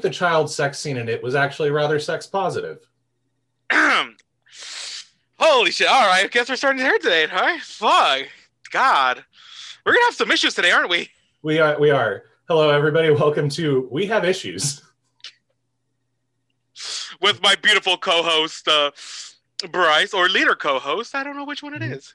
think 0.00 0.12
the 0.12 0.18
child 0.18 0.50
sex 0.50 0.78
scene 0.78 0.96
in 0.96 1.08
it 1.08 1.22
was 1.22 1.34
actually 1.34 1.70
rather 1.70 1.98
sex 1.98 2.26
positive. 2.26 2.78
Holy 5.38 5.70
shit! 5.70 5.88
All 5.88 6.06
right, 6.06 6.24
I 6.24 6.28
guess 6.28 6.48
we're 6.48 6.56
starting 6.56 6.78
to 6.78 6.84
here 6.84 6.98
today, 6.98 7.26
huh? 7.30 7.58
Fuck, 7.62 8.28
God, 8.70 9.24
we're 9.84 9.92
gonna 9.92 10.04
have 10.06 10.14
some 10.14 10.30
issues 10.30 10.54
today, 10.54 10.70
aren't 10.70 10.88
we? 10.90 11.10
We 11.42 11.58
are 11.58 11.78
we 11.78 11.90
are. 11.90 12.24
Hello 12.48 12.70
everybody, 12.70 13.10
welcome 13.10 13.48
to 13.50 13.88
We 13.90 14.06
Have 14.06 14.24
Issues. 14.24 14.82
With 17.20 17.42
my 17.42 17.54
beautiful 17.62 17.98
co-host 17.98 18.66
uh, 18.68 18.90
Bryce, 19.70 20.14
or 20.14 20.28
leader 20.30 20.54
co-host. 20.54 21.14
I 21.14 21.22
don't 21.22 21.36
know 21.36 21.44
which 21.44 21.62
one 21.62 21.74
it 21.74 21.82
is. 21.82 22.14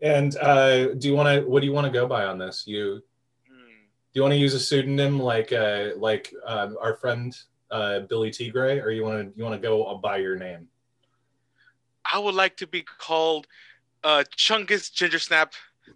And 0.00 0.36
uh 0.38 0.94
do 0.94 1.08
you 1.08 1.14
want 1.14 1.28
to 1.28 1.48
what 1.48 1.60
do 1.60 1.66
you 1.66 1.72
want 1.72 1.86
to 1.86 1.92
go 1.92 2.06
by 2.06 2.24
on 2.24 2.38
this? 2.38 2.64
You 2.66 3.02
you 4.16 4.22
want 4.22 4.32
to 4.32 4.38
use 4.38 4.54
a 4.54 4.60
pseudonym 4.60 5.20
like 5.20 5.52
uh 5.52 5.90
like 5.96 6.32
um, 6.46 6.78
our 6.80 6.96
friend 6.96 7.36
uh 7.70 8.00
Billy 8.00 8.30
Tigray 8.30 8.82
or 8.82 8.90
you 8.90 9.04
want 9.04 9.28
to 9.28 9.38
you 9.38 9.44
want 9.44 9.60
to 9.60 9.68
go 9.68 9.94
by 10.02 10.16
your 10.16 10.36
name? 10.36 10.68
I 12.10 12.18
would 12.18 12.34
like 12.34 12.56
to 12.58 12.66
be 12.66 12.82
called 12.82 13.46
uh, 14.02 14.24
Chungus 14.34 14.90
Gingersnap 14.90 15.52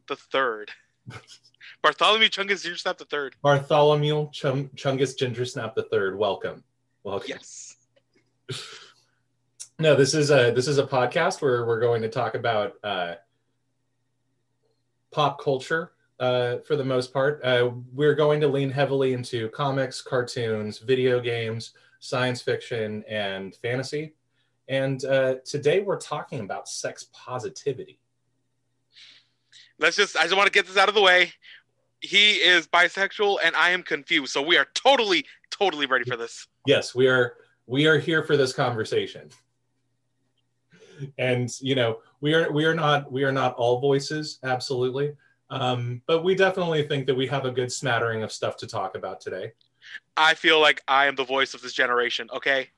the 0.07 0.17
Third. 0.17 0.71
Bartholomew 1.83 2.29
Chungus 2.29 2.67
Gingersnap 2.67 2.99
the 2.99 3.07
Third. 3.07 3.37
Bartholomew 3.43 4.29
Chung- 4.33 4.69
Chungus 4.75 5.17
Gingersnap 5.17 5.75
the 5.75 5.85
Third. 5.85 6.19
Welcome. 6.19 6.63
Welcome. 7.03 7.29
Yes. 7.29 7.77
No, 9.79 9.97
this 9.97 10.13
is 10.13 10.31
a 10.31 10.53
this 10.55 10.69
is 10.69 10.77
a 10.77 10.87
podcast 10.87 11.41
where 11.41 11.65
we're 11.65 11.81
going 11.81 12.03
to 12.03 12.11
talk 12.11 12.35
about 12.35 12.75
uh, 12.85 13.15
pop 15.11 15.43
culture 15.43 15.93
uh, 16.21 16.59
for 16.59 16.77
the 16.77 16.85
most 16.85 17.13
part. 17.13 17.41
Uh, 17.43 17.71
we're 17.93 18.15
going 18.15 18.41
to 18.41 18.49
lean 18.49 18.71
heavily 18.71 19.15
into 19.15 19.49
comics, 19.49 20.03
cartoons, 20.03 20.79
video 20.79 21.19
games, 21.19 21.73
science 21.99 22.43
fiction, 22.43 23.03
and 23.09 23.57
fantasy. 23.57 24.13
And 24.69 25.05
uh, 25.05 25.37
today 25.45 25.81
we're 25.81 25.99
talking 25.99 26.41
about 26.41 26.69
sex 26.69 27.09
positivity. 27.13 27.99
Let's 29.79 29.97
just. 29.97 30.17
I 30.17 30.25
just 30.25 30.37
want 30.37 30.47
to 30.47 30.53
get 30.53 30.67
this 30.67 30.77
out 30.77 30.89
of 30.89 30.95
the 30.95 31.01
way. 31.01 31.33
He 32.03 32.35
is 32.35 32.69
bisexual, 32.69 33.39
and 33.43 33.57
I 33.57 33.71
am 33.71 33.83
confused. 33.83 34.33
So 34.33 34.43
we 34.43 34.59
are 34.59 34.67
totally, 34.75 35.25
totally 35.51 35.87
ready 35.87 36.05
for 36.05 36.17
this. 36.17 36.47
Yes, 36.67 36.95
we 36.95 37.09
are 37.09 37.35
we 37.67 37.87
are 37.87 37.99
here 37.99 38.23
for 38.23 38.37
this 38.37 38.53
conversation. 38.53 39.31
And 41.17 41.51
you 41.63 41.75
know, 41.75 42.01
we 42.21 42.35
are 42.35 42.53
we 42.53 42.67
are 42.67 42.75
not 42.75 43.11
we 43.11 43.25
are 43.25 43.33
not 43.33 43.55
all 43.55 43.81
voices, 43.81 44.39
absolutely. 44.45 45.15
Um, 45.51 46.03
but 46.07 46.23
we 46.23 46.35
definitely 46.35 46.87
think 46.87 47.07
that 47.07 47.15
we 47.15 47.27
have 47.27 47.45
a 47.45 47.51
good 47.51 47.73
smattering 47.73 48.23
of 48.23 48.33
stuff 48.33 48.57
to 48.59 48.67
talk 48.67 48.97
about 48.97 49.21
today. 49.21 49.53
I 50.17 50.35
feel 50.35 50.61
like 50.61 50.83
I 50.87 51.07
am 51.07 51.17
the 51.17 51.25
voice 51.25 51.55
of 51.55 51.63
this 51.63 51.73
generation. 51.73 52.29
Okay. 52.33 52.69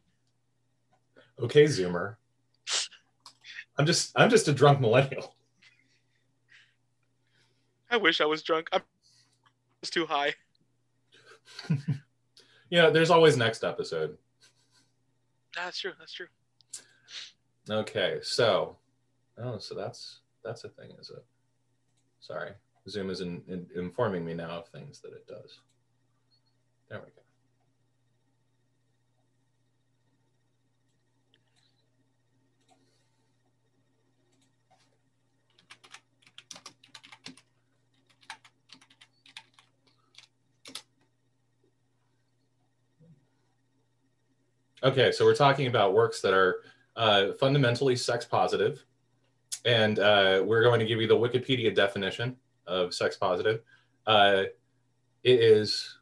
Okay, 1.40 1.64
Zoomer. 1.64 2.16
I'm 3.78 3.86
just 3.86 4.12
I'm 4.16 4.30
just 4.30 4.48
a 4.48 4.52
drunk 4.52 4.80
millennial. 4.80 5.34
I 7.90 7.96
wish 7.96 8.20
I 8.20 8.24
was 8.26 8.42
drunk. 8.42 8.68
I'm 8.72 8.82
just 9.82 9.92
too 9.92 10.06
high. 10.06 10.34
You 12.72 12.78
know, 12.78 12.90
there's 12.90 13.10
always 13.10 13.36
next 13.36 13.64
episode. 13.64 14.16
That's 15.54 15.78
true. 15.78 15.92
That's 15.98 16.14
true. 16.14 16.28
Okay, 17.68 18.18
so 18.22 18.78
oh, 19.36 19.58
so 19.58 19.74
that's 19.74 20.20
that's 20.42 20.64
a 20.64 20.70
thing, 20.70 20.92
is 20.98 21.10
it? 21.10 21.22
Sorry, 22.22 22.52
Zoom 22.88 23.10
is 23.10 23.20
in, 23.20 23.42
in, 23.48 23.66
informing 23.74 24.24
me 24.24 24.32
now 24.32 24.50
of 24.50 24.68
things 24.68 25.00
that 25.00 25.12
it 25.12 25.26
does. 25.26 25.58
There 26.88 27.00
we 27.00 27.06
go. 27.06 27.22
Okay, 44.84 45.10
so 45.10 45.24
we're 45.24 45.34
talking 45.34 45.66
about 45.66 45.92
works 45.92 46.20
that 46.20 46.34
are 46.34 46.56
uh, 46.94 47.32
fundamentally 47.40 47.96
sex 47.96 48.24
positive, 48.24 48.84
and 49.64 49.98
uh, 49.98 50.42
we're 50.44 50.62
going 50.62 50.80
to 50.80 50.86
give 50.86 51.00
you 51.00 51.06
the 51.06 51.16
Wikipedia 51.16 51.74
definition 51.74 52.36
of 52.66 52.94
sex 52.94 53.16
positive. 53.16 53.60
Uh, 54.06 54.44
it 55.22 55.40
is 55.40 55.98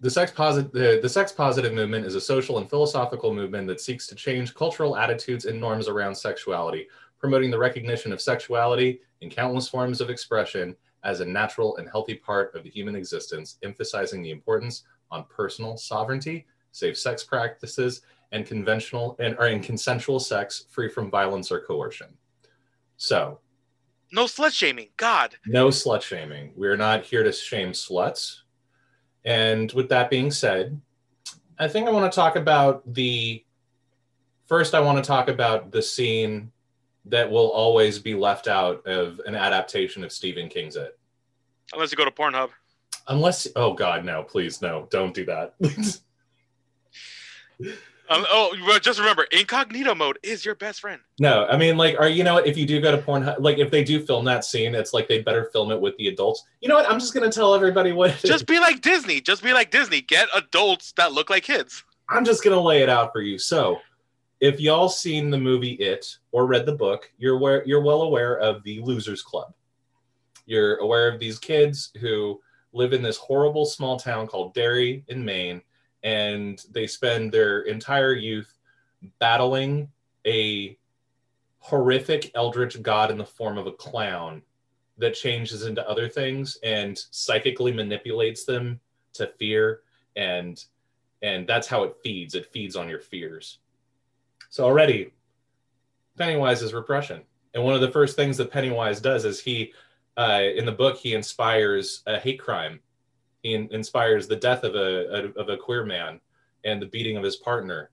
the 0.00 0.10
sex 0.10 0.30
positive. 0.30 0.72
The, 0.72 0.98
the 1.00 1.08
sex 1.08 1.32
positive 1.32 1.72
movement 1.72 2.04
is 2.04 2.14
a 2.14 2.20
social 2.20 2.58
and 2.58 2.68
philosophical 2.68 3.32
movement 3.32 3.66
that 3.68 3.80
seeks 3.80 4.06
to 4.08 4.14
change 4.14 4.54
cultural 4.54 4.96
attitudes 4.96 5.46
and 5.46 5.58
norms 5.58 5.88
around 5.88 6.14
sexuality, 6.14 6.88
promoting 7.18 7.50
the 7.50 7.58
recognition 7.58 8.12
of 8.12 8.20
sexuality 8.20 9.00
in 9.22 9.30
countless 9.30 9.68
forms 9.68 10.02
of 10.02 10.10
expression 10.10 10.76
as 11.04 11.20
a 11.20 11.24
natural 11.24 11.76
and 11.78 11.88
healthy 11.88 12.14
part 12.14 12.54
of 12.54 12.64
the 12.64 12.70
human 12.70 12.96
existence, 12.96 13.56
emphasizing 13.62 14.22
the 14.22 14.30
importance 14.30 14.84
on 15.10 15.24
personal 15.24 15.76
sovereignty, 15.76 16.46
safe 16.72 16.98
sex 16.98 17.24
practices, 17.24 18.02
and 18.34 18.44
conventional 18.44 19.16
and 19.20 19.36
or 19.38 19.46
in 19.46 19.60
consensual 19.62 20.18
sex 20.20 20.66
free 20.70 20.88
from 20.90 21.10
violence 21.10 21.50
or 21.50 21.60
coercion. 21.60 22.08
So, 22.96 23.40
No 24.12 24.24
slut 24.24 24.52
shaming. 24.52 24.88
God. 24.96 25.36
no 25.46 25.68
slut 25.68 26.02
shaming. 26.02 26.52
We're 26.56 26.76
not 26.76 27.04
here 27.04 27.22
to 27.22 27.32
shame 27.32 27.70
sluts. 27.72 28.40
And 29.24 29.72
with 29.72 29.88
that 29.88 30.10
being 30.10 30.30
said, 30.30 30.80
I 31.58 31.68
think 31.68 31.86
I 31.88 31.92
want 31.92 32.12
to 32.12 32.14
talk 32.14 32.36
about 32.36 32.82
the 32.92 33.42
first 34.46 34.74
I 34.74 34.80
want 34.80 34.98
to 35.02 35.06
talk 35.06 35.28
about 35.28 35.70
the 35.70 35.80
scene 35.80 36.50
that 37.06 37.30
will 37.30 37.50
always 37.50 37.98
be 37.98 38.14
left 38.14 38.48
out 38.48 38.86
of 38.86 39.20
an 39.26 39.34
adaptation 39.34 40.02
of 40.04 40.10
Stephen 40.12 40.48
King's 40.48 40.76
It. 40.76 40.98
Unless 41.72 41.92
you 41.92 41.96
go 41.96 42.04
to 42.04 42.10
Pornhub. 42.10 42.50
Unless 43.08 43.46
oh 43.56 43.74
god 43.74 44.04
no, 44.04 44.22
please 44.24 44.60
no, 44.60 44.88
don't 44.90 45.14
do 45.14 45.24
that. 45.26 45.54
Um, 48.10 48.26
oh, 48.28 48.54
well, 48.66 48.78
just 48.78 48.98
remember, 48.98 49.24
incognito 49.32 49.94
mode 49.94 50.18
is 50.22 50.44
your 50.44 50.54
best 50.54 50.80
friend. 50.80 51.00
no, 51.20 51.46
I 51.46 51.56
mean 51.56 51.76
like 51.76 51.96
are 51.98 52.08
you 52.08 52.22
know 52.22 52.34
what 52.34 52.46
if 52.46 52.56
you 52.56 52.66
do 52.66 52.80
go 52.80 52.90
to 52.94 53.00
Pornhub 53.00 53.36
like 53.38 53.58
if 53.58 53.70
they 53.70 53.82
do 53.82 54.04
film 54.04 54.24
that 54.26 54.44
scene, 54.44 54.74
it's 54.74 54.92
like 54.92 55.08
they 55.08 55.22
better 55.22 55.48
film 55.52 55.70
it 55.70 55.80
with 55.80 55.96
the 55.96 56.08
adults. 56.08 56.44
You 56.60 56.68
know 56.68 56.74
what? 56.74 56.90
I'm 56.90 57.00
just 57.00 57.14
gonna 57.14 57.32
tell 57.32 57.54
everybody 57.54 57.92
what. 57.92 58.16
Just 58.24 58.46
be 58.46 58.58
like 58.60 58.82
Disney. 58.82 59.20
Just 59.20 59.42
be 59.42 59.52
like 59.52 59.70
Disney. 59.70 60.02
Get 60.02 60.28
adults 60.34 60.92
that 60.96 61.12
look 61.12 61.30
like 61.30 61.44
kids. 61.44 61.82
I'm 62.08 62.24
just 62.24 62.44
gonna 62.44 62.60
lay 62.60 62.82
it 62.82 62.90
out 62.90 63.12
for 63.12 63.22
you. 63.22 63.38
So, 63.38 63.80
if 64.40 64.60
y'all 64.60 64.90
seen 64.90 65.30
the 65.30 65.38
movie 65.38 65.72
It 65.72 66.18
or 66.32 66.46
read 66.46 66.66
the 66.66 66.74
book, 66.74 67.10
you're 67.16 67.36
aware, 67.36 67.64
you're 67.66 67.82
well 67.82 68.02
aware 68.02 68.36
of 68.38 68.62
the 68.64 68.80
Losers 68.80 69.22
Club. 69.22 69.54
You're 70.44 70.76
aware 70.76 71.10
of 71.10 71.18
these 71.18 71.38
kids 71.38 71.90
who 72.00 72.40
live 72.74 72.92
in 72.92 73.02
this 73.02 73.16
horrible 73.16 73.64
small 73.64 73.98
town 73.98 74.26
called 74.26 74.52
Derry 74.52 75.04
in 75.08 75.24
Maine, 75.24 75.62
and 76.04 76.62
they 76.70 76.86
spend 76.86 77.32
their 77.32 77.62
entire 77.62 78.12
youth 78.12 78.58
battling 79.18 79.88
a 80.26 80.78
horrific 81.58 82.30
eldritch 82.34 82.80
god 82.82 83.10
in 83.10 83.18
the 83.18 83.24
form 83.24 83.58
of 83.58 83.66
a 83.66 83.72
clown 83.72 84.42
that 84.98 85.14
changes 85.14 85.64
into 85.64 85.86
other 85.88 86.08
things 86.08 86.58
and 86.62 86.96
psychically 87.10 87.72
manipulates 87.72 88.44
them 88.44 88.78
to 89.12 89.26
fear 89.38 89.80
and 90.16 90.64
and 91.24 91.46
that's 91.46 91.66
how 91.66 91.84
it 91.84 91.96
feeds. 92.04 92.34
It 92.34 92.52
feeds 92.52 92.76
on 92.76 92.86
your 92.86 93.00
fears. 93.00 93.58
So 94.50 94.62
already 94.64 95.10
pennywise 96.18 96.60
is 96.60 96.74
repression. 96.74 97.22
And 97.54 97.64
one 97.64 97.74
of 97.74 97.80
the 97.80 97.90
first 97.90 98.14
things 98.14 98.36
that 98.36 98.50
pennywise 98.50 99.00
does 99.00 99.24
is 99.24 99.40
he 99.40 99.72
uh, 100.18 100.42
in 100.54 100.66
the 100.66 100.72
book 100.72 100.98
he 100.98 101.14
inspires 101.14 102.02
a 102.06 102.18
hate 102.18 102.38
crime 102.38 102.78
in- 103.44 103.68
inspires 103.70 104.26
the 104.26 104.36
death 104.36 104.64
of 104.64 104.74
a, 104.74 105.32
of 105.38 105.48
a 105.48 105.56
queer 105.56 105.84
man 105.84 106.20
and 106.64 106.80
the 106.80 106.86
beating 106.86 107.16
of 107.16 107.22
his 107.22 107.36
partner 107.36 107.90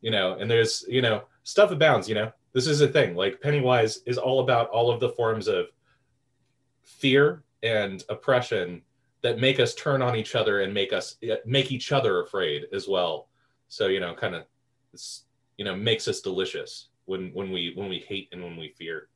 you 0.00 0.10
know 0.10 0.34
and 0.34 0.50
there's 0.50 0.84
you 0.88 1.00
know 1.00 1.22
stuff 1.44 1.70
abounds 1.70 2.08
you 2.08 2.14
know 2.14 2.30
this 2.52 2.66
is 2.66 2.80
a 2.80 2.88
thing 2.88 3.14
like 3.16 3.40
pennywise 3.40 4.00
is 4.06 4.18
all 4.18 4.40
about 4.40 4.68
all 4.68 4.90
of 4.90 5.00
the 5.00 5.08
forms 5.10 5.48
of 5.48 5.66
fear 6.82 7.42
and 7.62 8.04
oppression 8.08 8.82
that 9.22 9.40
make 9.40 9.58
us 9.58 9.74
turn 9.74 10.02
on 10.02 10.14
each 10.14 10.34
other 10.34 10.60
and 10.60 10.72
make 10.72 10.92
us 10.92 11.16
make 11.46 11.72
each 11.72 11.92
other 11.92 12.22
afraid 12.22 12.66
as 12.72 12.86
well. 12.86 13.28
So 13.68 13.88
you 13.88 13.98
know, 13.98 14.14
kind 14.14 14.34
of, 14.34 14.44
you 15.56 15.64
know, 15.64 15.74
makes 15.74 16.06
us 16.06 16.20
delicious 16.20 16.88
when 17.06 17.30
when 17.32 17.50
we 17.50 17.72
when 17.74 17.88
we 17.88 17.98
hate 17.98 18.28
and 18.32 18.42
when 18.42 18.56
we 18.56 18.68
fear. 18.68 19.08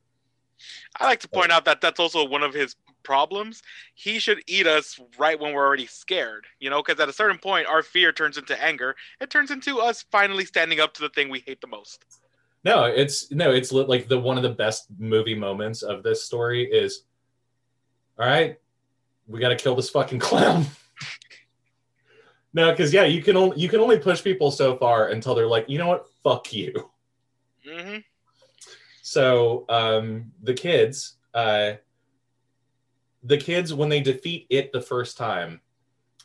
I 0.99 1.05
like 1.05 1.19
to 1.21 1.27
point 1.29 1.51
out 1.51 1.65
that 1.65 1.81
that's 1.81 1.99
also 1.99 2.25
one 2.25 2.43
of 2.43 2.53
his 2.53 2.75
problems. 3.03 3.61
He 3.95 4.19
should 4.19 4.41
eat 4.47 4.67
us 4.67 4.99
right 5.17 5.39
when 5.39 5.53
we're 5.53 5.65
already 5.65 5.87
scared, 5.87 6.45
you 6.59 6.69
know, 6.69 6.81
because 6.83 6.99
at 6.99 7.09
a 7.09 7.13
certain 7.13 7.37
point, 7.37 7.67
our 7.67 7.83
fear 7.83 8.11
turns 8.11 8.37
into 8.37 8.61
anger. 8.61 8.95
It 9.21 9.29
turns 9.29 9.51
into 9.51 9.79
us 9.79 10.05
finally 10.11 10.45
standing 10.45 10.79
up 10.79 10.93
to 10.95 11.01
the 11.01 11.09
thing 11.09 11.29
we 11.29 11.43
hate 11.45 11.61
the 11.61 11.67
most. 11.67 12.05
No, 12.63 12.83
it's 12.83 13.31
no, 13.31 13.51
it's 13.51 13.71
like 13.71 14.07
the 14.07 14.19
one 14.19 14.37
of 14.37 14.43
the 14.43 14.49
best 14.49 14.87
movie 14.97 15.35
moments 15.35 15.81
of 15.81 16.03
this 16.03 16.23
story 16.23 16.65
is, 16.65 17.03
all 18.19 18.25
right, 18.25 18.57
we 19.27 19.39
got 19.39 19.49
to 19.49 19.55
kill 19.55 19.75
this 19.75 19.89
fucking 19.89 20.19
clown. 20.29 20.65
no, 22.53 22.71
because 22.71 22.93
yeah, 22.93 23.05
you 23.05 23.23
can 23.23 23.37
only 23.37 23.57
you 23.59 23.69
can 23.69 23.79
only 23.79 23.97
push 23.97 24.21
people 24.21 24.51
so 24.51 24.75
far 24.75 25.09
until 25.09 25.35
they're 25.35 25.47
like, 25.47 25.69
you 25.69 25.77
know 25.77 25.87
what, 25.87 26.07
fuck 26.21 26.51
you. 26.51 26.91
Mm-hmm. 27.65 27.99
So 29.09 29.65
um, 29.69 30.31
the 30.43 30.53
kids, 30.53 31.15
uh, 31.33 31.71
the 33.23 33.37
kids, 33.37 33.73
when 33.73 33.89
they 33.89 34.01
defeat 34.01 34.45
it 34.51 34.71
the 34.71 34.83
first 34.83 35.17
time, 35.17 35.61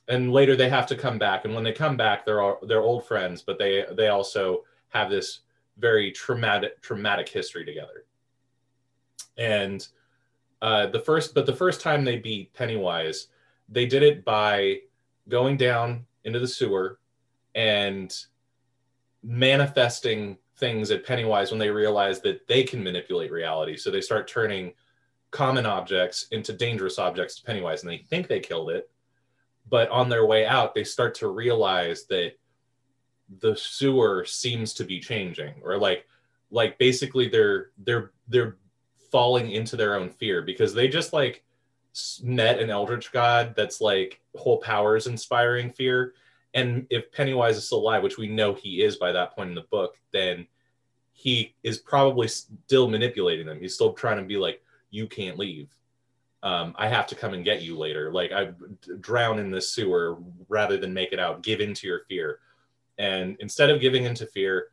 and 0.07 0.31
later 0.31 0.55
they 0.55 0.69
have 0.69 0.87
to 0.89 0.95
come 0.95 1.19
back, 1.19 1.47
and 1.47 1.55
when 1.55 1.65
they 1.65 1.73
come 1.73 1.97
back, 1.97 2.27
they're 2.27 2.43
all, 2.43 2.59
they're 2.69 2.83
old 2.83 3.07
friends, 3.07 3.41
but 3.41 3.59
they 3.59 3.87
they 3.93 4.09
also 4.09 4.65
have 4.91 5.09
this 5.09 5.41
very 5.79 6.13
traumatic 6.13 6.79
traumatic 6.83 7.27
history 7.27 7.65
together. 7.65 8.05
And 9.39 9.89
uh, 10.61 10.89
the 10.89 11.01
first, 11.01 11.35
but 11.35 11.47
the 11.47 11.57
first 11.57 11.81
time 11.81 12.05
they 12.05 12.19
beat 12.19 12.53
Pennywise, 12.53 13.29
they 13.71 13.87
did 13.87 14.03
it 14.03 14.27
by 14.27 14.81
going 15.31 15.57
down 15.57 16.05
into 16.25 16.39
the 16.39 16.47
sewer 16.47 16.99
and 17.55 18.15
manifesting 19.23 20.37
things 20.65 20.91
at 20.91 21.05
Pennywise 21.05 21.51
when 21.51 21.59
they 21.59 21.69
realize 21.69 22.23
that 22.23 22.49
they 22.49 22.63
can 22.63 22.83
manipulate 22.83 23.31
reality. 23.31 23.77
So 23.77 23.91
they 23.91 24.01
start 24.01 24.27
turning 24.27 24.73
common 25.31 25.67
objects 25.67 26.27
into 26.31 26.55
dangerous 26.55 26.99
objects 26.99 27.37
to 27.37 27.45
Pennywise 27.45 27.83
and 27.83 27.93
they 27.93 27.99
think 27.99 28.29
they 28.29 28.41
killed 28.41 28.71
it. 28.71 28.91
But 29.69 29.91
on 29.91 30.09
their 30.09 30.25
way 30.25 30.47
out, 30.47 30.75
they 30.75 30.85
start 30.85 31.15
to 31.17 31.29
realize 31.29 32.07
that 32.07 32.33
the 33.41 33.55
sewer 33.55 34.25
seems 34.25 34.73
to 34.75 34.85
be 34.85 35.01
changing 35.01 35.55
or 35.63 35.77
like 35.77 36.07
like 36.51 36.79
basically 36.79 37.29
they're 37.29 37.71
they're 37.79 38.13
they're 38.29 38.57
falling 39.11 39.51
into 39.51 39.77
their 39.77 39.97
own 39.97 40.11
fear 40.11 40.43
because 40.43 40.73
they 40.73 40.89
just 40.89 41.13
like 41.13 41.43
met 42.23 42.61
an 42.61 42.69
eldritch 42.69 43.11
god 43.13 43.55
that's 43.57 43.81
like 43.81 44.21
whole 44.37 44.59
powers 44.59 45.07
inspiring 45.07 45.71
fear 45.71 46.13
and 46.55 46.87
if 46.89 47.11
Pennywise 47.11 47.57
is 47.57 47.67
still 47.67 47.79
alive, 47.79 48.03
which 48.03 48.17
we 48.17 48.29
know 48.29 48.55
he 48.55 48.83
is 48.83 48.97
by 48.97 49.11
that 49.13 49.35
point 49.35 49.49
in 49.49 49.57
the 49.57 49.63
book, 49.63 49.97
then 50.13 50.47
he 51.15 51.55
is 51.63 51.79
probably 51.79 52.29
still 52.29 52.89
manipulating 52.89 53.47
them. 53.47 53.61
He's 53.61 53.75
still 53.75 53.93
trying 53.93 54.19
to 54.19 54.25
be 54.25 54.37
like, 54.37 54.61
you 54.91 55.07
can't 55.07 55.39
leave. 55.39 55.75
Um, 56.43 56.75
I 56.77 56.89
have 56.89 57.07
to 57.07 57.15
come 57.15 57.33
and 57.33 57.45
get 57.45 57.63
you 57.63 57.79
later. 57.79 58.13
Like 58.13 58.33
I 58.33 58.51
drown 59.01 59.39
in 59.39 59.51
this 59.51 59.71
sewer 59.71 60.19
rather 60.49 60.77
than 60.77 60.93
make 60.93 61.13
it 61.13 61.21
out. 61.21 61.43
Give 61.43 61.61
in 61.61 61.73
to 61.75 61.87
your 61.87 62.01
fear. 62.01 62.41
And 62.99 63.37
instead 63.41 63.71
of 63.71 63.81
giving 63.81 64.05
into 64.05 64.27
fear, 64.27 64.69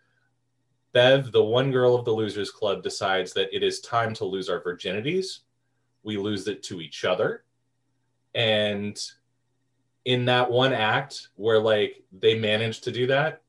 Bev, 0.94 1.32
the 1.32 1.44
one 1.44 1.72
girl 1.72 1.96
of 1.96 2.04
the 2.04 2.12
Losers 2.12 2.52
Club, 2.52 2.84
decides 2.84 3.32
that 3.34 3.56
it 3.56 3.64
is 3.64 3.80
time 3.80 4.14
to 4.16 4.26
lose 4.26 4.50
our 4.50 4.62
virginities. 4.62 5.40
We 6.04 6.18
lose 6.18 6.48
it 6.48 6.64
to 6.64 6.82
each 6.82 7.06
other. 7.06 7.44
And 8.36 9.00
in 10.06 10.26
that 10.26 10.50
one 10.52 10.74
act 10.74 11.30
where 11.36 11.60
like 11.60 12.04
they 12.12 12.38
managed 12.38 12.84
to 12.86 12.92
do 12.92 13.08
that 13.08 13.41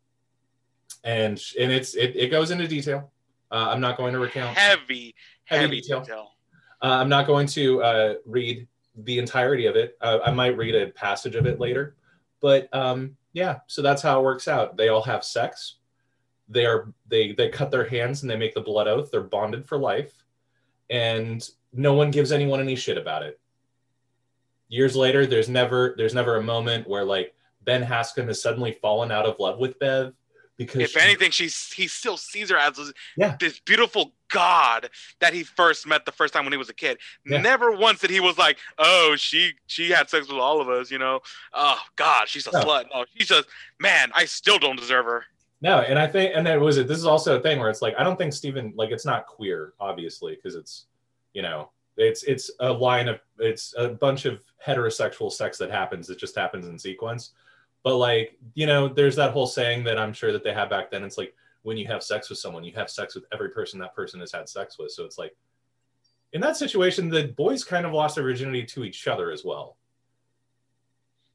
and 1.05 1.43
and 1.59 1.73
it's 1.73 1.95
it, 1.95 2.17
it 2.17 2.29
goes 2.29 2.51
into 2.51 2.67
detail. 2.69 3.11
Uh, 3.51 3.69
i'm 3.71 3.81
not 3.81 3.99
going 3.99 4.15
to 4.15 4.19
recount 4.19 4.57
heavy 4.57 5.15
heavy, 5.45 5.63
heavy 5.63 5.81
detail, 5.81 6.01
detail. 6.01 6.33
Uh, 6.81 6.97
i'm 7.01 7.09
not 7.09 7.27
going 7.27 7.47
to 7.47 7.83
uh, 7.83 8.15
read 8.25 8.67
the 9.05 9.19
entirety 9.19 9.67
of 9.67 9.77
it. 9.77 9.97
Uh, 10.01 10.19
i 10.25 10.31
might 10.31 10.57
read 10.57 10.75
a 10.75 10.89
passage 10.89 11.35
of 11.35 11.47
it 11.47 11.61
later 11.61 11.97
but 12.41 12.69
um, 12.75 13.17
yeah 13.33 13.61
so 13.67 13.81
that's 13.81 14.03
how 14.03 14.21
it 14.21 14.25
works 14.25 14.49
out. 14.49 14.77
They 14.77 14.89
all 14.89 15.03
have 15.03 15.25
sex. 15.25 15.77
They 16.49 16.67
are 16.67 16.93
they 17.09 17.33
they 17.33 17.49
cut 17.49 17.71
their 17.71 17.89
hands 17.89 18.23
and 18.23 18.31
they 18.31 18.37
make 18.37 18.53
the 18.53 18.61
blood 18.61 18.89
oath. 18.89 19.11
They're 19.11 19.23
bonded 19.23 19.67
for 19.67 19.79
life 19.79 20.13
and 20.91 21.49
no 21.73 21.95
one 21.95 22.11
gives 22.11 22.33
anyone 22.33 22.61
any 22.61 22.77
shit 22.77 22.99
about 22.99 23.23
it. 23.23 23.41
Years 24.69 24.95
later, 24.95 25.27
there's 25.27 25.49
never 25.49 25.95
there's 25.97 26.15
never 26.15 26.37
a 26.37 26.43
moment 26.43 26.87
where 26.89 27.05
like 27.05 27.35
Ben 27.65 27.83
Hanscom 27.83 28.27
has 28.27 28.43
suddenly 28.43 28.73
fallen 28.83 29.11
out 29.11 29.25
of 29.25 29.39
love 29.39 29.59
with 29.59 29.79
Bev 29.79 30.13
because 30.59 30.83
if 30.83 30.91
she, 30.93 31.01
anything, 31.01 31.31
she's 31.31 31.73
he 31.73 31.89
still 31.89 32.17
sees 32.17 32.51
her 32.51 32.57
as 32.57 32.93
yeah. 33.17 33.37
this 33.41 33.61
beautiful 33.61 34.13
god 34.31 34.89
that 35.21 35.33
he 35.33 35.43
first 35.43 35.87
met 35.87 36.05
the 36.05 36.13
first 36.13 36.33
time 36.35 36.45
when 36.45 36.53
he 36.53 36.59
was 36.59 36.69
a 36.69 36.75
kid. 36.75 36.99
Yeah. 37.27 37.41
Never 37.41 37.73
once 37.73 38.01
did 38.01 38.11
he 38.11 38.21
was 38.21 38.39
like, 38.39 38.59
oh, 38.79 39.15
she 39.17 39.53
she 39.67 39.91
had 39.91 40.11
sex 40.11 40.29
with 40.29 40.39
all 40.39 40.61
of 40.61 40.69
us, 40.69 40.91
you 40.91 40.99
know. 40.99 41.21
Oh 41.53 41.79
God, 41.97 42.29
she's 42.29 42.47
a 42.47 42.53
no. 42.53 42.61
slut. 42.61 42.85
Oh, 42.95 43.05
she's 43.15 43.29
just 43.29 43.49
man, 43.81 44.11
I 44.15 44.25
still 44.25 44.59
don't 44.59 44.79
deserve 44.79 45.07
her. 45.07 45.25
No, 45.63 45.79
and 45.79 45.97
I 45.97 46.09
think, 46.09 46.33
and 46.35 46.45
then 46.45 46.61
was 46.61 46.77
it? 46.77 46.89
This 46.89 46.99
is 46.99 47.07
also 47.07 47.39
a 47.39 47.41
thing 47.41 47.61
where 47.61 47.71
it's 47.71 47.83
like 47.83 47.95
I 47.97 48.03
don't 48.03 48.17
think 48.17 48.33
Stephen 48.33 48.73
like 48.77 48.91
it's 48.91 49.07
not 49.07 49.27
queer, 49.27 49.75
obviously, 49.81 50.35
because 50.35 50.57
it's 50.57 50.87
you 51.35 51.43
know 51.43 51.71
it's 51.97 52.25
it's 52.25 52.51
a 52.61 52.73
line 52.73 53.09
of 53.09 53.21
it's 53.39 53.75
a 53.79 53.89
bunch 53.89 54.25
of 54.25 54.43
heterosexual 54.65 55.31
sex 55.31 55.59
that 55.59 55.71
happens. 55.71 56.11
It 56.11 56.19
just 56.19 56.37
happens 56.37 56.67
in 56.67 56.79
sequence. 56.79 57.33
But 57.83 57.97
like, 57.97 58.37
you 58.55 58.67
know, 58.67 58.89
there's 58.89 59.17
that 59.17 59.33
whole 59.33 59.47
saying 59.47 59.85
that 59.85 59.99
I'm 59.99 60.13
sure 60.13 60.33
that 60.33 60.45
they 60.45 60.53
had 60.53 60.71
back 60.71 60.91
then. 60.91 61.03
It's 61.03 61.19
like 61.19 61.35
when 61.63 61.77
you 61.77 61.87
have 61.87 62.03
sex 62.03 62.29
with 62.29 62.39
someone, 62.39 62.65
you 62.65 62.73
have 62.75 62.91
sex 62.91 63.15
with 63.15 63.25
every 63.33 63.51
person 63.51 63.79
that 63.81 63.95
person 63.95 64.21
has 64.21 64.33
had 64.33 64.49
sex 64.49 64.79
with. 64.79 64.93
So 64.93 65.05
it's 65.05 65.19
like 65.19 65.35
in 66.33 66.41
that 66.41 66.57
situation, 66.57 67.09
the 67.09 67.29
boys 67.37 67.65
kind 67.65 67.85
of 67.85 67.93
lost 67.93 68.15
their 68.15 68.25
virginity 68.25 68.65
to 68.67 68.85
each 68.85 69.07
other 69.09 69.31
as 69.31 69.45
well. 69.45 69.77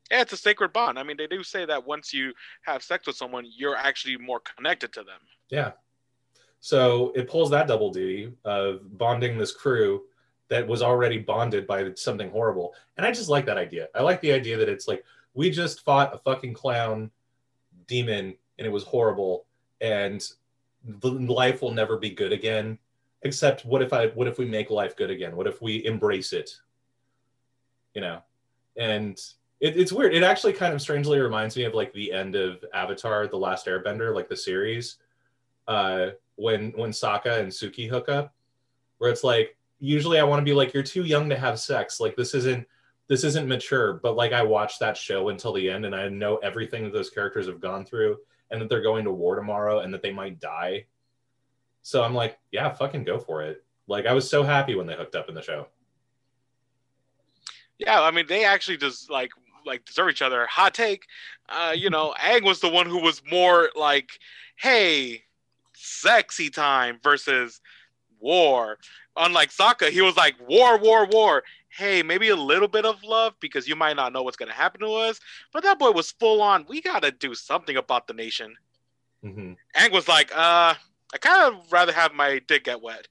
Yeah, 0.10 0.22
it's 0.22 0.34
a 0.34 0.38
sacred 0.38 0.72
bond. 0.72 0.98
I 0.98 1.04
mean, 1.04 1.18
they 1.18 1.28
do 1.28 1.44
say 1.44 1.66
that 1.66 1.86
once 1.86 2.14
you 2.14 2.34
have 2.62 2.82
sex 2.82 3.08
with 3.08 3.18
someone, 3.18 3.46
you're 3.46 3.76
actually 3.76 4.18
more 4.18 4.40
connected 4.40 4.94
to 4.94 5.04
them. 5.04 5.20
Yeah. 5.50 5.72
So 6.62 7.12
it 7.14 7.30
pulls 7.30 7.50
that 7.52 7.68
double 7.68 7.92
duty 7.92 8.32
of 8.46 8.98
bonding 8.98 9.38
this 9.38 9.52
crew 9.52 10.04
that 10.48 10.66
was 10.66 10.82
already 10.82 11.18
bonded 11.18 11.68
by 11.68 11.92
something 11.96 12.32
horrible. 12.32 12.74
And 12.96 13.06
I 13.06 13.12
just 13.12 13.30
like 13.30 13.46
that 13.46 13.58
idea. 13.58 13.90
I 13.94 14.02
like 14.02 14.22
the 14.22 14.32
idea 14.32 14.58
that 14.58 14.70
it's 14.70 14.88
like 14.88 15.04
we 15.38 15.52
just 15.52 15.86
fought 15.86 16.16
a 16.16 16.18
fucking 16.18 16.56
clown 16.56 17.12
demon 17.88 18.34
and 18.58 18.66
it 18.66 18.72
was 18.72 18.84
horrible 18.84 19.46
and 19.82 20.28
life 21.04 21.62
will 21.62 21.72
never 21.72 21.96
be 21.96 22.10
good 22.10 22.34
again. 22.34 22.78
Except 23.22 23.64
what 23.64 23.84
if 23.84 23.94
I 23.94 24.08
what 24.08 24.28
if 24.28 24.40
we 24.40 24.46
make 24.46 24.72
life 24.72 24.98
good 24.98 25.12
again? 25.12 25.36
What 25.36 25.46
if 25.46 25.62
we 25.62 25.86
embrace 25.86 26.34
it? 26.34 26.60
You 27.94 28.02
know? 28.02 28.22
And 28.78 29.20
it, 29.60 29.78
it's 29.78 29.92
weird. 29.92 30.16
It 30.16 30.24
actually 30.24 30.54
kind 30.54 30.74
of 30.74 30.82
strangely 30.82 31.20
reminds 31.20 31.56
me 31.56 31.64
of 31.66 31.76
like 31.76 31.94
the 31.94 32.12
end 32.12 32.36
of 32.36 32.66
Avatar, 32.74 33.28
The 33.28 33.38
Last 33.38 33.68
Airbender, 33.68 34.14
like 34.14 34.30
the 34.30 34.38
series. 34.38 34.98
Uh 35.68 36.10
when 36.36 36.72
when 36.72 36.90
Sokka 36.90 37.40
and 37.40 37.52
Suki 37.52 37.88
hook 37.88 38.10
up, 38.10 38.34
where 38.98 39.12
it's 39.12 39.24
like 39.24 39.56
usually 39.80 40.20
I 40.20 40.24
want 40.24 40.40
to 40.40 40.46
be 40.46 40.54
like, 40.54 40.74
you're 40.74 40.82
too 40.82 41.04
young 41.04 41.30
to 41.30 41.38
have 41.38 41.60
sex. 41.60 42.00
Like 42.00 42.16
this 42.16 42.34
isn't 42.34 42.68
this 43.08 43.24
isn't 43.24 43.48
mature. 43.48 43.94
But 43.94 44.16
like 44.16 44.34
I 44.34 44.44
watched 44.44 44.80
that 44.80 44.98
show 44.98 45.30
until 45.30 45.54
the 45.54 45.70
end 45.70 45.86
and 45.86 45.96
I 45.96 46.10
know 46.10 46.38
everything 46.38 46.84
that 46.84 46.94
those 46.94 47.10
characters 47.10 47.48
have 47.48 47.62
gone 47.62 47.86
through 47.86 48.18
and 48.52 48.62
that 48.62 48.70
they're 48.70 48.82
going 48.82 49.06
to 49.06 49.12
war 49.12 49.36
tomorrow 49.36 49.80
and 49.80 49.94
that 49.94 50.02
they 50.02 50.12
might 50.12 50.40
die. 50.40 50.86
So 51.84 52.04
I'm 52.04 52.14
like, 52.14 52.38
yeah, 52.52 52.74
fucking 52.74 53.04
go 53.04 53.18
for 53.18 53.44
it. 53.44 53.64
Like 53.88 54.06
I 54.06 54.14
was 54.14 54.30
so 54.30 54.44
happy 54.44 54.76
when 54.76 54.88
they 54.88 54.96
hooked 54.96 55.16
up 55.16 55.30
in 55.30 55.36
the 55.36 55.42
show. 55.42 55.68
Yeah, 57.80 58.02
I 58.02 58.12
mean 58.12 58.26
they 58.28 58.44
actually 58.44 58.78
just 58.78 59.10
like 59.10 59.32
like 59.66 59.86
deserve 59.86 60.10
each 60.10 60.22
other. 60.22 60.46
Hot 60.48 60.74
take, 60.74 61.06
uh, 61.50 61.74
you 61.76 61.90
know, 61.90 62.14
Aang 62.20 62.44
was 62.44 62.60
the 62.60 62.70
one 62.70 62.88
who 62.88 63.02
was 63.02 63.22
more 63.30 63.70
like, 63.76 64.10
hey, 64.56 65.24
sexy 65.74 66.50
time 66.50 67.00
versus 67.04 67.62
war 68.20 68.78
unlike 69.18 69.50
Sokka, 69.50 69.90
he 69.90 70.02
was 70.02 70.16
like 70.16 70.36
war, 70.48 70.78
war, 70.78 71.06
war. 71.08 71.44
Hey, 71.78 72.02
maybe 72.02 72.30
a 72.30 72.36
little 72.36 72.68
bit 72.68 72.86
of 72.86 73.04
love 73.04 73.34
because 73.40 73.68
you 73.68 73.76
might 73.76 73.96
not 73.96 74.12
know 74.12 74.24
what's 74.24 74.38
gonna 74.38 74.52
happen 74.52 74.82
to 74.82 74.94
us. 74.94 75.20
But 75.54 75.64
that 75.64 75.78
boy 75.78 75.92
was 75.92 76.12
full 76.12 76.42
on. 76.42 76.66
We 76.68 76.82
gotta 76.82 77.12
do 77.12 77.36
something 77.36 77.78
about 77.78 78.08
the 78.08 78.14
nation. 78.14 78.56
Mm-hmm. 79.24 79.54
Aang 79.76 79.92
was 79.92 80.08
like, 80.08 80.32
uh, 80.36 80.74
I 81.14 81.18
kind 81.20 81.54
of 81.54 81.72
rather 81.72 81.92
have 81.92 82.14
my 82.14 82.40
dick 82.48 82.66
get 82.66 82.82
wet. 82.82 83.08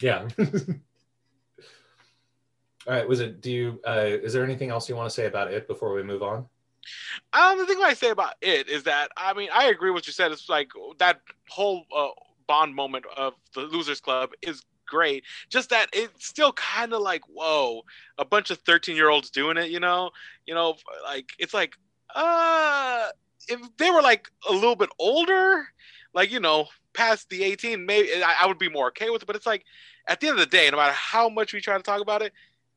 Yeah. 0.00 0.28
All 2.86 2.94
right. 2.94 3.08
Was 3.08 3.20
it? 3.20 3.40
Do 3.40 3.50
you? 3.50 3.80
Uh, 3.86 4.04
is 4.06 4.32
there 4.32 4.44
anything 4.44 4.70
else 4.70 4.88
you 4.88 4.96
want 4.96 5.08
to 5.08 5.14
say 5.14 5.26
about 5.26 5.52
it 5.52 5.66
before 5.68 5.92
we 5.94 6.02
move 6.02 6.22
on? 6.22 6.46
Um, 7.32 7.58
the 7.58 7.66
thing 7.66 7.78
I 7.82 7.94
say 7.94 8.10
about 8.10 8.34
it 8.40 8.68
is 8.68 8.84
that 8.84 9.10
I 9.16 9.34
mean 9.34 9.48
I 9.52 9.66
agree 9.66 9.90
with 9.90 9.98
what 9.98 10.06
you 10.06 10.12
said. 10.12 10.32
It's 10.32 10.48
like 10.48 10.70
that 10.98 11.20
whole 11.48 11.84
uh, 11.94 12.08
bond 12.46 12.74
moment 12.74 13.04
of 13.16 13.34
the 13.54 13.62
Losers 13.62 14.00
Club 14.00 14.30
is 14.42 14.62
great. 14.90 15.24
Just 15.48 15.70
that 15.70 15.88
it's 15.92 16.26
still 16.26 16.52
kind 16.52 16.92
of 16.92 17.00
like, 17.00 17.22
whoa, 17.28 17.82
a 18.18 18.24
bunch 18.24 18.50
of 18.50 18.58
13 18.58 18.96
year 18.96 19.08
olds 19.08 19.30
doing 19.30 19.56
it, 19.56 19.70
you 19.70 19.80
know? 19.80 20.10
You 20.46 20.54
know, 20.54 20.76
like, 21.04 21.30
it's 21.38 21.54
like, 21.54 21.74
uh, 22.14 23.08
if 23.48 23.60
they 23.78 23.90
were 23.90 24.02
like 24.02 24.28
a 24.48 24.52
little 24.52 24.76
bit 24.76 24.90
older, 24.98 25.66
like, 26.12 26.30
you 26.30 26.40
know, 26.40 26.66
past 26.92 27.30
the 27.30 27.42
18, 27.44 27.86
maybe 27.86 28.22
I, 28.22 28.42
I 28.42 28.46
would 28.46 28.58
be 28.58 28.68
more 28.68 28.88
okay 28.88 29.08
with 29.08 29.22
it. 29.22 29.26
But 29.26 29.36
it's 29.36 29.46
like, 29.46 29.64
at 30.06 30.20
the 30.20 30.28
end 30.28 30.38
of 30.38 30.50
the 30.50 30.56
day, 30.56 30.68
no 30.70 30.76
matter 30.76 30.92
how 30.92 31.28
much 31.28 31.54
we 31.54 31.60
try 31.60 31.76
to 31.76 31.82
talk 31.82 32.00
about 32.02 32.20
it, 32.20 32.32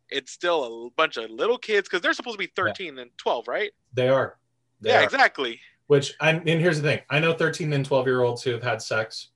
it's 0.10 0.32
still 0.32 0.88
a 0.88 0.90
bunch 0.92 1.18
of 1.18 1.30
little 1.32 1.58
kids 1.58 1.90
because 1.90 2.02
they're 2.02 2.14
supposed 2.14 2.36
to 2.36 2.40
be 2.40 2.52
13 2.56 2.96
yeah. 2.96 3.02
and 3.02 3.12
12, 3.18 3.48
right? 3.48 3.72
They 3.94 4.08
are. 4.08 4.38
They 4.82 4.92
yeah, 4.92 5.00
are. 5.00 5.04
exactly. 5.04 5.60
Which 5.88 6.14
I'm, 6.22 6.38
and 6.38 6.62
here's 6.62 6.82
the 6.82 6.88
thing: 6.88 7.02
I 7.10 7.20
know 7.20 7.34
13 7.34 7.74
and 7.74 7.86
12 7.86 8.08
year 8.08 8.22
olds 8.22 8.42
who 8.42 8.52
have 8.52 8.64
had 8.64 8.82
sex. 8.82 9.30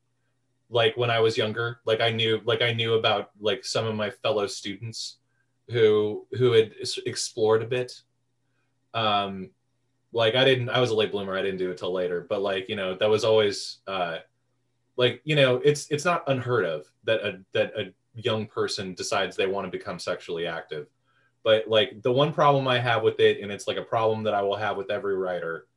Like 0.69 0.97
when 0.97 1.09
I 1.09 1.19
was 1.19 1.37
younger, 1.37 1.79
like 1.85 2.01
I 2.01 2.11
knew, 2.11 2.41
like 2.43 2.61
I 2.61 2.73
knew 2.73 2.95
about 2.95 3.31
like 3.39 3.63
some 3.63 3.85
of 3.85 3.95
my 3.95 4.09
fellow 4.09 4.47
students 4.47 5.17
who 5.69 6.25
who 6.37 6.51
had 6.53 6.73
explored 7.05 7.63
a 7.63 7.67
bit. 7.67 8.01
Um, 8.93 9.51
like 10.11 10.35
I 10.35 10.43
didn't, 10.43 10.69
I 10.69 10.79
was 10.79 10.89
a 10.89 10.95
late 10.95 11.11
bloomer. 11.11 11.37
I 11.37 11.41
didn't 11.41 11.59
do 11.59 11.71
it 11.71 11.77
till 11.77 11.93
later, 11.93 12.25
but 12.27 12.41
like 12.41 12.69
you 12.69 12.75
know, 12.75 12.95
that 12.95 13.09
was 13.09 13.23
always 13.23 13.79
uh, 13.87 14.17
like 14.97 15.21
you 15.23 15.35
know, 15.35 15.57
it's 15.57 15.87
it's 15.89 16.05
not 16.05 16.23
unheard 16.27 16.65
of 16.65 16.85
that 17.03 17.21
a 17.21 17.39
that 17.53 17.73
a 17.77 17.93
young 18.15 18.47
person 18.47 18.93
decides 18.93 19.35
they 19.35 19.47
want 19.47 19.65
to 19.65 19.77
become 19.77 19.99
sexually 19.99 20.47
active. 20.47 20.87
But 21.43 21.67
like 21.67 22.01
the 22.01 22.11
one 22.11 22.33
problem 22.33 22.67
I 22.67 22.79
have 22.79 23.03
with 23.03 23.19
it, 23.19 23.41
and 23.41 23.51
it's 23.51 23.67
like 23.67 23.77
a 23.77 23.83
problem 23.83 24.23
that 24.23 24.33
I 24.33 24.41
will 24.41 24.55
have 24.55 24.75
with 24.75 24.91
every 24.91 25.15
writer, 25.15 25.67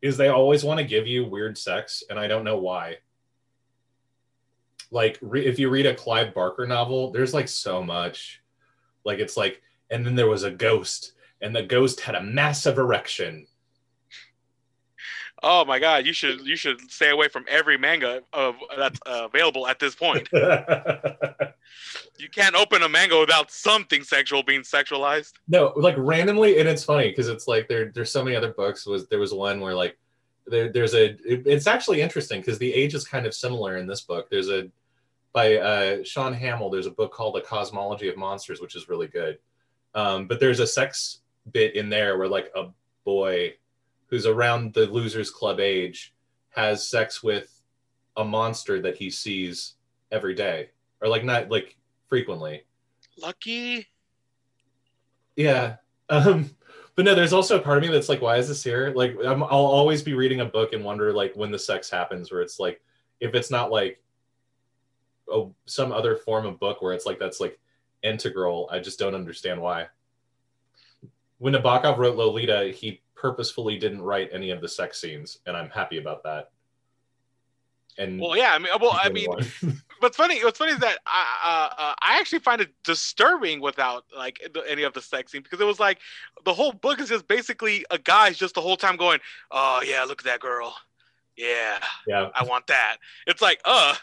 is 0.00 0.16
they 0.16 0.28
always 0.28 0.64
want 0.64 0.78
to 0.78 0.86
give 0.86 1.06
you 1.06 1.24
weird 1.24 1.58
sex, 1.58 2.02
and 2.08 2.18
I 2.18 2.28
don't 2.28 2.44
know 2.44 2.58
why. 2.58 2.98
Like 4.90 5.18
re- 5.20 5.46
if 5.46 5.58
you 5.58 5.68
read 5.70 5.86
a 5.86 5.94
Clive 5.94 6.34
Barker 6.34 6.66
novel, 6.66 7.10
there's 7.10 7.34
like 7.34 7.48
so 7.48 7.82
much. 7.82 8.40
Like 9.04 9.18
it's 9.18 9.36
like, 9.36 9.62
and 9.90 10.04
then 10.04 10.14
there 10.14 10.28
was 10.28 10.44
a 10.44 10.50
ghost, 10.50 11.12
and 11.40 11.54
the 11.54 11.62
ghost 11.62 12.00
had 12.00 12.14
a 12.14 12.22
massive 12.22 12.78
erection, 12.78 13.46
Oh 15.42 15.64
my 15.64 15.78
god, 15.78 16.04
you 16.04 16.12
should 16.12 16.40
you 16.40 16.56
should 16.56 16.90
stay 16.90 17.10
away 17.10 17.28
from 17.28 17.44
every 17.48 17.78
manga 17.78 18.22
of 18.32 18.56
that's 18.76 18.98
uh, 19.06 19.28
available 19.32 19.68
at 19.68 19.78
this 19.78 19.94
point. 19.94 20.28
you 20.32 20.40
can't 22.32 22.56
open 22.56 22.82
a 22.82 22.88
manga 22.88 23.18
without 23.20 23.52
something 23.52 24.02
sexual 24.02 24.42
being 24.42 24.62
sexualized. 24.62 25.34
No, 25.46 25.72
like 25.76 25.94
randomly, 25.96 26.58
and 26.58 26.68
it's 26.68 26.82
funny 26.82 27.10
because 27.10 27.28
it's 27.28 27.46
like 27.46 27.68
there 27.68 27.92
there's 27.94 28.10
so 28.10 28.24
many 28.24 28.34
other 28.34 28.52
books. 28.52 28.84
Was 28.84 29.06
there 29.08 29.20
was 29.20 29.32
one 29.32 29.60
where 29.60 29.74
like 29.74 29.96
there, 30.50 30.72
there's 30.72 30.94
a 30.94 31.10
it, 31.24 31.46
it's 31.46 31.66
actually 31.66 32.00
interesting 32.00 32.40
because 32.40 32.58
the 32.58 32.72
age 32.72 32.94
is 32.94 33.06
kind 33.06 33.26
of 33.26 33.34
similar 33.34 33.76
in 33.76 33.86
this 33.86 34.00
book. 34.00 34.28
There's 34.30 34.48
a 34.48 34.68
by 35.32 35.56
uh, 35.56 36.04
Shaun 36.04 36.32
Hamill. 36.32 36.70
There's 36.70 36.86
a 36.86 36.90
book 36.90 37.12
called 37.12 37.34
The 37.34 37.42
Cosmology 37.42 38.08
of 38.08 38.16
Monsters, 38.16 38.60
which 38.60 38.74
is 38.74 38.88
really 38.88 39.08
good. 39.08 39.38
Um, 39.94 40.26
but 40.26 40.40
there's 40.40 40.60
a 40.60 40.66
sex 40.66 41.20
bit 41.52 41.74
in 41.74 41.88
there 41.88 42.18
where 42.18 42.28
like 42.28 42.50
a 42.54 42.68
boy 43.04 43.54
who's 44.06 44.26
around 44.26 44.74
the 44.74 44.86
losers 44.86 45.30
club 45.30 45.60
age 45.60 46.14
has 46.50 46.88
sex 46.88 47.22
with 47.22 47.62
a 48.16 48.24
monster 48.24 48.80
that 48.82 48.96
he 48.96 49.10
sees 49.10 49.74
every 50.10 50.34
day 50.34 50.70
or 51.00 51.08
like 51.08 51.24
not 51.24 51.50
like 51.50 51.76
frequently 52.08 52.64
lucky 53.20 53.86
yeah 55.36 55.76
um 56.10 56.50
but 56.94 57.04
no 57.04 57.14
there's 57.14 57.32
also 57.32 57.58
a 57.58 57.62
part 57.62 57.78
of 57.78 57.82
me 57.82 57.88
that's 57.88 58.08
like 58.08 58.22
why 58.22 58.36
is 58.36 58.48
this 58.48 58.64
here 58.64 58.92
like 58.94 59.16
i 59.24 59.32
will 59.32 59.44
always 59.44 60.02
be 60.02 60.14
reading 60.14 60.40
a 60.40 60.44
book 60.44 60.72
and 60.72 60.84
wonder 60.84 61.12
like 61.12 61.34
when 61.34 61.50
the 61.50 61.58
sex 61.58 61.90
happens 61.90 62.30
where 62.30 62.40
it's 62.40 62.58
like 62.58 62.80
if 63.20 63.34
it's 63.34 63.50
not 63.50 63.70
like 63.70 64.02
oh 65.30 65.54
some 65.66 65.92
other 65.92 66.16
form 66.16 66.46
of 66.46 66.58
book 66.58 66.82
where 66.82 66.92
it's 66.92 67.06
like 67.06 67.18
that's 67.18 67.40
like 67.40 67.58
integral 68.02 68.68
i 68.72 68.78
just 68.78 68.98
don't 68.98 69.14
understand 69.14 69.60
why 69.60 69.86
when 71.38 71.52
nabokov 71.52 71.98
wrote 71.98 72.16
lolita 72.16 72.72
he 72.74 73.00
purposefully 73.18 73.76
didn't 73.76 74.00
write 74.00 74.30
any 74.32 74.50
of 74.50 74.60
the 74.60 74.68
sex 74.68 75.00
scenes, 75.00 75.40
and 75.46 75.56
I'm 75.56 75.68
happy 75.70 75.98
about 75.98 76.22
that. 76.22 76.52
And 77.98 78.20
well, 78.20 78.36
yeah, 78.36 78.52
I 78.54 78.58
mean, 78.58 78.72
well, 78.80 78.96
I 79.00 79.08
mean, 79.08 79.28
what's 79.98 80.16
funny, 80.16 80.42
what's 80.44 80.58
funny 80.58 80.72
is 80.72 80.78
that 80.78 80.98
I, 81.04 81.40
uh, 81.44 81.82
uh, 81.82 81.94
I 82.00 82.20
actually 82.20 82.38
find 82.38 82.60
it 82.60 82.70
disturbing 82.84 83.60
without 83.60 84.04
like 84.16 84.40
any 84.68 84.84
of 84.84 84.94
the 84.94 85.02
sex 85.02 85.32
scene 85.32 85.42
because 85.42 85.60
it 85.60 85.66
was 85.66 85.80
like 85.80 85.98
the 86.44 86.54
whole 86.54 86.72
book 86.72 87.00
is 87.00 87.08
just 87.08 87.26
basically 87.26 87.84
a 87.90 87.98
guy's 87.98 88.38
just 88.38 88.54
the 88.54 88.60
whole 88.60 88.76
time 88.76 88.96
going, 88.96 89.18
"Oh 89.50 89.82
yeah, 89.84 90.04
look 90.04 90.20
at 90.20 90.26
that 90.26 90.40
girl, 90.40 90.76
yeah, 91.36 91.78
yeah, 92.06 92.28
I 92.34 92.44
want 92.44 92.68
that." 92.68 92.98
It's 93.26 93.42
like, 93.42 93.60
uh, 93.64 93.96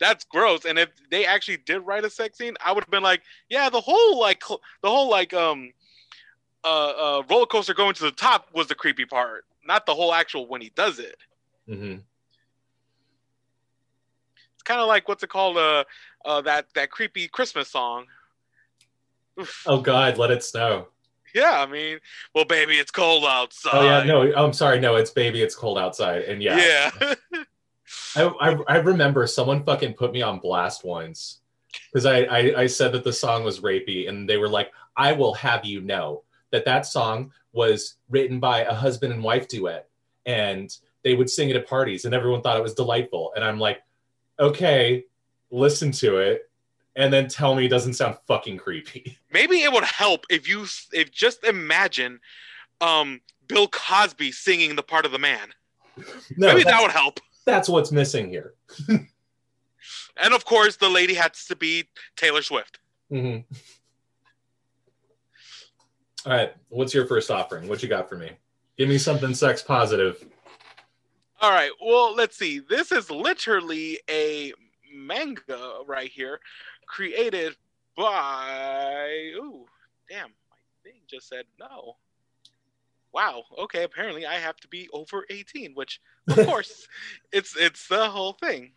that's 0.00 0.24
gross. 0.24 0.64
And 0.64 0.78
if 0.78 0.88
they 1.10 1.26
actually 1.26 1.58
did 1.58 1.80
write 1.80 2.04
a 2.06 2.10
sex 2.10 2.38
scene, 2.38 2.56
I 2.64 2.72
would 2.72 2.84
have 2.84 2.90
been 2.90 3.02
like, 3.02 3.22
yeah, 3.50 3.68
the 3.68 3.80
whole 3.82 4.18
like 4.18 4.40
the 4.40 4.88
whole 4.90 5.10
like 5.10 5.34
um 5.34 5.72
uh, 6.64 7.18
uh, 7.18 7.22
roller 7.28 7.46
coaster 7.46 7.74
going 7.74 7.94
to 7.94 8.04
the 8.04 8.12
top 8.12 8.48
was 8.54 8.68
the 8.68 8.74
creepy 8.74 9.04
part, 9.04 9.44
not 9.66 9.84
the 9.84 9.94
whole 9.94 10.14
actual 10.14 10.46
when 10.46 10.60
he 10.60 10.70
does 10.74 10.98
it. 10.98 11.16
Mm-hmm. 11.68 11.98
It's 14.62 14.68
kind 14.68 14.80
of 14.80 14.86
like 14.86 15.08
what's 15.08 15.24
it 15.24 15.28
called? 15.28 15.56
Uh, 15.56 15.82
uh, 16.24 16.40
that 16.42 16.66
that 16.74 16.90
creepy 16.90 17.26
Christmas 17.26 17.68
song. 17.68 18.04
Oof. 19.40 19.64
Oh 19.66 19.80
God, 19.80 20.18
let 20.18 20.30
it 20.30 20.44
snow. 20.44 20.86
Yeah, 21.34 21.60
I 21.60 21.66
mean, 21.66 21.98
well, 22.32 22.44
baby, 22.44 22.74
it's 22.74 22.92
cold 22.92 23.24
outside. 23.24 23.70
Oh 23.74 23.84
yeah, 23.84 24.04
no, 24.04 24.32
I'm 24.34 24.52
sorry, 24.52 24.78
no, 24.78 24.94
it's 24.96 25.10
baby, 25.10 25.42
it's 25.42 25.56
cold 25.56 25.78
outside, 25.78 26.22
and 26.22 26.40
yeah, 26.40 26.90
yeah. 27.00 27.14
I, 28.16 28.22
I, 28.22 28.56
I 28.68 28.76
remember 28.76 29.26
someone 29.26 29.64
fucking 29.64 29.94
put 29.94 30.12
me 30.12 30.22
on 30.22 30.38
blast 30.38 30.84
once 30.84 31.40
because 31.90 32.06
I, 32.06 32.20
I 32.20 32.60
I 32.60 32.66
said 32.66 32.92
that 32.92 33.02
the 33.02 33.12
song 33.12 33.42
was 33.42 33.60
rapey, 33.60 34.08
and 34.08 34.28
they 34.30 34.36
were 34.36 34.48
like, 34.48 34.70
"I 34.96 35.12
will 35.12 35.34
have 35.34 35.64
you 35.64 35.80
know." 35.80 36.22
that 36.52 36.66
that 36.66 36.86
song 36.86 37.32
was 37.52 37.96
written 38.08 38.38
by 38.38 38.60
a 38.60 38.74
husband 38.74 39.12
and 39.12 39.22
wife 39.22 39.48
duet 39.48 39.88
and 40.26 40.76
they 41.02 41.14
would 41.14 41.28
sing 41.28 41.50
it 41.50 41.56
at 41.56 41.66
parties 41.66 42.04
and 42.04 42.14
everyone 42.14 42.40
thought 42.42 42.56
it 42.56 42.62
was 42.62 42.74
delightful 42.74 43.32
and 43.34 43.44
i'm 43.44 43.58
like 43.58 43.82
okay 44.42 45.04
listen 45.50 45.90
to 45.90 46.18
it 46.18 46.50
and 46.96 47.12
then 47.12 47.28
tell 47.28 47.54
me 47.54 47.64
it 47.64 47.68
doesn't 47.68 47.94
sound 47.94 48.16
fucking 48.26 48.56
creepy 48.56 49.16
maybe 49.32 49.62
it 49.62 49.72
would 49.72 49.84
help 49.84 50.26
if 50.28 50.48
you 50.48 50.66
if 50.92 51.10
just 51.10 51.44
imagine 51.44 52.20
um 52.80 53.20
bill 53.46 53.68
cosby 53.68 54.30
singing 54.32 54.76
the 54.76 54.82
part 54.82 55.06
of 55.06 55.12
the 55.12 55.18
man 55.18 55.48
no, 56.36 56.48
maybe 56.48 56.62
that 56.62 56.82
would 56.82 56.90
help 56.90 57.20
that's 57.46 57.68
what's 57.68 57.92
missing 57.92 58.28
here 58.28 58.54
and 58.88 60.34
of 60.34 60.44
course 60.44 60.76
the 60.76 60.88
lady 60.88 61.14
has 61.14 61.46
to 61.46 61.56
be 61.56 61.84
taylor 62.16 62.42
swift 62.42 62.78
mm-hmm. 63.10 63.40
All 66.24 66.32
right. 66.32 66.52
What's 66.68 66.94
your 66.94 67.06
first 67.06 67.30
offering? 67.30 67.68
What 67.68 67.82
you 67.82 67.88
got 67.88 68.08
for 68.08 68.16
me? 68.16 68.30
Give 68.78 68.88
me 68.88 68.98
something 68.98 69.34
sex 69.34 69.62
positive. 69.62 70.24
All 71.42 71.50
right. 71.50 71.72
Well, 71.84 72.14
let's 72.14 72.38
see. 72.38 72.60
This 72.60 72.92
is 72.92 73.10
literally 73.10 73.98
a 74.08 74.52
manga 74.94 75.80
right 75.88 76.08
here 76.08 76.38
created 76.86 77.56
by. 77.96 79.32
Ooh, 79.34 79.66
damn. 80.08 80.28
My 80.28 80.56
thing 80.84 81.00
just 81.10 81.28
said 81.28 81.46
no. 81.58 81.96
Wow. 83.12 83.42
Okay. 83.58 83.82
Apparently, 83.82 84.24
I 84.24 84.34
have 84.34 84.54
to 84.58 84.68
be 84.68 84.88
over 84.92 85.26
18, 85.30 85.72
which, 85.74 86.00
of 86.28 86.46
course, 86.46 86.86
it's 87.32 87.56
it's 87.56 87.88
the 87.88 88.08
whole 88.08 88.34
thing. 88.34 88.70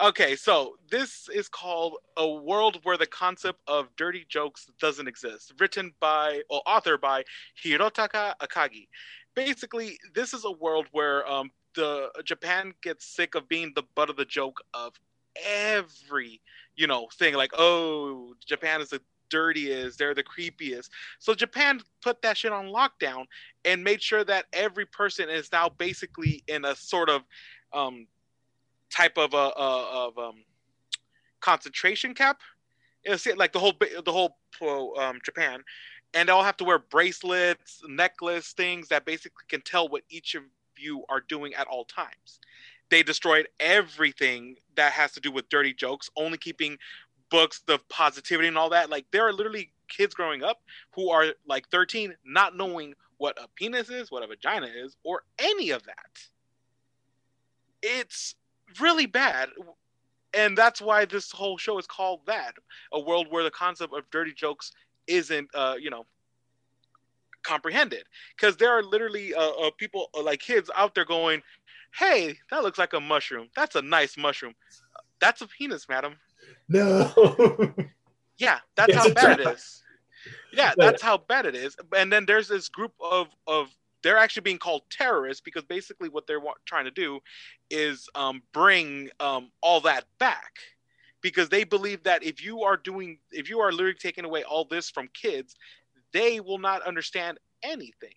Okay, 0.00 0.34
so 0.34 0.76
this 0.90 1.28
is 1.28 1.48
called 1.48 1.96
A 2.16 2.26
World 2.26 2.80
Where 2.84 2.96
the 2.96 3.06
Concept 3.06 3.60
of 3.66 3.88
Dirty 3.96 4.24
Jokes 4.28 4.66
Doesn't 4.80 5.08
Exist, 5.08 5.52
written 5.58 5.92
by, 6.00 6.40
or 6.48 6.62
author 6.66 6.96
by 6.96 7.24
Hirotaka 7.62 8.34
Akagi. 8.40 8.88
Basically, 9.34 9.98
this 10.14 10.32
is 10.32 10.44
a 10.44 10.50
world 10.50 10.86
where 10.92 11.28
um, 11.28 11.50
the 11.74 12.10
Japan 12.24 12.74
gets 12.82 13.06
sick 13.06 13.34
of 13.34 13.48
being 13.48 13.72
the 13.74 13.84
butt 13.94 14.10
of 14.10 14.16
the 14.16 14.24
joke 14.24 14.60
of 14.72 14.94
every, 15.44 16.40
you 16.76 16.86
know, 16.86 17.08
thing 17.18 17.34
like, 17.34 17.52
oh, 17.56 18.34
Japan 18.46 18.80
is 18.80 18.90
the 18.90 19.00
dirtiest, 19.30 19.98
they're 19.98 20.14
the 20.14 20.22
creepiest. 20.22 20.90
So 21.18 21.34
Japan 21.34 21.80
put 22.02 22.22
that 22.22 22.36
shit 22.36 22.52
on 22.52 22.66
lockdown 22.66 23.24
and 23.64 23.82
made 23.82 24.02
sure 24.02 24.24
that 24.24 24.46
every 24.52 24.86
person 24.86 25.28
is 25.28 25.50
now 25.50 25.68
basically 25.68 26.44
in 26.46 26.64
a 26.64 26.76
sort 26.76 27.08
of 27.08 27.22
um, 27.72 28.06
type 28.90 29.18
of 29.18 29.34
a 29.34 29.36
uh, 29.36 29.86
of 29.92 30.18
um, 30.18 30.44
concentration 31.40 32.14
camp. 32.14 32.38
It's 33.02 33.26
like 33.26 33.52
the 33.52 33.58
whole 33.58 33.74
the 33.80 34.12
whole 34.12 34.98
um, 34.98 35.18
Japan, 35.24 35.62
and 36.14 36.28
they 36.28 36.32
all 36.32 36.44
have 36.44 36.56
to 36.58 36.64
wear 36.64 36.78
bracelets, 36.78 37.82
necklace 37.86 38.52
things 38.52 38.88
that 38.88 39.04
basically 39.04 39.44
can 39.48 39.60
tell 39.60 39.88
what 39.88 40.02
each 40.08 40.34
of 40.34 40.44
you 40.78 41.04
are 41.08 41.20
doing 41.20 41.54
at 41.54 41.66
all 41.66 41.84
times. 41.84 42.40
They 42.90 43.02
destroyed 43.02 43.48
everything 43.60 44.56
that 44.76 44.92
has 44.92 45.12
to 45.12 45.20
do 45.20 45.32
with 45.32 45.48
dirty 45.48 45.72
jokes, 45.74 46.10
only 46.16 46.38
keeping 46.38 46.78
books 47.30 47.62
of 47.68 47.86
positivity 47.88 48.48
and 48.48 48.58
all 48.58 48.70
that. 48.70 48.90
Like 48.90 49.06
there 49.10 49.26
are 49.26 49.32
literally 49.32 49.72
kids 49.88 50.14
growing 50.14 50.42
up 50.42 50.62
who 50.92 51.10
are 51.10 51.34
like 51.46 51.68
13, 51.70 52.14
not 52.24 52.56
knowing 52.56 52.94
what 53.18 53.38
a 53.42 53.48
penis 53.56 53.90
is, 53.90 54.10
what 54.10 54.22
a 54.22 54.26
vagina 54.26 54.66
is, 54.68 54.96
or 55.04 55.22
any 55.38 55.70
of 55.70 55.82
that. 55.84 56.18
It's 57.82 58.34
really 58.80 59.06
bad. 59.06 59.50
and 60.34 60.56
that's 60.58 60.80
why 60.82 61.04
this 61.04 61.30
whole 61.32 61.58
show 61.58 61.78
is 61.78 61.86
called 61.86 62.20
that 62.26 62.54
a 62.92 63.00
world 63.00 63.28
where 63.30 63.44
the 63.44 63.50
concept 63.50 63.94
of 63.94 64.08
dirty 64.10 64.32
jokes 64.32 64.72
isn't 65.06 65.48
uh 65.54 65.76
you 65.80 65.90
know 65.90 66.04
comprehended. 67.44 68.04
Because 68.36 68.56
there 68.56 68.70
are 68.70 68.82
literally 68.82 69.34
uh, 69.34 69.50
uh 69.50 69.70
people 69.76 70.08
uh, 70.16 70.22
like 70.22 70.40
kids 70.40 70.70
out 70.74 70.94
there 70.94 71.04
going 71.04 71.42
hey 71.98 72.36
that 72.50 72.62
looks 72.62 72.78
like 72.78 72.92
a 72.92 73.00
mushroom. 73.00 73.48
That's 73.54 73.76
a 73.76 73.82
nice 73.82 74.16
mushroom. 74.16 74.54
That's 75.20 75.40
a 75.42 75.46
penis 75.46 75.88
madam. 75.88 76.16
No. 76.68 77.12
yeah 78.38 78.58
that's 78.76 78.94
It's 78.94 79.06
how 79.06 79.14
bad 79.14 79.38
it 79.38 79.42
trap. 79.44 79.54
is. 79.54 79.82
Yeah 80.52 80.74
that's 80.76 81.02
how 81.02 81.18
bad 81.18 81.46
it 81.46 81.54
is. 81.54 81.76
And 81.96 82.12
then 82.12 82.26
there's 82.26 82.48
this 82.48 82.68
group 82.68 82.92
of 83.00 83.28
of 83.46 83.68
they're 84.04 84.18
actually 84.18 84.42
being 84.42 84.58
called 84.58 84.82
terrorists 84.90 85.40
because 85.40 85.64
basically 85.64 86.10
what 86.10 86.26
they're 86.26 86.42
trying 86.66 86.84
to 86.84 86.90
do 86.90 87.18
is 87.70 88.06
um, 88.14 88.42
bring 88.52 89.08
um, 89.18 89.50
all 89.62 89.80
that 89.80 90.04
back. 90.20 90.52
Because 91.22 91.48
they 91.48 91.64
believe 91.64 92.02
that 92.02 92.22
if 92.22 92.44
you 92.44 92.62
are 92.64 92.76
doing 92.76 93.18
if 93.32 93.48
you 93.48 93.60
are 93.60 93.72
literally 93.72 93.94
taking 93.94 94.26
away 94.26 94.44
all 94.44 94.66
this 94.66 94.90
from 94.90 95.08
kids 95.14 95.56
they 96.14 96.40
will 96.40 96.58
not 96.58 96.82
understand 96.84 97.40
anything. 97.64 98.14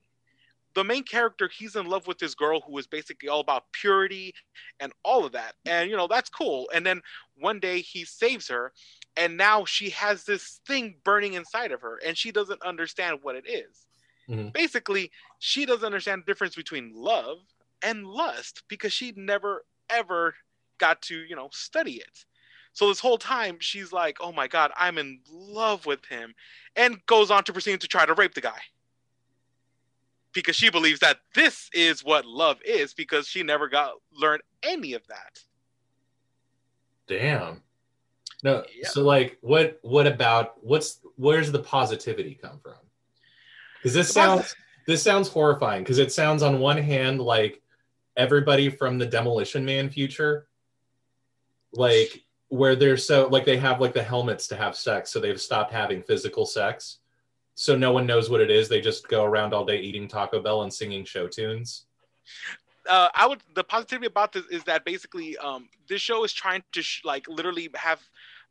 The 0.75 0.85
main 0.85 1.03
character 1.03 1.49
he's 1.49 1.75
in 1.75 1.87
love 1.87 2.07
with 2.07 2.19
this 2.19 2.35
girl 2.35 2.61
who 2.61 2.77
is 2.77 2.87
basically 2.87 3.29
all 3.29 3.41
about 3.41 3.73
purity 3.73 4.33
and 4.79 4.93
all 5.03 5.25
of 5.25 5.33
that. 5.33 5.55
And 5.65 5.89
you 5.89 5.97
know 5.97 6.07
that's 6.07 6.29
cool. 6.29 6.69
And 6.73 6.85
then 6.85 7.01
one 7.35 7.59
day 7.59 7.81
he 7.81 8.05
saves 8.05 8.47
her 8.49 8.73
and 9.17 9.37
now 9.37 9.65
she 9.65 9.89
has 9.91 10.25
this 10.25 10.61
thing 10.67 10.97
burning 11.03 11.33
inside 11.33 11.73
of 11.73 11.81
her 11.81 11.97
and 12.05 12.17
she 12.17 12.31
doesn't 12.31 12.61
understand 12.63 13.19
what 13.23 13.35
it 13.35 13.49
is. 13.49 13.87
Mhm. 14.29 14.53
basically 14.53 15.11
she 15.39 15.65
doesn't 15.65 15.85
understand 15.85 16.23
the 16.23 16.25
difference 16.25 16.55
between 16.55 16.93
love 16.93 17.39
and 17.83 18.07
lust 18.07 18.63
because 18.69 18.93
she 18.93 19.13
never 19.17 19.65
ever 19.89 20.35
got 20.79 21.01
to 21.03 21.17
you 21.25 21.35
know 21.35 21.49
study 21.53 21.95
it 21.95 22.26
so 22.77 22.87
this 22.87 22.99
whole 22.99 23.17
time 23.17 23.57
she's 23.59 23.91
like 23.91 24.17
oh 24.19 24.31
my 24.31 24.47
god 24.47 24.71
i'm 24.75 24.97
in 24.97 25.19
love 25.31 25.85
with 25.85 26.03
him 26.05 26.33
and 26.75 27.03
goes 27.05 27.31
on 27.31 27.43
to 27.43 27.51
proceed 27.53 27.81
to 27.81 27.87
try 27.87 28.05
to 28.05 28.13
rape 28.13 28.33
the 28.33 28.41
guy 28.41 28.59
because 30.33 30.55
she 30.55 30.69
believes 30.69 30.99
that 30.99 31.17
this 31.33 31.69
is 31.73 32.03
what 32.03 32.25
love 32.25 32.59
is 32.63 32.93
because 32.93 33.27
she 33.27 33.41
never 33.41 33.67
got 33.67 33.93
learned 34.13 34.41
any 34.63 34.93
of 34.93 35.05
that 35.07 35.39
Damn. 37.07 37.61
No. 38.43 38.63
Yeah. 38.75 38.89
So 38.89 39.01
like, 39.01 39.37
what? 39.41 39.79
What 39.81 40.05
about 40.05 40.53
what's? 40.61 40.99
Where's 41.15 41.51
the 41.51 41.59
positivity 41.59 42.37
come 42.39 42.59
from? 42.61 42.75
Because 43.77 43.93
this 43.93 44.09
sounds 44.09 44.55
this 44.85 45.01
sounds 45.01 45.27
horrifying. 45.27 45.83
Because 45.83 45.97
it 45.97 46.11
sounds 46.11 46.43
on 46.43 46.59
one 46.59 46.77
hand 46.77 47.21
like 47.21 47.61
everybody 48.15 48.69
from 48.69 48.97
the 48.97 49.05
Demolition 49.05 49.65
Man 49.65 49.89
future, 49.89 50.47
like 51.71 52.23
where 52.49 52.75
they're 52.75 52.97
so 52.97 53.27
like 53.27 53.45
they 53.45 53.57
have 53.57 53.81
like 53.81 53.93
the 53.93 54.03
helmets 54.03 54.47
to 54.47 54.55
have 54.55 54.75
sex, 54.75 55.11
so 55.11 55.19
they've 55.19 55.41
stopped 55.41 55.71
having 55.71 56.01
physical 56.01 56.45
sex. 56.45 56.99
So 57.55 57.75
no 57.75 57.91
one 57.91 58.05
knows 58.05 58.29
what 58.29 58.41
it 58.41 58.51
is. 58.51 58.69
They 58.69 58.81
just 58.81 59.07
go 59.07 59.23
around 59.23 59.53
all 59.53 59.65
day 59.65 59.79
eating 59.79 60.07
Taco 60.07 60.39
Bell 60.39 60.61
and 60.61 60.73
singing 60.73 61.03
show 61.03 61.27
tunes. 61.27 61.85
uh, 62.87 63.09
I 63.13 63.27
would 63.27 63.41
the 63.55 63.63
positivity 63.63 64.07
about 64.07 64.31
this 64.31 64.45
is 64.51 64.63
that 64.65 64.85
basically 64.85 65.37
um, 65.37 65.67
this 65.87 66.01
show 66.01 66.23
is 66.23 66.33
trying 66.33 66.63
to 66.73 66.81
sh- 66.81 67.01
like 67.03 67.27
literally 67.27 67.69
have 67.75 68.01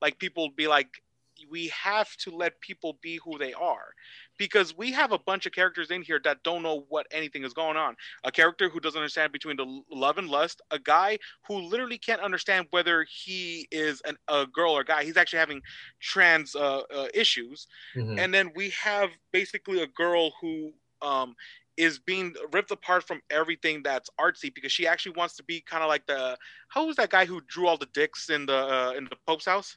like 0.01 0.19
people 0.19 0.51
be 0.51 0.67
like 0.67 1.03
we 1.51 1.69
have 1.69 2.15
to 2.17 2.31
let 2.31 2.61
people 2.61 2.99
be 3.03 3.21
who 3.25 3.39
they 3.39 3.53
are 3.53 3.95
because 4.39 4.77
we 4.77 4.93
have 4.93 5.13
a 5.13 5.19
bunch 5.19 5.47
of 5.47 5.53
characters 5.53 5.91
in 5.91 6.03
here 6.03 6.21
that 6.25 6.43
don't 6.43 6.63
know 6.63 6.85
what 6.89 7.07
anything 7.11 7.45
is 7.45 7.53
going 7.53 7.77
on 7.77 7.95
a 8.25 8.31
character 8.31 8.69
who 8.69 8.81
doesn't 8.81 8.99
understand 8.99 9.33
between 9.33 9.57
the 9.57 9.83
love 9.91 10.19
and 10.19 10.29
lust 10.29 10.61
a 10.71 10.79
guy 10.79 11.19
who 11.49 11.57
literally 11.59 11.99
can't 11.99 12.21
understand 12.21 12.67
whether 12.71 13.07
he 13.09 13.67
is 13.71 14.01
an, 14.03 14.17
a 14.29 14.47
girl 14.47 14.73
or 14.73 14.85
guy 14.85 15.05
he's 15.05 15.17
actually 15.17 15.39
having 15.39 15.61
trans 16.01 16.55
uh, 16.55 16.81
uh, 16.95 17.07
issues 17.15 17.67
Mhm. 17.95 18.19
and 18.19 18.35
then 18.35 18.51
we 18.55 18.71
have 18.71 19.11
basically 19.33 19.83
a 19.83 19.87
girl 19.87 20.33
who 20.41 20.73
um, 21.03 21.35
is 21.77 21.99
being 21.99 22.35
ripped 22.53 22.71
apart 22.71 23.05
from 23.07 23.21
everything 23.31 23.83
that's 23.83 24.11
artsy 24.21 24.53
because 24.55 24.73
she 24.73 24.87
actually 24.87 25.15
wants 25.17 25.37
to 25.37 25.45
be 25.45 25.61
kind 25.61 25.83
of 25.83 25.89
like 25.89 26.07
the 26.07 26.37
how 26.69 26.87
was 26.87 26.97
that 26.97 27.11
guy 27.11 27.25
who 27.27 27.41
drew 27.47 27.67
all 27.69 27.79
the 27.79 27.87
dicks 27.93 28.31
in 28.31 28.47
the 28.47 28.57
uh, 28.57 28.93
in 28.97 29.05
the 29.05 29.11
Pope's 29.27 29.39
house? 29.41 29.71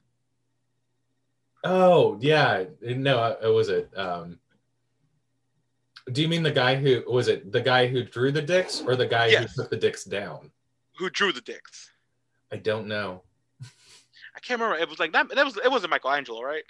Oh 1.64 2.18
yeah, 2.22 2.66
no, 2.82 3.38
it 3.42 3.48
was 3.48 3.70
it. 3.70 3.90
Um, 3.98 4.40
do 6.12 6.22
you 6.22 6.28
mean 6.28 6.44
the 6.44 6.52
guy 6.52 6.76
who 6.76 7.04
was 7.12 7.28
it? 7.28 7.52
The 7.52 7.62
guy 7.62 7.88
who 7.88 8.04
drew 8.04 8.32
the 8.32 8.42
dicks, 8.42 8.82
or 8.82 8.96
the 8.96 9.06
guy 9.08 9.28
Yes. 9.28 9.54
who 9.56 9.64
took 9.64 9.70
the 9.72 9.78
dicks 9.78 10.04
down? 10.04 10.52
Who 10.98 11.10
drew 11.10 11.32
the 11.32 11.42
dicks? 11.42 11.92
I 12.52 12.58
don't 12.58 12.88
know. 12.88 13.24
I 14.36 14.40
can't 14.42 14.60
remember. 14.60 14.82
It 14.82 14.90
was 14.90 15.00
like 15.00 15.12
that. 15.14 15.30
That 15.36 15.46
was 15.46 15.58
it. 15.58 15.70
Wasn't 15.70 15.90
Michelangelo, 15.90 16.42
right? 16.42 16.64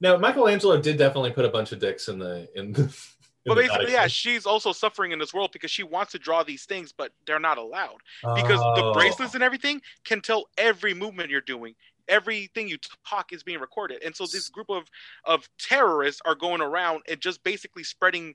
No, 0.00 0.18
Michelangelo 0.18 0.80
did 0.80 0.96
definitely 0.98 1.32
put 1.32 1.44
a 1.44 1.48
bunch 1.50 1.72
of 1.72 1.78
dicks 1.78 2.08
in 2.08 2.18
the 2.18 2.48
in 2.54 2.72
the. 2.72 2.82
in 2.82 2.90
But 3.46 3.54
the 3.54 3.60
basically, 3.62 3.92
yeah, 3.92 4.06
she's 4.06 4.44
also 4.46 4.72
suffering 4.72 5.12
in 5.12 5.18
this 5.18 5.32
world 5.32 5.50
because 5.52 5.70
she 5.70 5.82
wants 5.82 6.12
to 6.12 6.18
draw 6.18 6.42
these 6.42 6.64
things, 6.64 6.92
but 6.92 7.12
they're 7.26 7.40
not 7.40 7.58
allowed 7.58 7.98
because 8.34 8.60
the 8.60 8.84
Oh. 8.84 8.92
bracelets 8.92 9.34
and 9.34 9.42
everything 9.42 9.80
can 10.04 10.20
tell 10.20 10.48
every 10.58 10.92
movement 10.94 11.30
you're 11.30 11.40
doing. 11.40 11.74
Everything 12.10 12.68
you 12.68 12.76
talk 13.08 13.32
is 13.32 13.42
being 13.42 13.60
recorded, 13.60 14.02
and 14.04 14.14
so 14.14 14.26
this 14.26 14.48
group 14.50 14.68
of 14.68 14.84
of 15.24 15.48
terrorists 15.58 16.20
are 16.26 16.34
going 16.34 16.60
around 16.60 17.02
and 17.08 17.20
just 17.20 17.42
basically 17.42 17.84
spreading 17.84 18.34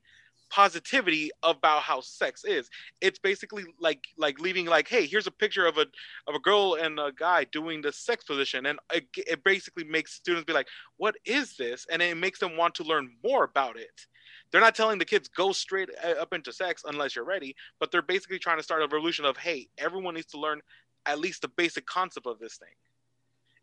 positivity 0.50 1.32
about 1.44 1.82
how 1.82 2.00
sex 2.02 2.46
is. 2.46 2.70
It's 3.02 3.20
basically 3.20 3.66
like 3.80 4.04
like 4.18 4.40
leaving 4.40 4.66
like, 4.66 4.88
hey, 4.88 5.06
here's 5.06 5.28
a 5.28 5.32
picture 5.32 5.66
of 5.66 5.78
a 5.78 5.86
of 6.28 6.36
a 6.36 6.40
girl 6.40 6.78
and 6.82 7.00
a 7.00 7.12
guy 7.12 7.44
doing 7.46 7.82
the 7.82 7.92
sex 7.92 8.24
position, 8.24 8.66
and 8.66 8.80
it, 8.94 9.06
it 9.18 9.44
basically 9.44 9.84
makes 9.84 10.14
students 10.14 10.46
be 10.46 10.54
like, 10.54 10.68
what 10.98 11.16
is 11.26 11.58
this? 11.58 11.86
And 11.92 12.02
it 12.02 12.18
makes 12.18 12.40
them 12.40 12.58
want 12.58 12.76
to 12.76 12.84
learn 12.84 13.12
more 13.24 13.44
about 13.44 13.78
it. 13.78 14.08
They're 14.52 14.62
not 14.62 14.76
telling 14.76 15.00
the 15.00 15.06
kids 15.06 15.28
go 15.28 15.52
straight 15.52 15.90
uh, 16.04 16.22
up 16.22 16.34
into 16.34 16.54
sex 16.54 16.84
unless 16.88 17.16
you're 17.16 17.26
ready, 17.26 17.56
but 17.80 17.92
they're 17.92 18.02
basically 18.02 18.40
trying 18.40 18.58
to 18.58 18.64
start 18.64 18.82
a 18.82 18.86
revolution 18.86 19.26
of, 19.26 19.38
hey, 19.38 19.68
everyone 19.78 20.14
needs 20.14 20.28
to 20.28 20.40
learn 20.40 20.62
at 21.06 21.20
least 21.20 21.42
the 21.42 21.48
basic 21.50 21.86
concept 21.86 22.28
of 22.28 22.40
this 22.40 22.58
thing. 22.58 22.70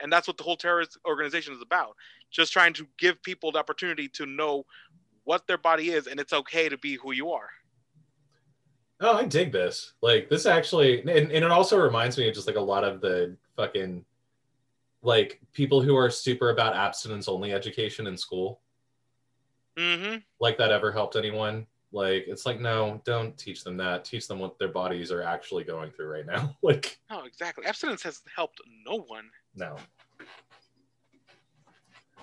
And 0.00 0.12
that's 0.12 0.26
what 0.26 0.36
the 0.36 0.42
whole 0.42 0.56
terrorist 0.56 0.98
organization 1.06 1.54
is 1.54 1.62
about. 1.62 1.96
Just 2.30 2.52
trying 2.52 2.72
to 2.74 2.86
give 2.98 3.22
people 3.22 3.52
the 3.52 3.58
opportunity 3.58 4.08
to 4.08 4.26
know 4.26 4.64
what 5.24 5.46
their 5.46 5.58
body 5.58 5.90
is 5.90 6.06
and 6.06 6.18
it's 6.18 6.32
okay 6.32 6.68
to 6.68 6.78
be 6.78 6.96
who 6.96 7.12
you 7.12 7.30
are. 7.30 7.48
Oh, 9.00 9.16
I 9.18 9.24
dig 9.24 9.52
this. 9.52 9.94
Like 10.00 10.28
this 10.28 10.46
actually, 10.46 11.00
and, 11.00 11.10
and 11.10 11.32
it 11.32 11.50
also 11.50 11.76
reminds 11.76 12.16
me 12.16 12.28
of 12.28 12.34
just 12.34 12.46
like 12.46 12.56
a 12.56 12.60
lot 12.60 12.84
of 12.84 13.00
the 13.00 13.36
fucking 13.56 14.04
like 15.02 15.40
people 15.52 15.82
who 15.82 15.96
are 15.96 16.08
super 16.10 16.50
about 16.50 16.76
abstinence 16.76 17.28
only 17.28 17.52
education 17.52 18.06
in 18.06 18.16
school. 18.16 18.60
Mm-hmm. 19.76 20.18
Like 20.38 20.58
that 20.58 20.70
ever 20.70 20.92
helped 20.92 21.16
anyone? 21.16 21.66
Like 21.92 22.24
it's 22.26 22.46
like 22.46 22.60
no, 22.60 23.00
don't 23.04 23.36
teach 23.36 23.64
them 23.64 23.76
that. 23.78 24.04
Teach 24.04 24.28
them 24.28 24.38
what 24.38 24.58
their 24.58 24.68
bodies 24.68 25.10
are 25.10 25.22
actually 25.22 25.64
going 25.64 25.90
through 25.90 26.06
right 26.06 26.26
now. 26.26 26.56
like 26.62 26.98
No, 27.10 27.24
exactly. 27.24 27.66
Abstinence 27.66 28.02
has 28.02 28.20
helped 28.34 28.60
no 28.86 29.00
one. 29.08 29.28
No. 29.54 29.76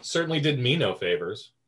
Certainly 0.02 0.40
did 0.42 0.60
me 0.60 0.76
no 0.76 0.94
favors. 0.96 1.52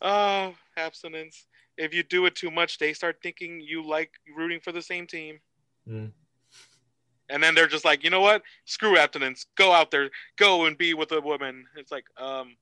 Oh, 0.00 0.54
abstinence. 0.76 1.46
If 1.76 1.92
you 1.92 2.02
do 2.04 2.26
it 2.26 2.34
too 2.36 2.50
much, 2.50 2.78
they 2.78 2.92
start 2.92 3.18
thinking 3.22 3.60
you 3.60 3.82
like 3.84 4.12
rooting 4.36 4.60
for 4.60 4.72
the 4.72 4.80
same 4.82 5.06
team. 5.08 5.40
Mm. 5.88 6.12
And 7.30 7.42
then 7.42 7.54
they're 7.54 7.66
just 7.66 7.84
like, 7.84 8.04
you 8.04 8.10
know 8.10 8.20
what? 8.20 8.42
Screw 8.64 8.96
abstinence. 8.96 9.46
Go 9.56 9.72
out 9.72 9.90
there. 9.90 10.08
Go 10.36 10.66
and 10.66 10.78
be 10.78 10.94
with 10.94 11.12
a 11.12 11.20
woman. 11.20 11.64
It's 11.76 11.90
like, 11.92 12.04
um, 12.16 12.56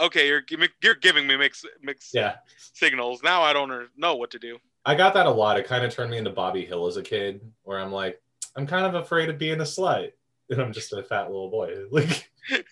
okay, 0.00 0.28
you're 0.28 0.42
you're 0.82 0.94
giving 0.94 1.26
me 1.26 1.36
mixed 1.36 1.66
mixed 1.82 2.14
Yeah. 2.14 2.36
signals. 2.74 3.22
Now 3.22 3.42
I 3.42 3.52
don't 3.52 3.88
know 3.96 4.14
what 4.16 4.30
to 4.30 4.38
do. 4.38 4.58
I 4.84 4.94
got 4.94 5.14
that 5.14 5.26
a 5.26 5.30
lot. 5.30 5.58
It 5.58 5.66
kind 5.66 5.84
of 5.84 5.92
turned 5.92 6.10
me 6.10 6.18
into 6.18 6.30
Bobby 6.30 6.64
Hill 6.64 6.86
as 6.86 6.96
a 6.96 7.02
kid, 7.02 7.40
where 7.62 7.78
I'm 7.78 7.92
like, 7.92 8.20
I'm 8.56 8.66
kind 8.66 8.86
of 8.86 8.94
afraid 8.94 9.28
of 9.28 9.38
being 9.38 9.60
a 9.60 9.64
slut. 9.64 10.12
And 10.50 10.60
I'm 10.60 10.72
just 10.72 10.92
a 10.92 11.02
fat 11.02 11.30
little 11.30 11.50
boy. 11.50 11.74
Like, 11.90 12.30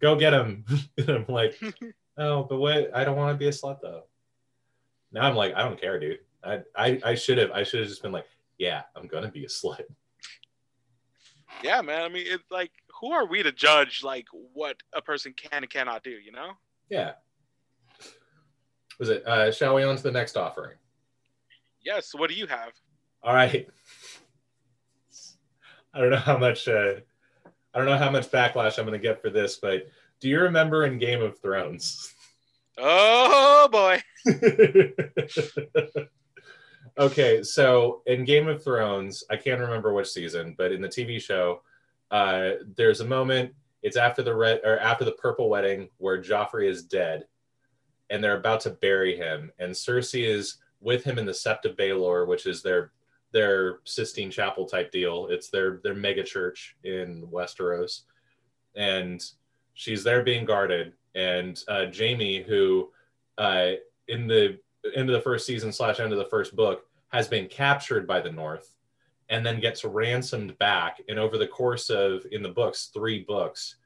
go 0.00 0.16
get 0.16 0.32
him. 0.32 0.64
and 0.98 1.10
I'm 1.10 1.26
like, 1.28 1.60
oh, 2.16 2.44
but 2.44 2.58
what? 2.58 2.94
I 2.94 3.04
don't 3.04 3.16
want 3.16 3.34
to 3.34 3.38
be 3.38 3.48
a 3.48 3.52
slut 3.52 3.80
though. 3.80 4.04
Now 5.12 5.22
I'm 5.22 5.36
like, 5.36 5.54
I 5.54 5.62
don't 5.62 5.80
care, 5.80 5.98
dude. 5.98 6.20
I 6.44 6.60
I, 6.76 7.00
I 7.04 7.14
should 7.14 7.38
have 7.38 7.50
I 7.50 7.62
should 7.62 7.80
have 7.80 7.88
just 7.88 8.02
been 8.02 8.12
like, 8.12 8.26
yeah, 8.58 8.82
I'm 8.96 9.06
gonna 9.06 9.30
be 9.30 9.44
a 9.44 9.48
slut. 9.48 9.82
Yeah, 11.62 11.80
man. 11.82 12.02
I 12.02 12.08
mean, 12.08 12.24
it's 12.26 12.50
like, 12.50 12.70
who 13.00 13.12
are 13.12 13.26
we 13.26 13.42
to 13.42 13.52
judge 13.52 14.02
like 14.04 14.26
what 14.52 14.76
a 14.92 15.02
person 15.02 15.32
can 15.34 15.62
and 15.62 15.70
cannot 15.70 16.04
do? 16.04 16.10
You 16.10 16.32
know? 16.32 16.52
Yeah. 16.88 17.12
Was 18.98 19.08
it? 19.08 19.26
Uh, 19.26 19.52
shall 19.52 19.74
we 19.74 19.84
on 19.84 19.96
to 19.96 20.02
the 20.02 20.10
next 20.10 20.36
offering? 20.36 20.76
Yes. 21.84 22.12
What 22.14 22.30
do 22.30 22.36
you 22.36 22.46
have? 22.46 22.72
All 23.22 23.34
right. 23.34 23.68
I 25.94 26.00
don't 26.00 26.10
know 26.10 26.16
how 26.16 26.36
much 26.38 26.68
uh, 26.68 26.94
I 27.74 27.78
don't 27.78 27.86
know 27.86 27.98
how 27.98 28.10
much 28.10 28.30
backlash 28.30 28.78
I'm 28.78 28.86
going 28.86 28.98
to 28.98 29.02
get 29.02 29.20
for 29.20 29.30
this, 29.30 29.56
but 29.56 29.88
do 30.20 30.28
you 30.28 30.40
remember 30.40 30.84
in 30.84 30.98
Game 30.98 31.22
of 31.22 31.38
Thrones? 31.38 32.14
Oh 32.76 33.68
boy. 33.72 34.02
Okay, 36.98 37.44
so 37.44 38.02
in 38.06 38.24
Game 38.24 38.48
of 38.48 38.64
Thrones, 38.64 39.22
I 39.30 39.36
can't 39.36 39.60
remember 39.60 39.92
which 39.92 40.08
season, 40.08 40.56
but 40.58 40.72
in 40.72 40.80
the 40.80 40.88
TV 40.88 41.22
show, 41.22 41.62
uh, 42.10 42.54
there's 42.76 43.00
a 43.00 43.06
moment. 43.06 43.54
It's 43.82 43.96
after 43.96 44.20
the 44.24 44.34
red 44.34 44.62
or 44.64 44.80
after 44.80 45.04
the 45.04 45.12
purple 45.12 45.48
wedding 45.48 45.90
where 45.98 46.20
Joffrey 46.20 46.68
is 46.68 46.82
dead, 46.82 47.26
and 48.10 48.22
they're 48.22 48.36
about 48.36 48.62
to 48.62 48.70
bury 48.70 49.16
him, 49.16 49.52
and 49.60 49.70
Cersei 49.72 50.26
is 50.26 50.56
with 50.80 51.04
him 51.04 51.18
in 51.18 51.26
the 51.26 51.30
Sept 51.30 51.66
of 51.66 51.76
Baelor, 51.76 52.26
which 52.26 52.46
is 52.46 52.62
their 52.62 52.90
their 53.32 53.80
Sistine 53.84 54.30
Chapel 54.30 54.66
type 54.66 54.90
deal. 54.90 55.26
It's 55.30 55.50
their 55.50 55.80
their 55.82 55.94
mega 55.94 56.22
church 56.22 56.76
in 56.84 57.26
Westeros, 57.30 58.02
and 58.74 59.22
she's 59.74 60.02
there 60.04 60.22
being 60.22 60.44
guarded. 60.44 60.94
And 61.14 61.62
uh, 61.68 61.86
Jaime, 61.96 62.42
who 62.42 62.90
uh, 63.36 63.72
in 64.08 64.26
the 64.26 64.58
end 64.94 65.10
of 65.10 65.14
the 65.14 65.22
first 65.22 65.46
season 65.46 65.72
slash 65.72 66.00
end 66.00 66.12
of 66.12 66.18
the 66.18 66.24
first 66.26 66.56
book 66.56 66.86
has 67.08 67.28
been 67.28 67.48
captured 67.48 68.06
by 68.06 68.20
the 68.20 68.32
North, 68.32 68.74
and 69.28 69.44
then 69.44 69.60
gets 69.60 69.84
ransomed 69.84 70.56
back. 70.58 71.00
And 71.08 71.18
over 71.18 71.38
the 71.38 71.46
course 71.46 71.90
of 71.90 72.24
in 72.32 72.42
the 72.42 72.48
books, 72.48 72.90
three 72.94 73.24
books, 73.24 73.76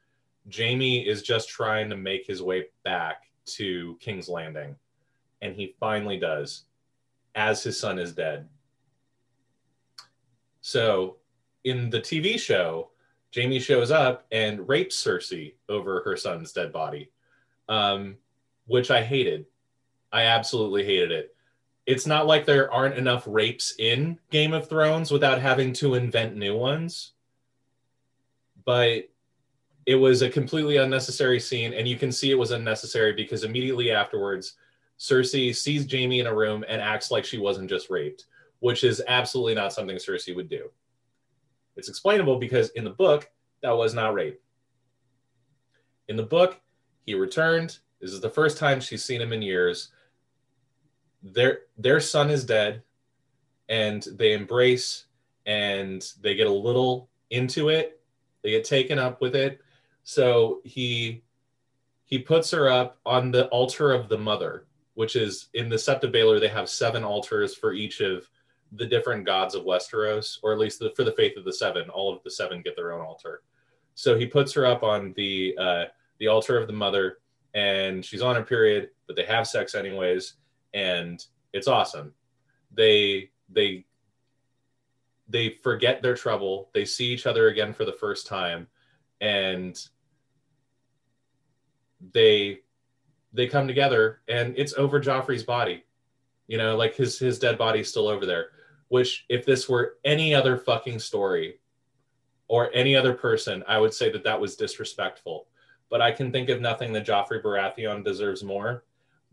Jaime 0.53 1.07
is 1.07 1.21
just 1.21 1.49
trying 1.49 1.89
to 1.89 1.97
make 1.97 2.25
his 2.25 2.41
way 2.41 2.65
back 2.83 3.23
to 3.45 3.97
King's 3.99 4.29
Landing, 4.29 4.75
and 5.41 5.55
he 5.55 5.75
finally 5.79 6.17
does, 6.17 6.63
as 7.35 7.63
his 7.63 7.77
son 7.77 7.99
is 7.99 8.13
dead 8.13 8.47
so 10.63 11.17
in 11.65 11.89
the 11.89 11.99
TV 11.99 12.39
show, 12.39 12.91
Jaime 13.35 13.59
shows 13.59 13.91
up 13.91 14.25
and 14.31 14.65
rapes 14.67 14.95
Cersei 14.95 15.55
over 15.67 16.01
her 16.03 16.15
son's 16.15 16.53
dead 16.53 16.71
body, 16.71 17.11
um, 17.67 18.15
which 18.65 18.89
I 18.89 19.03
hated. 19.03 19.45
I 20.13 20.21
absolutely 20.23 20.85
hated 20.85 21.11
it. 21.11 21.35
It's 21.85 22.07
not 22.07 22.27
like 22.27 22.45
there 22.45 22.71
aren't 22.71 22.97
enough 22.97 23.25
rapes 23.27 23.75
in 23.77 24.17
Game 24.31 24.53
of 24.53 24.69
Thrones 24.69 25.11
without 25.11 25.41
having 25.41 25.73
to 25.73 25.95
invent 25.95 26.37
new 26.37 26.55
ones, 26.55 27.11
but 28.63 29.09
it 29.85 29.95
was 29.95 30.21
a 30.21 30.29
completely 30.29 30.77
unnecessary 30.77 31.41
scene, 31.41 31.73
and 31.73 31.89
you 31.89 31.97
can 31.97 32.09
see 32.09 32.31
it 32.31 32.39
was 32.39 32.51
unnecessary 32.51 33.11
because 33.11 33.43
immediately 33.43 33.91
afterwards, 33.91 34.53
Cersei 34.97 35.53
sees 35.53 35.91
Jaime 35.91 36.21
in 36.21 36.27
a 36.27 36.33
room 36.33 36.63
and 36.69 36.81
acts 36.81 37.11
like 37.11 37.25
she 37.25 37.37
wasn't 37.37 37.69
just 37.69 37.89
raped 37.89 38.27
which 38.63 38.85
is 38.85 39.03
absolutely 39.09 39.53
not 39.53 39.73
something 39.73 39.97
Cersei 39.97 40.33
would 40.33 40.47
do. 40.47 40.69
It's 41.75 41.89
explainable 41.89 42.37
because 42.37 42.69
in 42.69 42.85
the 42.85 42.91
book, 42.91 43.29
that 43.61 43.75
was 43.75 43.93
not 43.93 44.13
rape. 44.13 44.41
In 46.07 46.15
the 46.15 46.23
book, 46.23 46.61
he 47.05 47.13
returned. 47.13 47.79
This 47.99 48.13
is 48.13 48.21
the 48.21 48.29
first 48.29 48.57
time 48.57 48.79
she's 48.79 49.03
seen 49.03 49.19
him 49.19 49.33
in 49.33 49.41
years. 49.41 49.89
Their 51.21 51.63
their 51.77 51.99
son 51.99 52.29
is 52.29 52.45
dead, 52.45 52.83
and 53.67 54.01
they 54.13 54.31
embrace 54.31 55.07
and 55.45 56.01
they 56.21 56.33
get 56.33 56.47
a 56.47 56.49
little 56.49 57.09
into 57.31 57.67
it. 57.67 57.99
They 58.43 58.51
get 58.51 58.63
taken 58.63 58.97
up 58.97 59.19
with 59.19 59.35
it. 59.35 59.59
So 60.05 60.61
he 60.63 61.21
he 62.05 62.17
puts 62.17 62.51
her 62.51 62.69
up 62.69 62.97
on 63.05 63.29
the 63.29 63.47
altar 63.47 63.91
of 63.91 64.07
the 64.07 64.17
mother, 64.17 64.67
which 64.93 65.17
is 65.17 65.49
in 65.53 65.67
the 65.67 65.75
Sept 65.75 66.05
of 66.05 66.13
Baelor. 66.13 66.39
They 66.39 66.47
have 66.47 66.69
seven 66.69 67.03
altars 67.03 67.53
for 67.53 67.73
each 67.73 67.99
of 67.99 68.29
the 68.75 68.85
different 68.85 69.25
gods 69.25 69.55
of 69.55 69.63
Westeros, 69.63 70.39
or 70.41 70.51
at 70.51 70.59
least 70.59 70.79
the, 70.79 70.91
for 70.95 71.03
the 71.03 71.11
faith 71.11 71.37
of 71.37 71.45
the 71.45 71.53
seven, 71.53 71.89
all 71.89 72.13
of 72.13 72.23
the 72.23 72.31
seven 72.31 72.61
get 72.61 72.75
their 72.75 72.93
own 72.93 73.05
altar. 73.05 73.41
So 73.95 74.17
he 74.17 74.25
puts 74.25 74.53
her 74.53 74.65
up 74.65 74.83
on 74.83 75.13
the 75.15 75.55
uh, 75.59 75.85
the 76.19 76.27
altar 76.27 76.57
of 76.57 76.67
the 76.67 76.73
mother, 76.73 77.19
and 77.53 78.03
she's 78.03 78.21
on 78.21 78.35
her 78.35 78.43
period, 78.43 78.89
but 79.07 79.15
they 79.15 79.25
have 79.25 79.47
sex 79.47 79.75
anyways, 79.75 80.33
and 80.73 81.23
it's 81.53 81.67
awesome. 81.67 82.13
They 82.73 83.29
they 83.49 83.85
they 85.29 85.49
forget 85.49 86.01
their 86.01 86.15
trouble. 86.15 86.69
They 86.73 86.85
see 86.85 87.05
each 87.05 87.27
other 87.27 87.49
again 87.49 87.73
for 87.73 87.85
the 87.85 87.93
first 87.93 88.25
time, 88.25 88.67
and 89.21 89.79
they 92.11 92.61
they 93.31 93.45
come 93.45 93.67
together, 93.67 94.21
and 94.27 94.57
it's 94.57 94.73
over 94.73 94.99
Joffrey's 94.99 95.43
body. 95.43 95.83
You 96.47 96.57
know, 96.57 96.75
like 96.75 96.95
his 96.95 97.19
his 97.19 97.37
dead 97.37 97.59
body's 97.59 97.89
still 97.89 98.07
over 98.07 98.25
there 98.25 98.47
which 98.93 99.25
if 99.27 99.43
this 99.43 99.67
were 99.67 99.97
any 100.05 100.35
other 100.35 100.55
fucking 100.55 100.99
story 100.99 101.59
or 102.47 102.69
any 102.75 102.95
other 102.95 103.11
person, 103.11 103.63
I 103.67 103.79
would 103.79 103.91
say 103.91 104.11
that 104.11 104.23
that 104.23 104.39
was 104.39 104.55
disrespectful. 104.55 105.47
But 105.89 105.99
I 105.99 106.11
can 106.11 106.31
think 106.31 106.49
of 106.49 106.61
nothing 106.61 106.93
that 106.93 107.03
Joffrey 107.03 107.41
Baratheon 107.41 108.05
deserves 108.05 108.43
more 108.43 108.83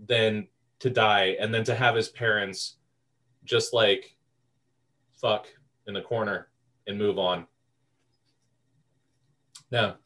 than 0.06 0.48
to 0.78 0.88
die 0.88 1.36
and 1.38 1.52
then 1.52 1.62
to 1.64 1.74
have 1.74 1.94
his 1.94 2.08
parents 2.08 2.76
just 3.44 3.74
like 3.74 4.16
fuck 5.20 5.46
in 5.86 5.92
the 5.92 6.00
corner 6.00 6.48
and 6.86 6.96
move 6.96 7.18
on. 7.18 7.46
No. 9.70 9.96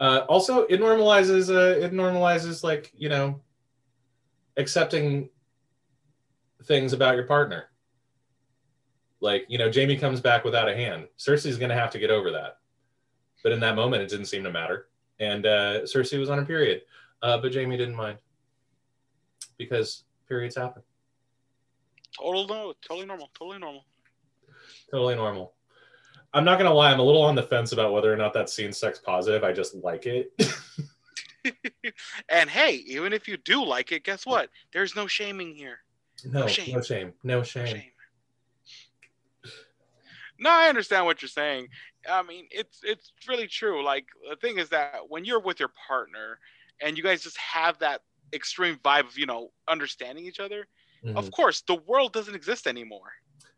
Uh, 0.00 0.22
also, 0.28 0.62
it 0.62 0.80
normalizes. 0.80 1.48
Uh, 1.48 1.78
it 1.78 1.92
normalizes 1.92 2.64
like 2.64 2.90
you 2.96 3.08
know, 3.08 3.40
accepting 4.56 5.28
things 6.64 6.92
about 6.92 7.14
your 7.14 7.28
partner. 7.28 7.69
Like, 9.20 9.44
you 9.48 9.58
know, 9.58 9.70
Jaime 9.72 9.96
comes 9.96 10.20
back 10.20 10.44
without 10.44 10.68
a 10.68 10.74
hand. 10.74 11.06
Cersei's 11.18 11.58
going 11.58 11.68
to 11.68 11.74
have 11.74 11.90
to 11.90 11.98
get 11.98 12.10
over 12.10 12.30
that. 12.30 12.58
But 13.42 13.52
in 13.52 13.60
that 13.60 13.76
moment, 13.76 14.02
it 14.02 14.08
didn't 14.08 14.26
seem 14.26 14.44
to 14.44 14.50
matter. 14.50 14.88
And 15.18 15.46
uh, 15.46 15.80
Cersei 15.82 16.18
was 16.18 16.30
on 16.30 16.38
a 16.38 16.44
period. 16.44 16.82
Uh, 17.22 17.38
but 17.38 17.54
Jaime 17.54 17.76
didn't 17.76 17.94
mind 17.94 18.18
because 19.58 20.04
periods 20.28 20.56
happen. 20.56 20.82
Total 22.18 22.46
no, 22.46 22.72
totally 22.86 23.06
normal, 23.06 23.30
totally 23.38 23.58
normal. 23.58 23.84
Totally 24.90 25.14
normal. 25.14 25.52
I'm 26.32 26.44
not 26.44 26.58
gonna 26.58 26.72
lie, 26.72 26.92
I'm 26.92 27.00
a 27.00 27.02
little 27.02 27.22
on 27.22 27.34
the 27.34 27.42
fence 27.42 27.72
about 27.72 27.92
whether 27.92 28.12
or 28.12 28.16
not 28.16 28.32
that 28.34 28.48
scene's 28.48 28.78
sex 28.78 28.98
positive. 28.98 29.44
I 29.44 29.52
just 29.52 29.74
like 29.74 30.06
it. 30.06 30.32
and 32.28 32.48
hey, 32.48 32.76
even 32.86 33.12
if 33.12 33.28
you 33.28 33.36
do 33.36 33.64
like 33.64 33.92
it, 33.92 34.04
guess 34.04 34.24
what? 34.24 34.48
There's 34.72 34.96
no 34.96 35.06
shaming 35.06 35.54
here. 35.54 35.78
No, 36.24 36.40
no 36.40 36.46
shame. 36.46 36.74
No 36.74 36.82
shame. 36.82 37.12
No 37.22 37.42
shame. 37.42 37.64
No 37.64 37.70
shame. 37.70 37.89
No, 40.40 40.50
I 40.50 40.68
understand 40.68 41.04
what 41.04 41.20
you're 41.20 41.28
saying. 41.28 41.68
I 42.10 42.22
mean, 42.22 42.46
it's 42.50 42.80
it's 42.82 43.12
really 43.28 43.46
true. 43.46 43.84
Like 43.84 44.06
the 44.28 44.36
thing 44.36 44.58
is 44.58 44.70
that 44.70 45.00
when 45.08 45.24
you're 45.24 45.40
with 45.40 45.60
your 45.60 45.70
partner 45.86 46.38
and 46.80 46.96
you 46.96 47.04
guys 47.04 47.22
just 47.22 47.36
have 47.36 47.78
that 47.80 48.00
extreme 48.32 48.76
vibe 48.76 49.06
of 49.06 49.18
you 49.18 49.26
know 49.26 49.50
understanding 49.68 50.24
each 50.24 50.40
other, 50.40 50.66
mm-hmm. 51.04 51.16
of 51.16 51.30
course 51.30 51.60
the 51.60 51.74
world 51.74 52.12
doesn't 52.14 52.34
exist 52.34 52.66
anymore. 52.66 53.12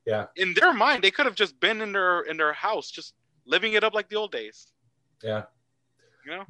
Yeah. 0.04 0.26
In 0.34 0.54
their 0.54 0.72
mind, 0.72 1.04
they 1.04 1.12
could 1.12 1.26
have 1.26 1.36
just 1.36 1.58
been 1.60 1.80
in 1.80 1.92
their 1.92 2.22
in 2.22 2.36
their 2.36 2.52
house, 2.52 2.90
just 2.90 3.14
living 3.46 3.74
it 3.74 3.84
up 3.84 3.94
like 3.94 4.08
the 4.08 4.16
old 4.16 4.32
days. 4.32 4.66
Yeah. 5.22 5.44
You 6.26 6.32
know. 6.32 6.46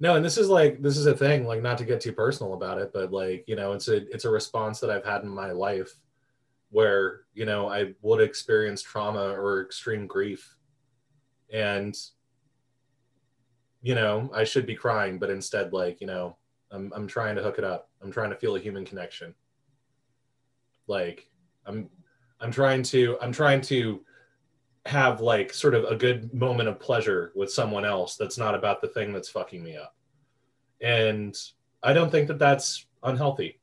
No, 0.00 0.16
and 0.16 0.24
this 0.24 0.38
is 0.38 0.48
like 0.48 0.82
this 0.82 0.96
is 0.96 1.06
a 1.06 1.16
thing. 1.16 1.46
Like 1.46 1.62
not 1.62 1.78
to 1.78 1.84
get 1.84 2.00
too 2.00 2.12
personal 2.12 2.54
about 2.54 2.78
it, 2.78 2.90
but 2.92 3.12
like 3.12 3.44
you 3.46 3.54
know, 3.54 3.72
it's 3.72 3.88
a 3.88 3.96
it's 4.12 4.24
a 4.24 4.30
response 4.30 4.80
that 4.80 4.90
I've 4.90 5.04
had 5.04 5.22
in 5.22 5.28
my 5.28 5.52
life 5.52 5.94
where 6.74 7.20
you 7.34 7.46
know 7.46 7.68
I 7.68 7.94
would 8.02 8.20
experience 8.20 8.82
trauma 8.82 9.28
or 9.28 9.62
extreme 9.62 10.08
grief, 10.08 10.56
and 11.52 11.94
you 13.80 13.94
know 13.94 14.28
I 14.34 14.42
should 14.42 14.66
be 14.66 14.74
crying, 14.74 15.20
but 15.20 15.30
instead, 15.30 15.72
like 15.72 16.00
you 16.00 16.08
know, 16.08 16.36
I'm 16.72 16.92
I'm 16.92 17.06
trying 17.06 17.36
to 17.36 17.42
hook 17.42 17.58
it 17.58 17.64
up. 17.64 17.90
I'm 18.02 18.10
trying 18.10 18.30
to 18.30 18.36
feel 18.36 18.56
a 18.56 18.60
human 18.60 18.84
connection. 18.84 19.36
Like 20.88 21.30
I'm 21.64 21.88
I'm 22.40 22.50
trying 22.50 22.82
to 22.94 23.18
I'm 23.22 23.32
trying 23.32 23.60
to 23.62 24.04
have 24.84 25.20
like 25.20 25.54
sort 25.54 25.76
of 25.76 25.84
a 25.84 25.94
good 25.94 26.34
moment 26.34 26.68
of 26.68 26.80
pleasure 26.80 27.30
with 27.36 27.52
someone 27.52 27.84
else 27.84 28.16
that's 28.16 28.36
not 28.36 28.56
about 28.56 28.80
the 28.80 28.88
thing 28.88 29.12
that's 29.12 29.30
fucking 29.30 29.62
me 29.62 29.76
up. 29.76 29.94
And 30.80 31.36
I 31.84 31.92
don't 31.92 32.10
think 32.10 32.26
that 32.26 32.40
that's 32.40 32.84
unhealthy. 33.04 33.60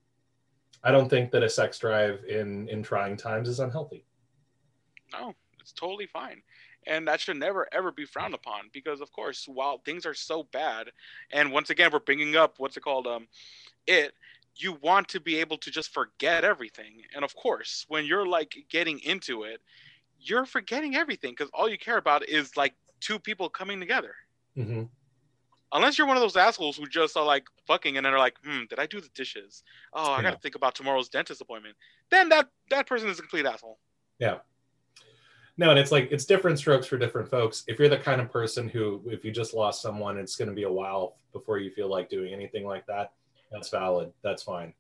I 0.84 0.92
don't 0.92 1.10
think 1.10 1.32
that 1.32 1.44
a 1.44 1.50
sex 1.50 1.78
drive 1.80 2.24
in 2.28 2.68
in 2.70 2.84
trying 2.84 3.18
times 3.18 3.48
is 3.48 3.60
unhealthy. 3.60 4.06
No, 5.14 5.36
it's 5.60 5.72
totally 5.72 6.08
fine. 6.08 6.42
And 6.88 7.08
that 7.08 7.20
should 7.20 7.38
never 7.38 7.68
ever 7.72 7.92
be 7.92 8.06
frowned 8.06 8.34
upon 8.34 8.70
because 8.74 9.02
of 9.02 9.12
course, 9.12 9.48
while 9.48 9.78
things 9.80 10.06
are 10.06 10.14
so 10.14 10.44
bad, 10.52 10.92
and 11.32 11.52
once 11.52 11.70
again 11.70 11.92
we're 11.92 12.00
bringing 12.00 12.36
up 12.36 12.56
what's 12.58 12.78
it 12.78 12.82
called 12.82 13.08
um 13.08 13.28
it 13.88 14.14
you 14.56 14.78
want 14.82 15.08
to 15.08 15.20
be 15.20 15.40
able 15.40 15.58
to 15.58 15.72
just 15.72 15.94
forget 15.94 16.44
everything. 16.44 17.02
And 17.16 17.24
of 17.24 17.36
course, 17.36 17.86
when 17.88 18.06
you're 18.06 18.26
like 18.26 18.54
getting 18.70 19.00
into 19.00 19.44
it, 19.44 19.62
you're 20.20 20.46
forgetting 20.46 20.96
everything 20.96 21.32
because 21.32 21.50
all 21.54 21.70
you 21.70 21.78
care 21.78 21.98
about 21.98 22.28
is 22.28 22.58
like 22.58 22.74
two 23.00 23.18
people 23.18 23.50
coming 23.50 23.80
together. 23.80 24.14
Mm-hmm 24.58 24.84
unless 25.74 25.98
you're 25.98 26.08
one 26.08 26.18
of 26.18 26.22
those 26.22 26.38
assholes 26.38 26.78
who 26.78 26.88
just 26.88 27.16
are 27.16 27.26
like 27.26 27.48
fucking 27.66 27.98
and 27.98 28.06
then 28.06 28.14
are 28.14 28.20
like, 28.20 28.36
hmm, 28.44 28.64
did 28.70 28.80
I 28.80 28.86
do 28.86 29.02
the 29.02 29.10
dishes? 29.16 29.64
Oh, 29.94 30.12
I 30.12 30.18
yeah. 30.18 30.24
got 30.24 30.32
to 30.32 30.40
think 30.40 30.56
about 30.56 30.76
tomorrow's 30.76 31.10
dentist 31.10 31.42
appointment. 31.42 31.76
Then 32.10 32.30
that 32.30 32.50
that 32.70 32.88
person 32.88 33.10
is 33.10 33.20
a 33.20 33.22
complete 33.22 33.46
asshole. 33.46 33.80
Yeah. 34.20 34.38
No, 35.58 35.70
and 35.70 35.78
it's 35.78 35.92
like 35.92 36.12
it's 36.12 36.26
different 36.26 36.58
strokes 36.58 36.88
for 36.88 36.98
different 36.98 37.30
folks. 37.30 37.64
If 37.68 37.78
you're 37.78 37.90
the 37.90 37.98
kind 37.98 38.22
of 38.22 38.32
person 38.32 38.68
who, 38.68 39.02
if 39.06 39.24
you 39.24 39.32
just 39.32 39.54
lost 39.54 39.82
someone, 39.82 40.18
it's 40.18 40.36
going 40.36 40.50
to 40.50 40.56
be 40.56 40.64
a 40.64 40.72
while 40.72 41.18
before 41.34 41.60
you 41.60 41.72
feel 41.72 41.90
like 41.90 42.10
doing 42.10 42.34
anything 42.34 42.66
like 42.66 42.86
that. 42.88 43.12
That's 43.52 43.70
valid. 43.70 44.12
That's 44.24 44.44
fine. 44.44 44.74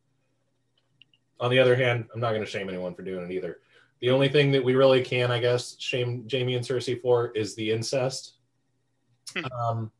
On 1.39 1.49
the 1.49 1.59
other 1.59 1.75
hand, 1.75 2.05
I'm 2.13 2.19
not 2.19 2.29
going 2.29 2.43
to 2.43 2.49
shame 2.49 2.69
anyone 2.69 2.93
for 2.93 3.01
doing 3.01 3.25
it 3.25 3.31
either. 3.31 3.59
The 3.99 4.09
only 4.09 4.29
thing 4.29 4.51
that 4.51 4.63
we 4.63 4.73
really 4.73 5.01
can, 5.01 5.29
I 5.29 5.39
guess, 5.39 5.75
shame 5.77 6.27
Jaime 6.31 6.55
and 6.55 6.65
Cersei 6.65 6.99
for 6.99 7.31
is 7.31 7.53
the 7.55 7.71
incest. 7.71 8.35
Hmm. 9.35 9.45
um, 9.53 9.91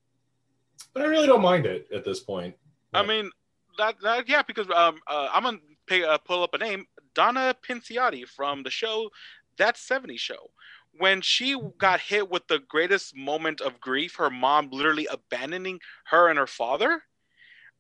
but 0.93 1.03
I 1.03 1.05
really 1.05 1.27
don't 1.27 1.41
mind 1.41 1.65
it 1.65 1.87
at 1.93 2.03
this 2.03 2.19
point. 2.19 2.55
I 2.93 3.05
mean, 3.05 3.31
that, 3.77 3.95
that 4.01 4.27
yeah, 4.27 4.41
because 4.41 4.67
um, 4.69 4.99
uh, 5.07 5.29
I'm 5.31 5.43
gonna 5.43 5.59
pay, 5.87 6.03
uh, 6.03 6.17
pull 6.17 6.43
up 6.43 6.53
a 6.53 6.57
name, 6.57 6.85
Donna 7.15 7.55
Pinciotti 7.67 8.27
from 8.27 8.63
the 8.63 8.69
show 8.69 9.09
That 9.57 9.77
70 9.77 10.17
Show. 10.17 10.51
When 10.97 11.21
she 11.21 11.57
got 11.77 12.01
hit 12.01 12.29
with 12.29 12.47
the 12.47 12.59
greatest 12.67 13.15
moment 13.15 13.61
of 13.61 13.79
grief, 13.79 14.15
her 14.15 14.29
mom 14.29 14.69
literally 14.71 15.07
abandoning 15.09 15.79
her 16.05 16.27
and 16.27 16.37
her 16.37 16.47
father. 16.47 17.01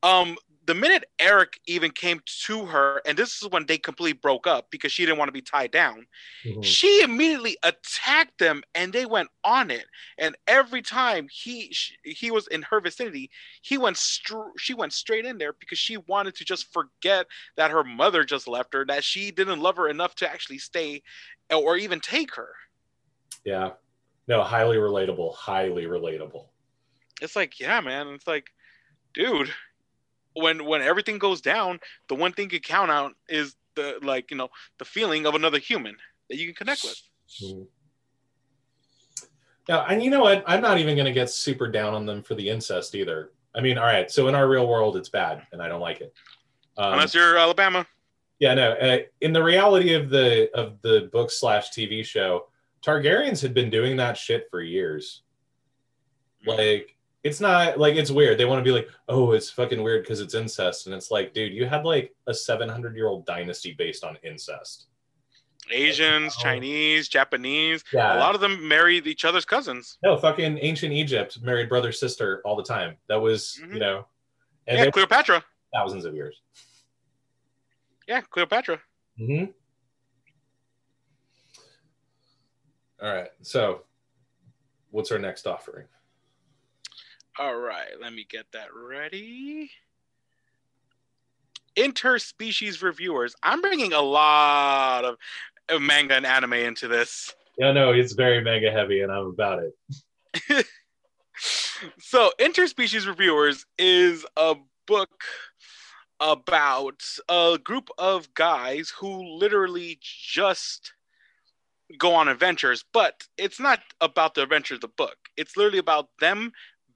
Um, 0.01 0.37
the 0.65 0.75
minute 0.75 1.05
Eric 1.17 1.59
even 1.65 1.91
came 1.91 2.21
to 2.45 2.65
her, 2.65 3.01
and 3.05 3.17
this 3.17 3.41
is 3.41 3.49
when 3.49 3.65
they 3.65 3.77
completely 3.77 4.13
broke 4.13 4.45
up 4.45 4.69
because 4.69 4.91
she 4.91 5.05
didn't 5.05 5.17
want 5.17 5.29
to 5.29 5.33
be 5.33 5.41
tied 5.41 5.71
down. 5.71 6.05
Mhm. 6.43 6.63
She 6.63 7.01
immediately 7.01 7.57
attacked 7.63 8.37
them, 8.37 8.63
and 8.75 8.93
they 8.93 9.05
went 9.05 9.29
on 9.43 9.71
it. 9.71 9.87
And 10.19 10.35
every 10.47 10.81
time 10.81 11.27
he 11.31 11.75
he 12.03 12.29
was 12.29 12.47
in 12.47 12.61
her 12.63 12.79
vicinity, 12.79 13.31
he 13.61 13.77
went 13.77 13.97
str- 13.97 14.55
she 14.57 14.73
went 14.73 14.93
straight 14.93 15.25
in 15.25 15.37
there 15.39 15.53
because 15.53 15.79
she 15.79 15.97
wanted 15.97 16.35
to 16.35 16.45
just 16.45 16.71
forget 16.71 17.25
that 17.55 17.71
her 17.71 17.83
mother 17.83 18.23
just 18.23 18.47
left 18.47 18.73
her, 18.73 18.85
that 18.85 19.03
she 19.03 19.31
didn't 19.31 19.61
love 19.61 19.77
her 19.77 19.89
enough 19.89 20.13
to 20.15 20.29
actually 20.29 20.59
stay 20.59 21.01
or 21.49 21.75
even 21.75 21.99
take 21.99 22.35
her. 22.35 22.53
Yeah. 23.43 23.71
No, 24.27 24.43
highly 24.43 24.77
relatable. 24.77 25.33
Highly 25.33 25.85
relatable. 25.85 26.45
It's 27.19 27.35
like, 27.35 27.59
yeah, 27.59 27.81
man. 27.81 28.09
It's 28.09 28.27
like, 28.27 28.51
dude, 29.13 29.51
when 30.33 30.65
when 30.65 30.81
everything 30.81 31.17
goes 31.17 31.41
down, 31.41 31.79
the 32.07 32.15
one 32.15 32.31
thing 32.31 32.49
you 32.51 32.59
count 32.59 32.91
out 32.91 33.13
is 33.29 33.55
the 33.75 33.99
like 34.01 34.31
you 34.31 34.37
know 34.37 34.49
the 34.79 34.85
feeling 34.85 35.25
of 35.25 35.35
another 35.35 35.59
human 35.59 35.95
that 36.29 36.37
you 36.37 36.45
can 36.47 36.55
connect 36.55 36.83
with. 36.83 37.01
Mhm. 37.41 37.67
Yeah, 39.67 39.85
and 39.87 40.03
you 40.03 40.09
know 40.09 40.21
what? 40.21 40.43
I'm 40.47 40.61
not 40.61 40.79
even 40.79 40.95
going 40.95 41.05
to 41.05 41.11
get 41.13 41.29
super 41.29 41.67
down 41.67 41.93
on 41.93 42.05
them 42.05 42.23
for 42.23 42.35
the 42.35 42.49
incest 42.49 42.95
either. 42.95 43.31
I 43.53 43.61
mean, 43.61 43.77
all 43.77 43.85
right. 43.85 44.09
So 44.09 44.27
in 44.27 44.35
our 44.35 44.47
real 44.49 44.67
world, 44.67 44.97
it's 44.97 45.09
bad, 45.09 45.45
and 45.51 45.61
I 45.61 45.67
don't 45.67 45.81
like 45.81 46.01
it. 46.01 46.13
Um, 46.77 46.93
Unless 46.93 47.13
you're 47.13 47.37
Alabama. 47.37 47.85
Yeah, 48.39 48.55
no. 48.55 48.71
Uh, 48.71 48.99
in 49.21 49.33
the 49.33 49.43
reality 49.43 49.93
of 49.93 50.09
the 50.09 50.49
of 50.55 50.81
the 50.81 51.09
book 51.13 51.29
slash 51.29 51.69
TV 51.69 52.03
show, 52.03 52.47
Targaryens 52.83 53.41
had 53.41 53.53
been 53.53 53.69
doing 53.69 53.95
that 53.97 54.17
shit 54.17 54.47
for 54.49 54.61
years. 54.61 55.21
Like, 56.45 56.97
it's 57.23 57.39
not 57.39 57.77
like 57.79 57.95
it's 57.95 58.09
weird. 58.11 58.37
They 58.37 58.45
want 58.45 58.59
to 58.59 58.63
be 58.63 58.71
like, 58.75 58.87
oh, 59.07 59.31
it's 59.33 59.49
fucking 59.49 59.81
weird 59.81 60.03
because 60.03 60.19
it's 60.21 60.33
incest, 60.33 60.87
and 60.87 60.95
it's 60.95 61.11
like, 61.11 61.33
dude, 61.33 61.53
you 61.53 61.65
had 61.65 61.85
like 61.85 62.13
a 62.27 62.33
seven 62.33 62.67
hundred 62.69 62.95
year 62.95 63.07
old 63.07 63.25
dynasty 63.25 63.73
based 63.77 64.03
on 64.03 64.17
incest. 64.23 64.87
Asians, 65.71 66.35
Oh. 66.37 66.41
Chinese, 66.41 67.07
Japanese. 67.07 67.83
Yeah. 67.93 68.17
A 68.17 68.19
lot 68.19 68.33
of 68.35 68.41
them 68.41 68.67
married 68.67 69.05
each 69.07 69.23
other's 69.25 69.45
cousins. 69.45 69.97
No, 70.03 70.17
fucking 70.17 70.57
ancient 70.61 70.91
Egypt 70.91 71.39
married 71.43 71.69
brother 71.69 71.91
sister 71.91 72.41
all 72.43 72.55
the 72.55 72.63
time. 72.63 72.97
That 73.07 73.21
was, 73.21 73.59
Mhm. 73.63 73.73
you 73.75 73.79
know, 73.79 74.07
and 74.67 74.79
yeah, 74.79 74.89
Cleopatra. 74.89 75.45
thousands 75.73 76.03
of 76.05 76.15
years. 76.15 76.41
Yeah, 78.07 78.21
Cleopatra. 78.21 78.81
Mm-hmm. 79.19 79.51
All 83.05 83.13
right. 83.13 83.29
So, 83.41 83.83
what's 84.89 85.11
our 85.11 85.19
next 85.19 85.47
offering? 85.47 85.85
All 87.39 87.55
right, 87.55 87.89
let 88.01 88.13
me 88.13 88.25
get 88.29 88.45
that 88.53 88.67
ready. 88.73 89.71
Interspecies 91.77 92.83
reviewers. 92.83 93.35
I'm 93.41 93.61
bringing 93.61 93.93
a 93.93 94.01
lot 94.01 95.05
of 95.05 95.81
manga 95.81 96.15
and 96.15 96.25
anime 96.25 96.53
into 96.53 96.87
this. 96.87 97.33
Yeah, 97.57 97.71
no, 97.71 97.91
it's 97.91 98.13
very 98.13 98.43
mega 98.43 98.71
heavy, 98.71 99.01
and 99.01 99.11
I'm 99.11 99.27
about 99.27 99.59
it. 99.63 100.65
so 101.99 102.31
interspecies 102.39 103.07
reviewers 103.07 103.65
is 103.77 104.25
a 104.37 104.55
book 104.87 105.23
about 106.19 107.01
a 107.29 107.57
group 107.63 107.89
of 107.97 108.33
guys 108.33 108.93
who 108.99 109.23
literally 109.37 109.97
just 110.01 110.93
go 111.97 112.13
on 112.13 112.27
adventures 112.27 112.85
but 112.93 113.23
it's 113.37 113.59
not 113.59 113.79
about 113.99 114.35
the 114.35 114.43
adventures 114.43 114.75
of 114.75 114.81
the 114.81 114.87
book 114.87 115.17
it's 115.35 115.57
literally 115.57 115.79
about 115.79 116.09
them 116.19 116.51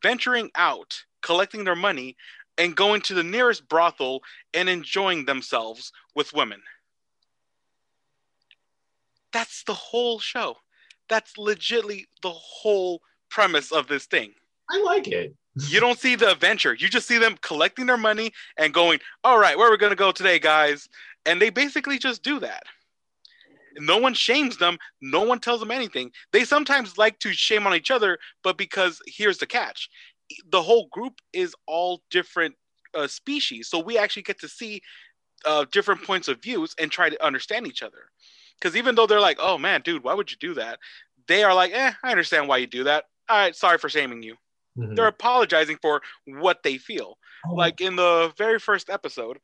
venturing 0.06 0.52
out 0.54 0.94
collecting 1.24 1.64
their 1.64 1.76
money 1.76 2.16
and 2.60 2.76
going 2.76 3.02
to 3.02 3.16
the 3.16 3.24
nearest 3.24 3.68
brothel 3.68 4.22
and 4.54 4.70
enjoying 4.70 5.26
themselves 5.26 5.92
with 6.14 6.32
women 6.32 6.62
that's 9.34 9.64
the 9.64 9.74
whole 9.74 10.20
show 10.20 10.56
that's 11.10 11.34
legitly 11.34 12.06
the 12.22 12.30
whole 12.30 13.02
premise 13.30 13.72
of 13.72 13.88
this 13.88 14.06
thing 14.06 14.32
I 14.70 14.80
like 14.84 15.08
it. 15.08 15.34
you 15.70 15.80
don't 15.80 16.00
see 16.00 16.16
the 16.16 16.32
adventure. 16.32 16.74
You 16.74 16.88
just 16.88 17.08
see 17.08 17.18
them 17.18 17.38
collecting 17.42 17.86
their 17.86 17.98
money 17.98 18.32
and 18.58 18.74
going, 18.74 19.00
all 19.24 19.38
right, 19.40 19.56
where 19.56 19.68
are 19.68 19.72
we 19.72 19.78
going 19.78 19.92
to 19.92 19.96
go 19.96 20.12
today, 20.12 20.40
guys? 20.40 20.90
And 21.26 21.40
they 21.40 21.52
basically 21.52 22.00
just 22.00 22.24
do 22.24 22.40
that. 22.40 22.64
No 23.78 23.98
one 23.98 24.14
shames 24.14 24.58
them. 24.58 24.78
No 25.02 25.22
one 25.22 25.40
tells 25.40 25.60
them 25.60 25.72
anything. 25.72 26.12
They 26.32 26.46
sometimes 26.46 26.98
like 26.98 27.20
to 27.20 27.34
shame 27.34 27.68
on 27.68 27.76
each 27.76 27.92
other, 27.92 28.18
but 28.44 28.58
because 28.58 29.02
here's 29.08 29.38
the 29.38 29.48
catch 29.48 29.90
the 30.50 30.62
whole 30.62 30.88
group 30.92 31.14
is 31.34 31.54
all 31.68 32.02
different 32.10 32.56
uh, 32.96 33.06
species. 33.06 33.70
So 33.70 33.78
we 33.80 33.96
actually 33.98 34.24
get 34.24 34.40
to 34.40 34.48
see 34.48 34.82
uh, 35.46 35.66
different 35.72 36.02
points 36.04 36.28
of 36.28 36.42
views 36.42 36.74
and 36.80 36.90
try 36.90 37.10
to 37.10 37.24
understand 37.24 37.68
each 37.68 37.84
other. 37.84 38.10
Because 38.60 38.76
even 38.76 38.96
though 38.96 39.06
they're 39.06 39.20
like, 39.20 39.38
oh 39.40 39.60
man, 39.60 39.82
dude, 39.82 40.04
why 40.04 40.16
would 40.16 40.32
you 40.32 40.38
do 40.40 40.56
that? 40.56 40.80
They 41.28 41.44
are 41.44 41.54
like, 41.54 41.74
eh, 41.74 41.92
I 42.04 42.10
understand 42.10 42.48
why 42.48 42.58
you 42.58 42.66
do 42.68 42.86
that. 42.86 43.06
All 43.30 43.38
right, 43.38 43.56
sorry 43.56 43.78
for 43.78 43.90
shaming 43.90 44.24
you 44.24 44.36
Mhm. 44.78 44.96
they're 44.96 45.08
apologizing 45.08 45.78
for 45.82 46.02
what 46.26 46.64
they 46.64 46.78
feel. 46.78 47.18
Oh, 47.46 47.54
Like 47.54 47.82
in 47.82 47.96
the 47.96 48.34
very 48.38 48.60
first 48.60 48.90
episode, 48.90 49.40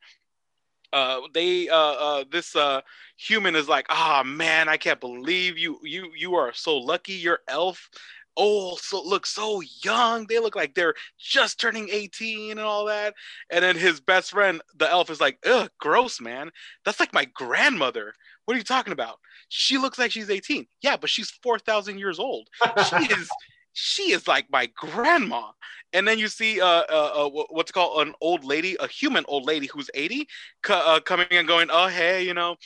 uh, 0.92 1.20
they 1.32 1.68
uh, 1.68 1.76
uh, 1.76 2.24
this 2.30 2.54
uh, 2.56 2.80
human 3.16 3.56
is 3.56 3.68
like, 3.68 3.86
ah 3.90 4.22
man, 4.24 4.68
I 4.68 4.76
can't 4.76 5.00
believe 5.00 5.58
you 5.58 5.78
you 5.82 6.10
you 6.16 6.34
are 6.34 6.52
so 6.52 6.76
lucky. 6.76 7.14
Your 7.14 7.40
elf, 7.48 7.88
oh, 8.36 8.76
so 8.76 9.02
look 9.02 9.26
so 9.26 9.62
young. 9.82 10.26
They 10.26 10.38
look 10.38 10.56
like 10.56 10.74
they're 10.74 10.94
just 11.18 11.60
turning 11.60 11.88
18 11.90 12.52
and 12.52 12.60
all 12.60 12.86
that. 12.86 13.14
And 13.50 13.62
then 13.64 13.76
his 13.76 14.00
best 14.00 14.30
friend, 14.30 14.60
the 14.76 14.90
elf, 14.90 15.10
is 15.10 15.20
like, 15.20 15.38
ugh, 15.46 15.70
gross, 15.78 16.20
man. 16.20 16.50
That's 16.84 17.00
like 17.00 17.12
my 17.12 17.26
grandmother. 17.26 18.14
What 18.44 18.54
are 18.54 18.58
you 18.58 18.64
talking 18.64 18.92
about? 18.92 19.18
She 19.48 19.78
looks 19.78 19.98
like 19.98 20.10
she's 20.10 20.30
18. 20.30 20.66
Yeah, 20.82 20.96
but 20.96 21.10
she's 21.10 21.30
4,000 21.42 21.98
years 21.98 22.18
old 22.18 22.48
she 22.88 22.96
is 23.12 23.30
she 23.72 24.12
is 24.12 24.28
like 24.28 24.46
my 24.50 24.66
grandma. 24.76 25.50
And 25.92 26.08
then 26.08 26.18
you 26.18 26.28
see 26.28 26.60
uh, 26.60 26.66
uh, 26.90 27.26
uh 27.26 27.28
what's 27.50 27.72
called? 27.72 28.06
An 28.06 28.14
old 28.20 28.44
lady 28.44 28.76
a 28.80 28.86
human 28.86 29.24
old 29.28 29.44
lady 29.44 29.66
who's 29.66 29.90
80 29.94 30.26
co- 30.62 30.74
uh, 30.74 31.00
coming 31.00 31.26
and 31.30 31.46
going 31.46 31.68
oh 31.70 31.88
hey 31.88 32.22
you 32.22 32.34
know 32.34 32.56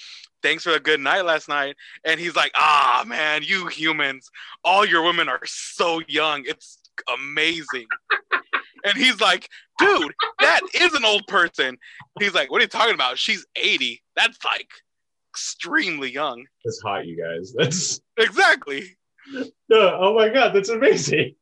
thanks 0.43 0.63
for 0.63 0.73
a 0.73 0.81
good 0.81 1.01
night 1.01 1.25
last 1.25 1.49
night. 1.49 1.77
And 2.05 2.21
he's 2.21 2.37
like 2.37 2.53
ah 2.55 3.05
man 3.07 3.43
you 3.43 3.67
humans 3.67 4.31
all 4.65 4.87
your 4.87 5.03
women 5.03 5.29
are 5.29 5.41
so 5.45 6.01
young. 6.07 6.45
It's 6.47 6.79
amazing. 7.21 7.87
And 8.85 8.97
he's 8.97 9.21
like 9.21 9.49
dude 9.79 10.15
that 10.41 10.61
is 10.75 10.95
an 10.95 11.05
old 11.05 11.27
person. 11.27 11.79
He's 12.21 12.35
like 12.35 12.51
what 12.51 12.61
are 12.61 12.65
you 12.65 12.69
talking 12.69 12.95
about? 12.95 13.19
She's 13.19 13.45
80 13.57 14.03
that's 14.15 14.45
like 14.45 14.69
extremely 15.33 16.11
young. 16.11 16.47
That's 16.65 16.81
hot, 16.81 17.07
you 17.07 17.17
guys. 17.17 17.53
That's 17.53 18.01
exactly 18.17 18.97
no. 19.69 19.99
Oh 20.01 20.15
my 20.15 20.29
god, 20.29 20.53
that's 20.55 20.69
amazing. 20.69 21.35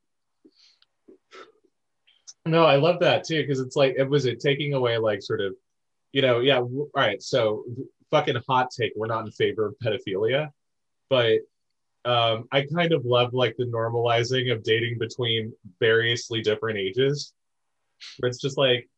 No, 2.47 2.65
I 2.65 2.77
love 2.77 3.01
that 3.01 3.25
too 3.25 3.43
because 3.43 3.61
it's 3.61 3.77
like 3.77 3.95
it 3.97 4.09
was 4.09 4.27
it 4.27 4.41
taking 4.41 4.75
away 4.75 4.99
like 4.99 5.23
sort 5.23 5.41
of, 5.41 5.55
you 6.13 6.23
know, 6.23 6.41
yeah. 6.41 6.59
All 6.59 6.89
right, 6.95 7.23
so 7.23 7.65
fucking 8.11 8.37
hot 8.49 8.71
take. 8.71 8.93
We're 8.97 9.07
not 9.07 9.25
in 9.25 9.33
favor 9.33 9.67
of 9.67 9.75
pedophilia, 9.83 10.51
but 11.09 11.41
um, 12.05 12.45
I 12.53 12.67
kind 12.75 12.93
of 12.93 13.05
love 13.05 13.33
like 13.33 13.57
the 13.57 13.65
normalizing 13.65 14.53
of 14.53 14.63
dating 14.63 14.99
between 14.99 15.53
variously 15.81 16.43
different 16.43 16.79
ages. 16.79 17.33
Where 18.19 18.29
it's 18.29 18.41
just 18.41 18.59
like, 18.59 18.89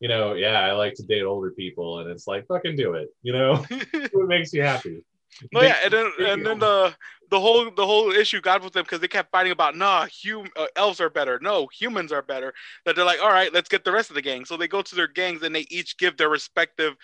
you 0.00 0.08
know, 0.08 0.34
yeah, 0.34 0.60
I 0.60 0.72
like 0.72 0.94
to 0.94 1.04
date 1.04 1.22
older 1.22 1.52
people, 1.52 2.00
and 2.00 2.10
it's 2.10 2.26
like 2.26 2.46
fucking 2.48 2.76
do 2.76 2.94
it. 2.94 3.08
You 3.22 3.32
know, 3.32 3.64
it 3.70 4.10
makes 4.14 4.52
you 4.52 4.62
happy. 4.62 5.04
No, 5.52 5.60
They- 5.60 5.68
yeah, 5.68 5.76
and 5.84 5.92
then 5.92 6.12
and 6.18 6.46
then 6.46 6.58
the 6.58 6.94
the 7.30 7.40
whole 7.40 7.70
the 7.70 7.86
whole 7.86 8.10
issue 8.12 8.40
got 8.40 8.62
with 8.62 8.72
them 8.72 8.84
because 8.84 9.00
they 9.00 9.08
kept 9.08 9.30
fighting 9.30 9.52
about 9.52 9.76
nah, 9.76 10.06
hum, 10.24 10.48
uh, 10.56 10.66
elves 10.76 11.00
are 11.00 11.10
better, 11.10 11.38
no, 11.40 11.66
humans 11.66 12.12
are 12.12 12.22
better. 12.22 12.54
That 12.84 12.96
they're 12.96 13.04
like, 13.04 13.20
all 13.22 13.30
right, 13.30 13.52
let's 13.52 13.68
get 13.68 13.84
the 13.84 13.92
rest 13.92 14.10
of 14.10 14.14
the 14.14 14.22
gang. 14.22 14.44
So 14.44 14.56
they 14.56 14.68
go 14.68 14.82
to 14.82 14.94
their 14.94 15.08
gangs 15.08 15.42
and 15.42 15.54
they 15.54 15.66
each 15.70 15.96
give 15.98 16.16
their 16.16 16.28
respective 16.28 16.94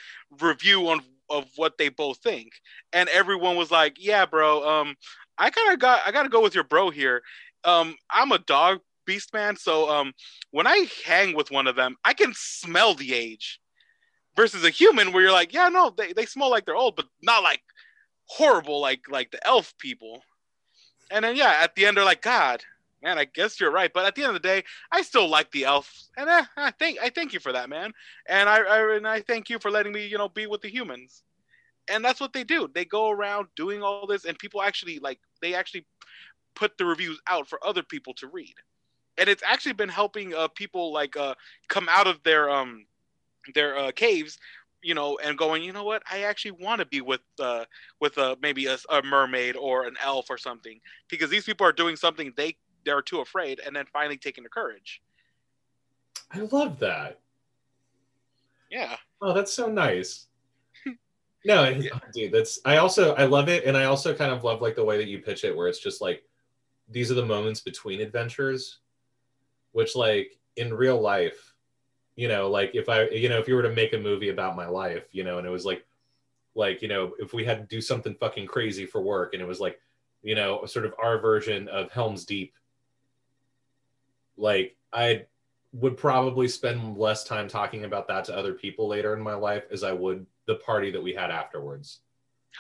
review 0.41 0.89
on 0.89 1.01
of 1.29 1.47
what 1.57 1.79
they 1.79 1.89
both 1.89 2.19
think, 2.19 2.53
and 2.93 3.09
everyone 3.09 3.57
was 3.57 3.71
like, 3.71 3.97
yeah, 3.99 4.27
bro, 4.27 4.69
um, 4.69 4.95
I 5.39 5.51
kind 5.51 5.73
of 5.73 5.79
got 5.79 6.01
I 6.07 6.13
got 6.13 6.25
to 6.25 6.29
go 6.29 6.43
with 6.43 6.55
your 6.55 6.65
bro 6.65 6.91
here. 6.91 7.23
Um, 7.65 7.97
I'm 8.11 8.33
a 8.33 8.39
dog 8.39 8.81
beast 9.07 9.33
man, 9.35 9.57
so 9.57 9.91
um, 9.91 10.13
when 10.51 10.67
I 10.67 10.87
hang 11.05 11.35
with 11.35 11.51
one 11.51 11.67
of 11.67 11.77
them, 11.77 11.97
I 12.05 12.15
can 12.15 12.33
smell 12.35 12.95
the 12.95 13.15
age. 13.15 13.59
Versus 14.35 14.65
a 14.65 14.71
human, 14.71 15.13
where 15.13 15.23
you're 15.23 15.31
like, 15.31 15.53
yeah, 15.53 15.69
no, 15.69 15.91
they, 15.95 16.15
they 16.15 16.25
smell 16.25 16.51
like 16.51 16.65
they're 16.65 16.75
old, 16.75 16.97
but 16.97 17.05
not 17.21 17.43
like 17.43 17.61
horrible 18.27 18.81
like 18.81 19.03
like 19.11 19.31
the 19.31 19.47
elf 19.47 19.77
people. 19.79 20.23
And 21.11 21.25
then 21.25 21.37
yeah, 21.37 21.61
at 21.63 21.75
the 21.75 21.87
end 21.87 21.97
they're 21.97 22.05
like, 22.05 22.23
God, 22.23 22.63
man, 23.03 23.19
I 23.19 23.25
guess 23.25 23.61
you're 23.61 23.71
right. 23.71 23.93
But 23.93 24.07
at 24.07 24.15
the 24.15 24.23
end 24.23 24.35
of 24.35 24.43
the 24.43 24.49
day, 24.49 24.65
I 24.91 25.03
still 25.03 25.29
like 25.29 25.51
the 25.51 25.65
elf, 25.65 25.93
and 26.17 26.29
eh, 26.29 26.45
I 26.57 26.71
thank 26.71 26.99
I 27.01 27.11
thank 27.11 27.33
you 27.33 27.41
for 27.41 27.53
that, 27.53 27.69
man. 27.69 27.93
And 28.29 28.49
I, 28.49 28.59
I 28.59 28.97
and 28.97 29.07
I 29.07 29.21
thank 29.21 29.51
you 29.51 29.59
for 29.59 29.71
letting 29.71 29.93
me, 29.93 30.07
you 30.07 30.19
know, 30.19 30.29
be 30.29 30.47
with 30.47 30.63
the 30.63 30.71
humans. 30.71 31.23
And 31.91 32.05
that's 32.05 32.21
what 32.21 32.33
they 32.33 32.45
do. 32.45 32.71
They 32.73 32.85
go 32.85 33.11
around 33.11 33.49
doing 33.57 33.83
all 33.83 34.07
this, 34.07 34.25
and 34.25 34.39
people 34.39 34.63
actually 34.63 34.99
like 35.01 35.19
they 35.41 35.55
actually 35.55 35.85
put 36.55 36.79
the 36.79 36.85
reviews 36.85 37.21
out 37.27 37.49
for 37.49 37.65
other 37.67 37.83
people 37.83 38.15
to 38.15 38.29
read. 38.29 38.55
And 39.19 39.29
it's 39.29 39.43
actually 39.45 39.75
been 39.75 39.89
helping 39.89 40.35
uh, 40.35 40.49
people 40.49 40.93
like 40.93 41.17
uh, 41.17 41.35
come 41.69 41.89
out 41.91 42.07
of 42.07 42.23
their 42.23 42.49
um 42.49 42.87
their 43.55 43.77
uh, 43.77 43.93
caves 43.93 44.39
you 44.83 44.95
know, 44.95 45.19
and 45.23 45.39
going, 45.39 45.63
you 45.63 45.73
know 45.73 45.85
what, 45.85 46.03
I 46.11 46.23
actually 46.23 46.53
want 46.53 46.81
to 46.81 46.87
be 46.87 47.01
with 47.01 47.21
uh, 47.41 47.65
with 48.01 48.19
a 48.19 48.37
maybe 48.43 48.67
a, 48.67 48.77
a, 48.91 49.03
mermaid 49.03 49.57
or 49.57 49.87
an 49.87 49.95
elf 50.03 50.27
or 50.29 50.39
something, 50.39 50.81
because 51.09 51.31
these 51.31 51.45
people 51.45 51.67
are 51.67 51.73
doing 51.73 51.97
something 51.97 52.33
they 52.37 52.57
they're 52.85 53.03
too 53.03 53.21
afraid, 53.21 53.61
and 53.65 53.75
then 53.75 53.87
finally 53.93 54.17
taking 54.17 54.45
the 54.45 54.51
courage. 54.51 55.03
I 56.33 56.41
love 56.51 56.79
that. 56.81 57.21
Yeah. 58.71 58.97
Oh, 59.21 59.33
that's 59.33 59.53
so 59.53 59.69
nice. 59.69 60.27
no, 61.45 61.69
yeah. 61.69 61.91
dude, 62.13 62.33
that's 62.33 62.59
I 62.65 62.79
also 62.79 63.15
I 63.15 63.25
love 63.25 63.49
it, 63.49 63.65
and 63.65 63.77
I 63.77 63.85
also 63.85 64.15
kind 64.15 64.33
of 64.33 64.43
love 64.43 64.61
like 64.61 64.75
the 64.75 64.85
way 64.85 64.97
that 64.97 65.09
you 65.09 65.21
pitch 65.21 65.45
it, 65.45 65.57
where 65.57 65.69
it's 65.69 65.81
just 65.81 66.01
like 66.01 66.25
these 66.91 67.11
are 67.11 67.15
the 67.15 67.25
moments 67.25 67.61
between 67.61 68.01
adventures, 68.01 68.81
which 69.73 69.95
like 69.95 70.39
in 70.57 70.75
real 70.75 71.01
life 71.01 71.52
you 72.17 72.29
know 72.29 72.51
like 72.51 72.75
if 72.75 72.89
i 72.89 73.09
you 73.09 73.29
know 73.29 73.39
if 73.39 73.49
you 73.49 73.55
were 73.55 73.63
to 73.63 73.73
make 73.73 73.93
a 73.93 73.99
movie 73.99 74.29
about 74.29 74.57
my 74.57 74.67
life 74.67 75.05
you 75.13 75.25
know 75.25 75.39
and 75.39 75.47
it 75.47 75.51
was 75.51 75.65
like 75.65 75.85
like 76.55 76.83
you 76.83 76.89
know 76.89 77.13
if 77.19 77.33
we 77.33 77.45
had 77.45 77.59
to 77.59 77.75
do 77.75 77.81
something 77.81 78.15
fucking 78.15 78.47
crazy 78.47 78.85
for 78.85 79.01
work 79.01 79.33
and 79.33 79.43
it 79.43 79.49
was 79.49 79.61
like 79.61 79.81
you 80.23 80.35
know 80.35 80.65
sort 80.67 80.85
of 80.85 80.95
our 81.03 81.19
version 81.19 81.69
of 81.69 81.91
helms 81.91 82.25
deep 82.25 82.55
like 84.37 84.77
i 84.93 85.25
would 85.73 85.97
probably 85.97 86.47
spend 86.47 86.99
less 86.99 87.25
time 87.25 87.49
talking 87.49 87.85
about 87.85 88.07
that 88.07 88.25
to 88.25 88.37
other 88.37 88.53
people 88.53 88.87
later 88.89 89.15
in 89.15 89.23
my 89.23 89.35
life 89.35 89.65
as 89.71 89.83
i 89.83 89.93
would 89.93 90.27
the 90.47 90.57
party 90.57 90.91
that 90.91 91.03
we 91.03 91.15
had 91.15 91.31
afterwards. 91.31 92.01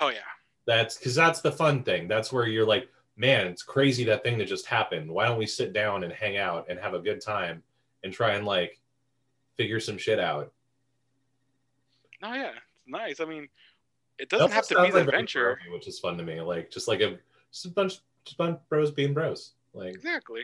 Oh 0.00 0.08
yeah. 0.08 0.18
That's 0.66 0.96
because 0.96 1.14
that's 1.14 1.40
the 1.40 1.52
fun 1.52 1.82
thing. 1.82 2.08
That's 2.08 2.32
where 2.32 2.46
you're 2.46 2.66
like 2.66 2.88
man 3.16 3.46
it's 3.46 3.62
crazy 3.62 4.04
that 4.04 4.22
thing 4.22 4.38
that 4.38 4.48
just 4.48 4.66
happened. 4.66 5.10
Why 5.10 5.26
don't 5.26 5.38
we 5.38 5.46
sit 5.46 5.72
down 5.72 6.04
and 6.04 6.12
hang 6.12 6.38
out 6.38 6.66
and 6.68 6.78
have 6.78 6.94
a 6.94 7.00
good 7.00 7.20
time 7.20 7.62
and 8.04 8.12
try 8.12 8.32
and 8.32 8.46
like 8.46 8.80
figure 9.56 9.80
some 9.80 9.98
shit 9.98 10.18
out. 10.18 10.52
Oh 12.22 12.34
yeah, 12.34 12.50
it's 12.50 12.88
nice. 12.88 13.20
I 13.20 13.24
mean, 13.24 13.48
it 14.18 14.28
doesn't 14.28 14.52
have 14.52 14.66
to 14.68 14.76
be 14.76 14.88
an 14.88 14.92
like 14.92 15.04
adventure, 15.06 15.58
which 15.72 15.88
is 15.88 15.98
fun 15.98 16.16
to 16.18 16.22
me. 16.22 16.40
Like 16.40 16.70
just 16.70 16.88
like 16.88 17.00
a 17.00 17.18
just 17.50 17.66
a 17.66 17.70
bunch, 17.70 17.98
just 18.24 18.34
a 18.34 18.36
bunch 18.36 18.56
of 18.56 18.68
bros 18.68 18.90
being 18.90 19.14
bros. 19.14 19.52
Like 19.74 19.94
exactly. 19.94 20.42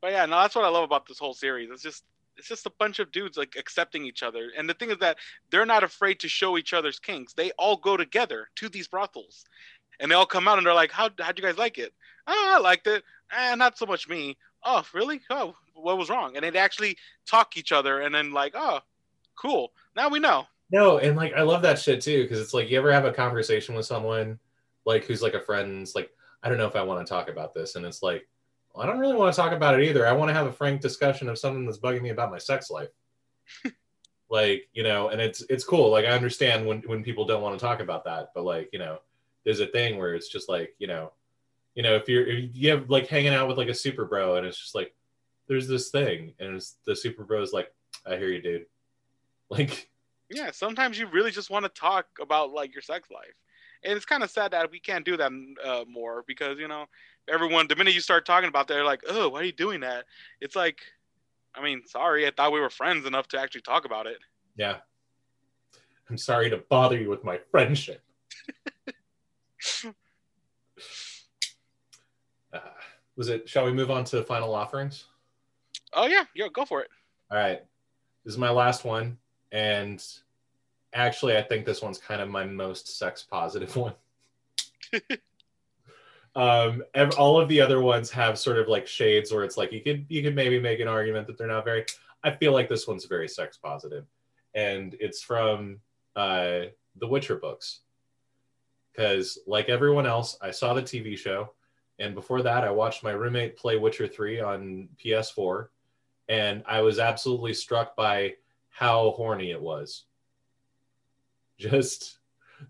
But 0.00 0.12
yeah, 0.12 0.26
no, 0.26 0.40
that's 0.40 0.54
what 0.54 0.64
I 0.64 0.68
love 0.68 0.84
about 0.84 1.06
this 1.06 1.18
whole 1.18 1.34
series. 1.34 1.70
It's 1.70 1.82
just 1.82 2.04
it's 2.36 2.48
just 2.48 2.66
a 2.66 2.72
bunch 2.78 2.98
of 2.98 3.12
dudes 3.12 3.36
like 3.36 3.54
accepting 3.58 4.04
each 4.04 4.22
other. 4.22 4.50
And 4.56 4.68
the 4.68 4.74
thing 4.74 4.90
is 4.90 4.98
that 4.98 5.18
they're 5.50 5.66
not 5.66 5.84
afraid 5.84 6.20
to 6.20 6.28
show 6.28 6.58
each 6.58 6.72
other's 6.74 6.98
kinks. 6.98 7.32
They 7.32 7.50
all 7.58 7.76
go 7.76 7.96
together 7.96 8.48
to 8.56 8.68
these 8.68 8.88
brothels. 8.88 9.44
And 9.98 10.10
they 10.10 10.14
all 10.14 10.26
come 10.26 10.46
out 10.46 10.58
and 10.58 10.66
they're 10.66 10.74
like, 10.74 10.92
How 10.92 11.10
how'd 11.18 11.38
you 11.38 11.44
guys 11.44 11.58
like 11.58 11.78
it? 11.78 11.92
Oh, 12.26 12.54
I 12.56 12.60
liked 12.60 12.86
it. 12.86 13.04
Eh, 13.32 13.54
not 13.54 13.78
so 13.78 13.86
much 13.86 14.08
me 14.08 14.36
oh, 14.64 14.84
really? 14.92 15.20
Oh, 15.30 15.54
what 15.74 15.98
was 15.98 16.10
wrong? 16.10 16.36
And 16.36 16.44
they'd 16.44 16.56
actually 16.56 16.96
talk 17.26 17.56
each 17.56 17.72
other 17.72 18.00
and 18.00 18.14
then 18.14 18.32
like, 18.32 18.54
oh, 18.54 18.80
cool. 19.36 19.72
Now 19.94 20.08
we 20.08 20.18
know. 20.18 20.46
No, 20.70 20.98
and 20.98 21.16
like 21.16 21.32
I 21.34 21.42
love 21.42 21.62
that 21.62 21.78
shit 21.78 22.00
too 22.00 22.22
because 22.22 22.40
it's 22.40 22.54
like 22.54 22.68
you 22.68 22.78
ever 22.78 22.92
have 22.92 23.04
a 23.04 23.12
conversation 23.12 23.74
with 23.74 23.86
someone 23.86 24.38
like 24.84 25.04
who's 25.04 25.22
like 25.22 25.34
a 25.34 25.40
friend, 25.40 25.82
it's 25.82 25.94
like 25.94 26.10
I 26.42 26.48
don't 26.48 26.58
know 26.58 26.66
if 26.66 26.76
I 26.76 26.82
want 26.82 27.06
to 27.06 27.10
talk 27.10 27.28
about 27.28 27.54
this, 27.54 27.76
and 27.76 27.86
it's 27.86 28.02
like 28.02 28.28
well, 28.74 28.84
I 28.84 28.86
don't 28.88 28.98
really 28.98 29.14
want 29.14 29.32
to 29.32 29.40
talk 29.40 29.52
about 29.52 29.78
it 29.78 29.88
either. 29.88 30.06
I 30.06 30.12
want 30.12 30.28
to 30.28 30.34
have 30.34 30.46
a 30.46 30.52
frank 30.52 30.80
discussion 30.80 31.28
of 31.28 31.38
something 31.38 31.64
that's 31.64 31.78
bugging 31.78 32.02
me 32.02 32.10
about 32.10 32.32
my 32.32 32.38
sex 32.38 32.68
life. 32.68 32.88
like 34.28 34.68
you 34.72 34.82
know, 34.82 35.08
and 35.08 35.20
it's 35.20 35.42
it's 35.48 35.64
cool. 35.64 35.90
Like 35.90 36.04
I 36.04 36.10
understand 36.10 36.66
when 36.66 36.80
when 36.82 37.04
people 37.04 37.24
don't 37.24 37.42
want 37.42 37.56
to 37.56 37.64
talk 37.64 37.80
about 37.80 38.04
that, 38.04 38.30
but 38.34 38.44
like 38.44 38.68
you 38.72 38.80
know, 38.80 38.98
there's 39.44 39.60
a 39.60 39.66
thing 39.66 39.98
where 39.98 40.14
it's 40.14 40.28
just 40.28 40.48
like 40.48 40.74
you 40.78 40.88
know 40.88 41.12
you 41.76 41.82
know, 41.82 41.94
if 41.94 42.08
you're 42.08 42.26
if 42.26 42.50
you 42.54 42.70
have 42.70 42.90
like 42.90 43.06
hanging 43.06 43.34
out 43.34 43.46
with 43.46 43.58
like 43.58 43.68
a 43.68 43.74
super 43.74 44.06
bro 44.06 44.36
and 44.36 44.46
it's 44.46 44.58
just 44.58 44.74
like 44.74 44.94
there's 45.46 45.68
this 45.68 45.90
thing 45.90 46.32
and 46.40 46.56
it's 46.56 46.78
the 46.86 46.96
super 46.96 47.22
bro 47.22 47.42
is 47.42 47.52
like, 47.52 47.72
I 48.04 48.16
hear 48.16 48.28
you, 48.28 48.42
dude. 48.42 48.66
Like 49.48 49.88
Yeah, 50.28 50.50
sometimes 50.50 50.98
you 50.98 51.06
really 51.06 51.30
just 51.30 51.50
want 51.50 51.64
to 51.64 51.68
talk 51.68 52.06
about 52.20 52.50
like 52.50 52.74
your 52.74 52.82
sex 52.82 53.12
life. 53.12 53.36
And 53.84 53.92
it's 53.92 54.04
kind 54.04 54.24
of 54.24 54.30
sad 54.30 54.50
that 54.50 54.72
we 54.72 54.80
can't 54.80 55.04
do 55.04 55.16
that 55.16 55.30
uh, 55.64 55.84
more 55.88 56.24
because, 56.26 56.58
you 56.58 56.66
know, 56.66 56.86
everyone 57.28 57.68
the 57.68 57.76
minute 57.76 57.94
you 57.94 58.00
start 58.00 58.26
talking 58.26 58.48
about 58.48 58.66
that, 58.66 58.74
they're 58.74 58.84
like, 58.84 59.02
"Oh, 59.08 59.28
why 59.28 59.40
are 59.40 59.44
you 59.44 59.52
doing 59.52 59.78
that?" 59.82 60.06
It's 60.40 60.56
like 60.56 60.80
I 61.54 61.62
mean, 61.62 61.82
sorry, 61.86 62.26
I 62.26 62.32
thought 62.36 62.52
we 62.52 62.58
were 62.58 62.70
friends 62.70 63.06
enough 63.06 63.28
to 63.28 63.40
actually 63.40 63.60
talk 63.60 63.84
about 63.84 64.08
it. 64.08 64.18
Yeah. 64.56 64.78
I'm 66.10 66.18
sorry 66.18 66.50
to 66.50 66.56
bother 66.56 66.98
you 66.98 67.08
with 67.08 67.22
my 67.22 67.38
friendship. 67.52 68.02
was 73.16 73.28
it 73.28 73.48
shall 73.48 73.64
we 73.64 73.72
move 73.72 73.90
on 73.90 74.04
to 74.04 74.22
final 74.22 74.54
offerings? 74.54 75.04
Oh 75.92 76.06
yeah 76.06 76.24
yeah 76.34 76.48
go 76.52 76.64
for 76.64 76.80
it. 76.82 76.88
All 77.30 77.38
right. 77.38 77.62
This 78.24 78.34
is 78.34 78.38
my 78.38 78.50
last 78.50 78.84
one 78.84 79.18
and 79.52 80.04
actually 80.92 81.36
i 81.36 81.42
think 81.42 81.64
this 81.64 81.82
one's 81.82 81.98
kind 81.98 82.20
of 82.20 82.28
my 82.28 82.44
most 82.44 82.98
sex 82.98 83.22
positive 83.22 83.74
one. 83.76 83.94
Um 86.34 86.82
all 87.16 87.40
of 87.40 87.48
the 87.48 87.62
other 87.62 87.80
ones 87.80 88.10
have 88.10 88.38
sort 88.38 88.58
of 88.58 88.68
like 88.68 88.86
shades 88.86 89.32
where 89.32 89.42
it's 89.42 89.56
like 89.56 89.72
you 89.72 89.80
could 89.80 90.04
you 90.10 90.22
could 90.22 90.34
maybe 90.34 90.60
make 90.60 90.80
an 90.80 90.88
argument 90.88 91.26
that 91.26 91.38
they're 91.38 91.46
not 91.46 91.64
very 91.64 91.86
i 92.22 92.30
feel 92.30 92.52
like 92.52 92.68
this 92.68 92.86
one's 92.86 93.06
very 93.06 93.26
sex 93.26 93.56
positive. 93.56 94.04
And 94.54 94.94
it's 95.00 95.22
from 95.22 95.80
uh 96.14 96.64
the 96.96 97.08
witcher 97.08 97.36
books. 97.36 97.80
Because 98.92 99.38
like 99.46 99.70
everyone 99.70 100.04
else 100.04 100.36
i 100.42 100.50
saw 100.50 100.74
the 100.74 100.82
tv 100.82 101.16
show 101.16 101.52
and 101.98 102.14
before 102.14 102.42
that, 102.42 102.64
I 102.64 102.70
watched 102.70 103.02
my 103.02 103.12
roommate 103.12 103.56
play 103.56 103.78
Witcher 103.78 104.06
3 104.06 104.40
on 104.40 104.88
PS4, 105.02 105.68
and 106.28 106.62
I 106.66 106.82
was 106.82 106.98
absolutely 106.98 107.54
struck 107.54 107.96
by 107.96 108.34
how 108.68 109.10
horny 109.16 109.50
it 109.50 109.60
was. 109.60 110.04
Just 111.58 112.18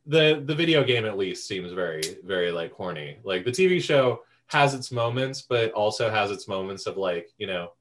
the 0.06 0.42
the 0.44 0.54
video 0.54 0.84
game 0.84 1.04
at 1.04 1.18
least 1.18 1.48
seems 1.48 1.72
very 1.72 2.02
very 2.24 2.52
like 2.52 2.72
horny. 2.72 3.18
Like 3.24 3.44
the 3.44 3.50
TV 3.50 3.82
show 3.82 4.20
has 4.46 4.74
its 4.74 4.92
moments, 4.92 5.42
but 5.42 5.72
also 5.72 6.08
has 6.08 6.30
its 6.30 6.46
moments 6.46 6.86
of 6.86 6.96
like 6.96 7.32
you 7.38 7.48
know, 7.48 7.72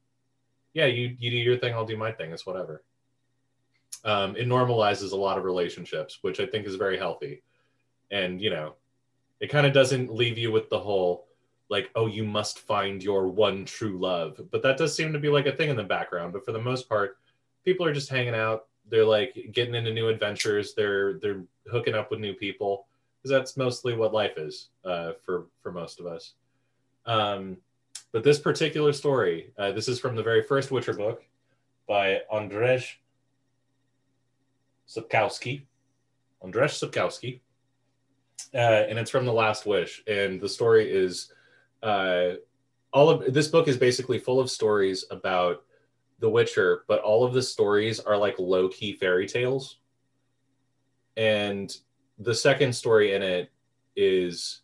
yeah, 0.73 0.85
you 0.85 1.15
you 1.19 1.29
do 1.29 1.37
your 1.37 1.57
thing, 1.57 1.75
I'll 1.75 1.85
do 1.85 1.97
my 1.97 2.11
thing. 2.11 2.31
It's 2.31 2.45
whatever. 2.45 2.83
Um, 4.03 4.35
it 4.35 4.47
normalizes 4.47 5.11
a 5.11 5.15
lot 5.15 5.37
of 5.37 5.43
relationships, 5.43 6.19
which 6.21 6.39
I 6.39 6.45
think 6.45 6.65
is 6.65 6.75
very 6.75 6.97
healthy, 6.97 7.43
and 8.09 8.41
you 8.41 8.49
know, 8.49 8.75
it 9.39 9.51
kind 9.51 9.67
of 9.67 9.73
doesn't 9.73 10.13
leave 10.13 10.39
you 10.39 10.51
with 10.51 10.69
the 10.69 10.79
whole 10.79 11.27
like 11.69 11.89
oh 11.95 12.07
you 12.07 12.23
must 12.23 12.59
find 12.59 13.03
your 13.03 13.27
one 13.27 13.65
true 13.65 13.97
love. 13.97 14.39
But 14.51 14.61
that 14.63 14.77
does 14.77 14.95
seem 14.95 15.13
to 15.13 15.19
be 15.19 15.29
like 15.29 15.45
a 15.45 15.51
thing 15.51 15.69
in 15.69 15.75
the 15.75 15.83
background. 15.83 16.33
But 16.33 16.45
for 16.45 16.51
the 16.51 16.61
most 16.61 16.87
part 16.87 17.17
people 17.63 17.85
are 17.85 17.93
just 17.93 18.09
hanging 18.09 18.35
out. 18.35 18.67
They're 18.89 19.05
like 19.05 19.49
getting 19.51 19.75
into 19.75 19.91
new 19.91 20.09
adventures. 20.09 20.73
They're 20.75 21.13
they're 21.19 21.43
hooking 21.71 21.95
up 21.95 22.11
with 22.11 22.19
new 22.19 22.33
people. 22.33 22.85
Because 23.17 23.31
that's 23.31 23.57
mostly 23.57 23.95
what 23.95 24.13
life 24.13 24.37
is 24.37 24.69
uh, 24.85 25.13
for 25.23 25.47
for 25.61 25.71
most 25.71 25.99
of 25.99 26.05
us. 26.05 26.33
Um, 27.05 27.57
but 28.11 28.23
this 28.23 28.39
particular 28.39 28.93
story 28.93 29.51
uh, 29.57 29.71
this 29.71 29.87
is 29.87 29.99
from 29.99 30.15
the 30.15 30.23
very 30.23 30.43
first 30.43 30.71
witcher 30.71 30.93
book 30.93 31.23
by 31.87 32.21
andrzej 32.31 32.85
sapkowski. 34.87 35.63
Andrzej 36.43 36.89
sapkowski. 36.91 37.39
Uh, 38.53 38.85
and 38.89 38.99
it's 38.99 39.11
from 39.11 39.25
the 39.25 39.33
last 39.33 39.65
wish. 39.65 40.03
And 40.07 40.39
the 40.39 40.49
story 40.49 40.91
is 40.91 41.31
uh, 41.85 42.37
all 42.91 43.09
of 43.09 43.33
this 43.33 43.47
book 43.47 43.67
is 43.67 43.77
basically 43.77 44.17
full 44.17 44.39
of 44.39 44.49
stories 44.49 45.05
about 45.11 45.63
The 46.19 46.29
Witcher, 46.29 46.83
but 46.87 47.01
all 47.01 47.23
of 47.23 47.33
the 47.33 47.43
stories 47.43 47.99
are 47.99 48.17
like 48.17 48.39
low 48.39 48.67
key 48.69 48.93
fairy 48.93 49.27
tales. 49.27 49.77
And 51.15 51.75
the 52.17 52.33
second 52.33 52.73
story 52.73 53.13
in 53.13 53.21
it 53.21 53.51
is 53.95 54.61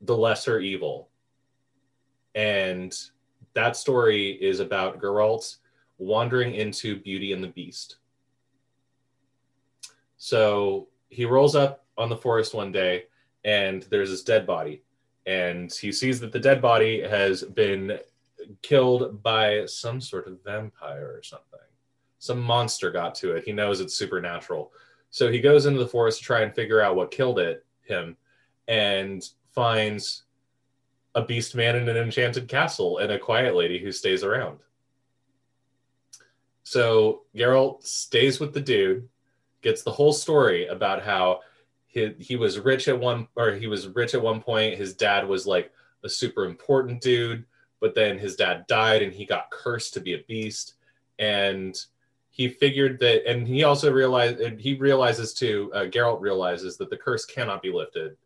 The 0.00 0.16
Lesser 0.16 0.58
Evil. 0.58 1.08
And 2.34 2.92
that 3.54 3.76
story 3.76 4.30
is 4.30 4.58
about 4.58 5.00
Geralt 5.00 5.58
wandering 5.98 6.54
into 6.56 6.98
Beauty 7.00 7.32
and 7.32 7.44
the 7.44 7.48
Beast. 7.48 7.98
So 10.16 10.88
he 11.10 11.24
rolls 11.24 11.54
up 11.54 11.84
on 11.96 12.08
the 12.08 12.16
forest 12.16 12.54
one 12.54 12.72
day 12.72 13.04
and 13.44 13.82
there's 13.84 14.10
this 14.10 14.24
dead 14.24 14.46
body 14.46 14.82
and 15.26 15.72
he 15.72 15.90
sees 15.92 16.20
that 16.20 16.32
the 16.32 16.38
dead 16.38 16.60
body 16.60 17.02
has 17.02 17.42
been 17.42 17.98
killed 18.62 19.22
by 19.22 19.64
some 19.66 20.00
sort 20.00 20.26
of 20.26 20.42
vampire 20.44 21.12
or 21.16 21.22
something. 21.22 21.60
some 22.18 22.40
monster 22.40 22.90
got 22.90 23.14
to 23.14 23.32
it. 23.32 23.44
He 23.44 23.52
knows 23.52 23.80
it's 23.80 23.94
supernatural. 23.94 24.72
So 25.10 25.30
he 25.30 25.40
goes 25.40 25.66
into 25.66 25.78
the 25.78 25.86
forest 25.86 26.18
to 26.18 26.24
try 26.24 26.40
and 26.40 26.54
figure 26.54 26.80
out 26.80 26.96
what 26.96 27.10
killed 27.10 27.38
it 27.38 27.64
him 27.82 28.16
and 28.66 29.22
finds 29.54 30.22
a 31.14 31.22
beast 31.22 31.54
man 31.54 31.76
in 31.76 31.86
an 31.86 31.98
enchanted 31.98 32.48
castle 32.48 32.98
and 32.98 33.12
a 33.12 33.18
quiet 33.18 33.54
lady 33.54 33.78
who 33.78 33.92
stays 33.92 34.24
around. 34.24 34.58
So 36.62 37.24
Geralt 37.36 37.84
stays 37.84 38.40
with 38.40 38.54
the 38.54 38.60
dude, 38.60 39.06
gets 39.60 39.82
the 39.82 39.92
whole 39.92 40.14
story 40.14 40.66
about 40.66 41.02
how 41.02 41.40
he, 41.94 42.12
he 42.18 42.36
was 42.36 42.58
rich 42.58 42.88
at 42.88 42.98
one 42.98 43.28
or 43.36 43.52
he 43.52 43.68
was 43.68 43.86
rich 43.86 44.14
at 44.14 44.22
one 44.22 44.42
point. 44.42 44.76
His 44.76 44.94
dad 44.94 45.26
was 45.26 45.46
like 45.46 45.70
a 46.02 46.08
super 46.08 46.44
important 46.44 47.00
dude, 47.00 47.44
but 47.80 47.94
then 47.94 48.18
his 48.18 48.34
dad 48.34 48.66
died 48.66 49.00
and 49.00 49.12
he 49.12 49.24
got 49.24 49.50
cursed 49.52 49.94
to 49.94 50.00
be 50.00 50.14
a 50.14 50.24
beast. 50.26 50.74
And 51.20 51.78
he 52.30 52.48
figured 52.48 52.98
that, 52.98 53.30
and 53.30 53.46
he 53.46 53.62
also 53.62 53.92
realized, 53.92 54.40
and 54.40 54.60
he 54.60 54.74
realizes 54.74 55.32
too, 55.32 55.70
uh, 55.72 55.84
Geralt 55.84 56.20
realizes 56.20 56.76
that 56.78 56.90
the 56.90 56.96
curse 56.96 57.24
cannot 57.24 57.62
be 57.62 57.72
lifted. 57.72 58.16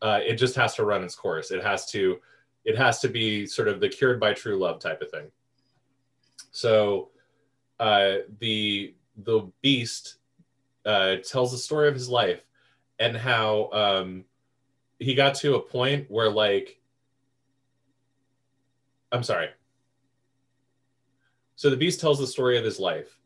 Uh, 0.00 0.20
it 0.26 0.36
just 0.36 0.56
has 0.56 0.74
to 0.76 0.84
run 0.86 1.04
its 1.04 1.14
course. 1.14 1.50
It 1.50 1.62
has 1.62 1.84
to, 1.90 2.18
it 2.64 2.78
has 2.78 3.00
to 3.00 3.08
be 3.08 3.44
sort 3.44 3.68
of 3.68 3.78
the 3.78 3.90
cured 3.90 4.18
by 4.18 4.32
true 4.32 4.56
love 4.56 4.80
type 4.80 5.02
of 5.02 5.10
thing. 5.10 5.30
So, 6.50 7.10
uh, 7.78 8.24
the 8.38 8.94
the 9.18 9.50
beast 9.60 10.16
uh, 10.86 11.16
tells 11.16 11.52
the 11.52 11.58
story 11.58 11.88
of 11.88 11.94
his 11.94 12.08
life 12.08 12.40
and 13.00 13.16
how 13.16 13.70
um, 13.72 14.24
he 14.98 15.14
got 15.14 15.34
to 15.36 15.56
a 15.56 15.60
point 15.60 16.08
where 16.08 16.30
like 16.30 16.78
i'm 19.10 19.24
sorry. 19.24 19.48
So 21.56 21.68
the 21.68 21.76
beast 21.76 22.00
tells 22.00 22.18
the 22.18 22.26
story 22.26 22.56
of 22.56 22.64
his 22.64 22.78
life 22.78 23.18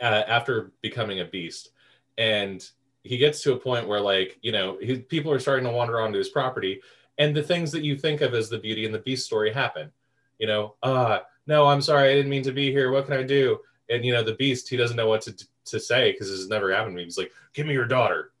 uh, 0.00 0.22
after 0.28 0.72
becoming 0.80 1.20
a 1.20 1.24
beast 1.24 1.70
and 2.18 2.68
he 3.02 3.16
gets 3.18 3.42
to 3.42 3.52
a 3.52 3.58
point 3.58 3.88
where 3.88 4.00
like 4.00 4.38
you 4.42 4.52
know 4.52 4.78
people 5.08 5.32
are 5.32 5.38
starting 5.38 5.64
to 5.64 5.72
wander 5.72 6.00
onto 6.00 6.18
his 6.18 6.28
property 6.28 6.80
and 7.18 7.34
the 7.34 7.42
things 7.42 7.72
that 7.72 7.82
you 7.82 7.96
think 7.96 8.20
of 8.20 8.34
as 8.34 8.48
the 8.48 8.58
beauty 8.58 8.84
and 8.84 8.94
the 8.94 8.98
beast 8.98 9.24
story 9.24 9.52
happen. 9.52 9.90
You 10.38 10.48
know 10.48 10.74
uh 10.82 11.20
no 11.46 11.66
i'm 11.66 11.80
sorry 11.80 12.10
i 12.10 12.14
didn't 12.14 12.30
mean 12.30 12.42
to 12.42 12.52
be 12.52 12.70
here 12.70 12.90
what 12.90 13.06
can 13.06 13.16
i 13.16 13.22
do? 13.22 13.58
And 13.88 14.04
you 14.04 14.12
know 14.12 14.22
the 14.22 14.34
beast 14.34 14.68
he 14.68 14.76
doesn't 14.76 14.96
know 14.96 15.08
what 15.08 15.22
to 15.22 15.34
to 15.66 15.80
say 15.80 16.12
because 16.12 16.28
this 16.28 16.38
has 16.38 16.48
never 16.48 16.72
happened 16.72 16.92
to 16.92 16.96
me. 16.96 17.04
He's 17.04 17.18
like 17.18 17.32
give 17.52 17.66
me 17.66 17.74
your 17.74 17.86
daughter. 17.86 18.32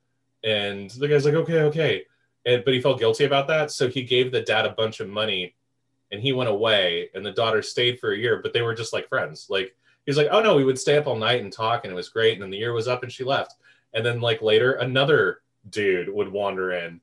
And 0.44 0.90
the 0.90 1.08
guy's 1.08 1.24
like 1.24 1.34
okay 1.34 1.60
okay. 1.62 2.04
And 2.44 2.64
but 2.64 2.74
he 2.74 2.80
felt 2.80 2.98
guilty 2.98 3.24
about 3.24 3.48
that 3.48 3.70
so 3.70 3.88
he 3.88 4.02
gave 4.02 4.32
the 4.32 4.42
dad 4.42 4.66
a 4.66 4.70
bunch 4.70 5.00
of 5.00 5.08
money 5.08 5.54
and 6.12 6.20
he 6.20 6.32
went 6.32 6.50
away 6.50 7.10
and 7.14 7.26
the 7.26 7.32
daughter 7.32 7.62
stayed 7.62 7.98
for 7.98 8.12
a 8.12 8.18
year 8.18 8.40
but 8.42 8.52
they 8.52 8.62
were 8.62 8.74
just 8.74 8.92
like 8.92 9.08
friends. 9.08 9.46
Like 9.48 9.74
he's 10.04 10.16
like 10.16 10.28
oh 10.30 10.40
no 10.40 10.56
we 10.56 10.64
would 10.64 10.78
stay 10.78 10.96
up 10.96 11.06
all 11.06 11.16
night 11.16 11.42
and 11.42 11.52
talk 11.52 11.84
and 11.84 11.92
it 11.92 11.96
was 11.96 12.08
great. 12.08 12.34
And 12.34 12.42
then 12.42 12.50
the 12.50 12.58
year 12.58 12.72
was 12.72 12.88
up 12.88 13.02
and 13.02 13.12
she 13.12 13.24
left. 13.24 13.54
And 13.94 14.04
then 14.04 14.20
like 14.20 14.42
later 14.42 14.72
another 14.72 15.40
dude 15.70 16.08
would 16.08 16.30
wander 16.30 16.72
in 16.72 17.00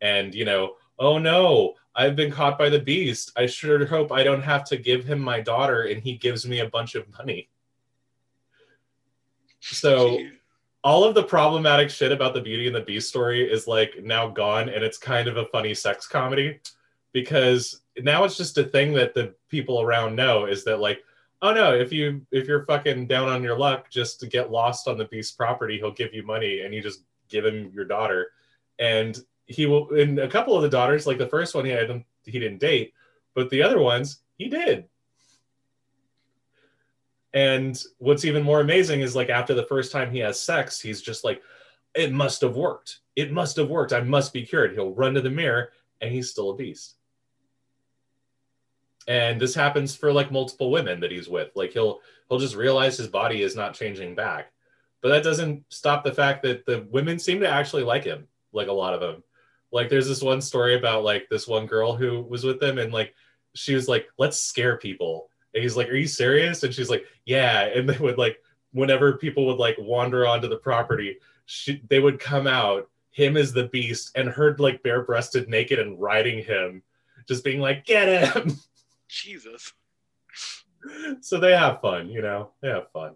and 0.00 0.34
you 0.34 0.44
know 0.44 0.74
oh 0.98 1.18
no 1.18 1.74
i've 1.94 2.16
been 2.16 2.30
caught 2.30 2.58
by 2.58 2.68
the 2.68 2.78
beast. 2.78 3.32
I 3.36 3.46
sure 3.46 3.84
hope 3.86 4.12
i 4.12 4.22
don't 4.22 4.42
have 4.42 4.64
to 4.64 4.76
give 4.76 5.04
him 5.04 5.20
my 5.20 5.40
daughter 5.40 5.82
and 5.82 6.00
he 6.00 6.16
gives 6.16 6.46
me 6.46 6.60
a 6.60 6.68
bunch 6.68 6.94
of 6.94 7.06
money 7.18 7.48
so 9.74 10.18
all 10.84 11.04
of 11.04 11.14
the 11.14 11.22
problematic 11.22 11.90
shit 11.90 12.12
about 12.12 12.34
the 12.34 12.40
beauty 12.40 12.66
and 12.66 12.76
the 12.76 12.80
beast 12.80 13.08
story 13.08 13.50
is 13.50 13.66
like 13.66 14.02
now 14.02 14.28
gone 14.28 14.68
and 14.68 14.84
it's 14.84 14.98
kind 14.98 15.28
of 15.28 15.36
a 15.36 15.46
funny 15.46 15.74
sex 15.74 16.06
comedy 16.06 16.60
because 17.12 17.80
now 17.98 18.24
it's 18.24 18.36
just 18.36 18.58
a 18.58 18.64
thing 18.64 18.92
that 18.92 19.14
the 19.14 19.34
people 19.48 19.80
around 19.80 20.14
know 20.14 20.46
is 20.46 20.64
that 20.64 20.78
like 20.78 21.02
oh 21.42 21.52
no 21.52 21.74
if 21.74 21.92
you 21.92 22.24
if 22.30 22.46
you're 22.46 22.64
fucking 22.66 23.06
down 23.06 23.28
on 23.28 23.42
your 23.42 23.58
luck 23.58 23.90
just 23.90 24.20
to 24.20 24.26
get 24.26 24.50
lost 24.50 24.86
on 24.86 24.96
the 24.96 25.06
beast 25.06 25.36
property 25.36 25.76
he'll 25.76 25.90
give 25.90 26.14
you 26.14 26.22
money 26.22 26.60
and 26.60 26.72
you 26.72 26.82
just 26.82 27.02
give 27.28 27.44
him 27.44 27.70
your 27.74 27.84
daughter. 27.84 28.28
And 28.78 29.18
he 29.46 29.66
will 29.66 29.88
in 29.94 30.18
a 30.18 30.28
couple 30.28 30.56
of 30.56 30.62
the 30.62 30.68
daughters 30.68 31.06
like 31.06 31.18
the 31.18 31.28
first 31.28 31.54
one 31.54 31.64
he 31.64 31.70
had 31.70 32.04
he 32.24 32.38
didn't 32.38 32.58
date 32.58 32.92
but 33.34 33.48
the 33.50 33.62
other 33.62 33.78
ones 33.78 34.22
he 34.38 34.48
did 34.48 34.84
and 37.36 37.80
what's 37.98 38.24
even 38.24 38.42
more 38.42 38.60
amazing 38.60 39.02
is 39.02 39.14
like 39.14 39.28
after 39.28 39.52
the 39.52 39.66
first 39.66 39.92
time 39.92 40.10
he 40.10 40.18
has 40.18 40.40
sex 40.40 40.80
he's 40.80 41.02
just 41.02 41.22
like 41.22 41.42
it 41.94 42.12
must 42.12 42.42
have 42.42 42.56
worked. 42.56 43.00
It 43.14 43.32
must 43.32 43.56
have 43.56 43.70
worked. 43.70 43.92
I 43.92 44.02
must 44.02 44.32
be 44.32 44.44
cured. 44.44 44.72
He'll 44.72 44.92
run 44.92 45.14
to 45.14 45.22
the 45.22 45.30
mirror 45.30 45.70
and 46.00 46.12
he's 46.12 46.30
still 46.30 46.50
a 46.50 46.56
beast. 46.56 46.96
And 49.08 49.40
this 49.40 49.54
happens 49.54 49.96
for 49.96 50.12
like 50.12 50.30
multiple 50.30 50.70
women 50.70 51.00
that 51.00 51.10
he's 51.10 51.28
with. 51.28 51.50
Like 51.54 51.72
he'll 51.72 52.00
he'll 52.28 52.38
just 52.38 52.56
realize 52.56 52.96
his 52.96 53.08
body 53.08 53.42
is 53.42 53.56
not 53.56 53.74
changing 53.74 54.14
back. 54.14 54.52
But 55.00 55.10
that 55.10 55.24
doesn't 55.24 55.64
stop 55.68 56.04
the 56.04 56.12
fact 56.12 56.42
that 56.42 56.66
the 56.66 56.86
women 56.90 57.18
seem 57.18 57.40
to 57.40 57.48
actually 57.48 57.84
like 57.84 58.04
him 58.04 58.26
like 58.52 58.68
a 58.68 58.72
lot 58.72 58.94
of 58.94 59.00
them 59.00 59.22
like 59.72 59.88
there's 59.90 60.08
this 60.08 60.22
one 60.22 60.40
story 60.40 60.76
about 60.76 61.04
like 61.04 61.28
this 61.28 61.46
one 61.46 61.66
girl 61.66 61.94
who 61.94 62.22
was 62.22 62.44
with 62.44 62.62
him 62.62 62.78
and 62.78 62.92
like 62.92 63.14
she 63.54 63.74
was 63.74 63.88
like 63.88 64.08
let's 64.18 64.40
scare 64.40 64.78
people 64.78 65.28
and 65.56 65.62
he's 65.64 65.76
like 65.76 65.88
are 65.88 65.96
you 65.96 66.06
serious 66.06 66.62
and 66.62 66.72
she's 66.72 66.90
like 66.90 67.04
yeah 67.24 67.62
and 67.62 67.88
they 67.88 67.98
would 67.98 68.18
like 68.18 68.40
whenever 68.72 69.14
people 69.14 69.46
would 69.46 69.58
like 69.58 69.76
wander 69.80 70.24
onto 70.26 70.48
the 70.48 70.56
property 70.56 71.18
she, 71.46 71.82
they 71.88 71.98
would 71.98 72.20
come 72.20 72.46
out 72.46 72.88
him 73.10 73.36
as 73.36 73.52
the 73.52 73.66
beast 73.68 74.12
and 74.14 74.28
her 74.28 74.54
like 74.58 74.80
bare 74.84 75.02
breasted 75.02 75.48
naked 75.48 75.80
and 75.80 76.00
riding 76.00 76.44
him 76.44 76.82
just 77.26 77.42
being 77.42 77.60
like 77.60 77.84
get 77.84 78.32
him 78.34 78.56
Jesus. 79.08 79.72
so 81.20 81.38
they 81.38 81.52
have 81.52 81.80
fun, 81.80 82.08
you 82.08 82.22
know. 82.22 82.50
They 82.60 82.68
have 82.68 82.90
fun. 82.92 83.14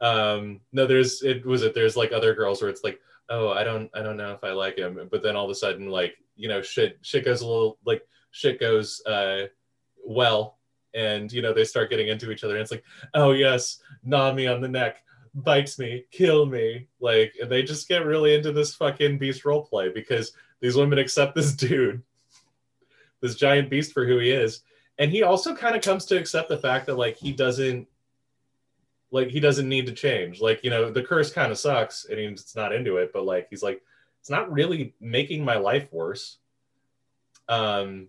Um, 0.00 0.60
no, 0.72 0.86
there's 0.86 1.22
it 1.22 1.44
was 1.44 1.62
it. 1.62 1.74
There's 1.74 1.96
like 1.96 2.12
other 2.12 2.34
girls 2.34 2.60
where 2.60 2.70
it's 2.70 2.84
like, 2.84 3.00
oh, 3.28 3.50
I 3.50 3.64
don't, 3.64 3.90
I 3.94 4.02
don't 4.02 4.16
know 4.16 4.32
if 4.32 4.44
I 4.44 4.50
like 4.50 4.78
him, 4.78 5.08
but 5.10 5.22
then 5.22 5.36
all 5.36 5.44
of 5.44 5.50
a 5.50 5.54
sudden, 5.54 5.88
like, 5.88 6.16
you 6.36 6.48
know, 6.48 6.62
shit, 6.62 6.98
shit 7.02 7.24
goes 7.24 7.40
a 7.40 7.46
little 7.46 7.78
like 7.84 8.06
shit 8.30 8.60
goes 8.60 9.02
uh, 9.06 9.46
well, 10.04 10.55
and 10.96 11.30
you 11.30 11.42
know 11.42 11.52
they 11.52 11.64
start 11.64 11.90
getting 11.90 12.08
into 12.08 12.30
each 12.30 12.42
other. 12.42 12.54
And 12.54 12.62
it's 12.62 12.70
like, 12.70 12.84
oh 13.14 13.32
yes, 13.32 13.80
gnaw 14.02 14.32
me 14.32 14.46
on 14.46 14.60
the 14.60 14.68
neck, 14.68 15.04
bites 15.34 15.78
me, 15.78 16.04
kill 16.10 16.46
me, 16.46 16.88
like, 16.98 17.34
and 17.40 17.50
they 17.50 17.62
just 17.62 17.88
get 17.88 18.06
really 18.06 18.34
into 18.34 18.50
this 18.50 18.74
fucking 18.74 19.18
beast 19.18 19.44
role 19.44 19.64
play 19.64 19.90
because 19.90 20.32
these 20.60 20.76
women 20.76 20.98
accept 20.98 21.34
this 21.34 21.52
dude, 21.54 22.02
this 23.20 23.36
giant 23.36 23.70
beast 23.70 23.92
for 23.92 24.06
who 24.06 24.18
he 24.18 24.30
is, 24.30 24.62
and 24.98 25.10
he 25.10 25.22
also 25.22 25.54
kind 25.54 25.76
of 25.76 25.82
comes 25.82 26.06
to 26.06 26.18
accept 26.18 26.48
the 26.48 26.56
fact 26.56 26.86
that 26.86 26.96
like 26.96 27.16
he 27.16 27.32
doesn't 27.32 27.86
like 29.10 29.28
he 29.28 29.40
doesn't 29.40 29.68
need 29.68 29.86
to 29.86 29.92
change 29.92 30.40
like 30.40 30.64
you 30.64 30.70
know 30.70 30.90
the 30.90 31.02
curse 31.02 31.32
kind 31.32 31.52
of 31.52 31.58
sucks 31.58 32.06
and 32.06 32.18
he's 32.18 32.56
not 32.56 32.74
into 32.74 32.96
it 32.96 33.12
but 33.12 33.24
like 33.24 33.46
he's 33.50 33.62
like 33.62 33.80
it's 34.20 34.30
not 34.30 34.50
really 34.52 34.94
making 35.00 35.44
my 35.44 35.56
life 35.56 35.86
worse 35.92 36.38
um 37.48 38.08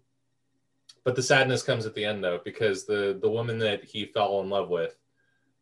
but 1.07 1.15
the 1.15 1.23
sadness 1.23 1.63
comes 1.63 1.85
at 1.85 1.95
the 1.95 2.03
end 2.03 2.21
though 2.21 2.41
because 2.43 2.83
the 2.83 3.17
the 3.21 3.29
woman 3.29 3.57
that 3.57 3.81
he 3.81 4.03
fell 4.03 4.41
in 4.41 4.49
love 4.49 4.67
with 4.67 4.99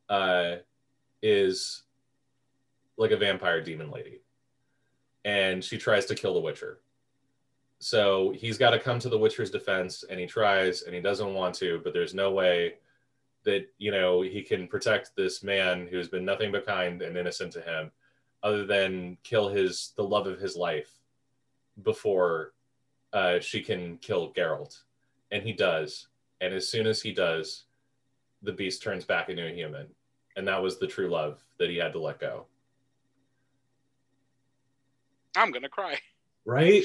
uh 0.10 0.56
is 1.22 1.84
like 2.98 3.12
a 3.12 3.18
vampire 3.18 3.62
demon 3.62 3.91
lady. 3.91 4.22
And 5.24 5.64
she 5.64 5.78
tries 5.78 6.08
to 6.08 6.16
kill 6.16 6.34
the 6.34 6.39
witcher. 6.39 6.80
So 7.78 8.34
he's 8.36 8.58
got 8.58 8.72
to 8.72 8.80
come 8.80 8.98
to 8.98 9.10
the 9.10 9.18
Witcher's 9.20 9.52
defense, 9.52 10.04
and 10.10 10.20
he 10.20 10.26
tries, 10.26 10.82
and 10.84 10.96
he 10.96 11.02
doesn't 11.02 11.34
want 11.34 11.54
to, 11.56 11.80
but 11.84 11.93
there's 11.93 12.16
no 12.16 12.32
way 12.32 12.76
that 13.43 13.68
you 13.78 13.91
know 13.91 14.22
he 14.22 14.41
can 14.41 14.68
protect 14.68 15.16
this 15.16 15.43
man 15.43 15.88
who's 15.88 16.08
been 16.08 16.26
nothing 16.26 16.52
but 16.52 16.66
kind 16.66 17.04
and 17.04 17.18
innocent 17.18 17.54
to 17.54 17.62
him, 17.62 17.91
other 18.41 18.66
than 18.66 19.18
kill 19.22 19.50
his 19.50 19.93
the 19.96 20.04
love 20.04 20.26
of 20.26 20.39
his 20.39 20.56
life 20.56 20.89
before 21.84 22.54
uh, 23.14 23.39
she 23.39 23.62
can 23.62 23.98
kill 23.98 24.34
Geralt, 24.34 24.82
and 25.32 25.43
he 25.43 25.53
does. 25.53 26.07
And 26.41 26.53
as 26.53 26.67
soon 26.67 26.88
as 26.88 27.01
he 27.01 27.13
does, 27.13 27.63
the 28.41 28.53
beast 28.53 28.84
turns 28.84 29.05
back 29.05 29.30
into 29.30 29.45
a 29.45 29.53
human, 29.53 29.88
and 30.36 30.47
that 30.47 30.61
was 30.61 30.80
the 30.80 30.88
true 30.88 31.09
love 31.09 31.43
that 31.59 31.69
he 31.69 31.78
had 31.78 31.93
to 31.93 31.99
let 31.99 32.19
go. 32.19 32.45
I'm 35.36 35.51
gonna 35.51 35.69
cry. 35.69 35.99
Right? 36.45 36.84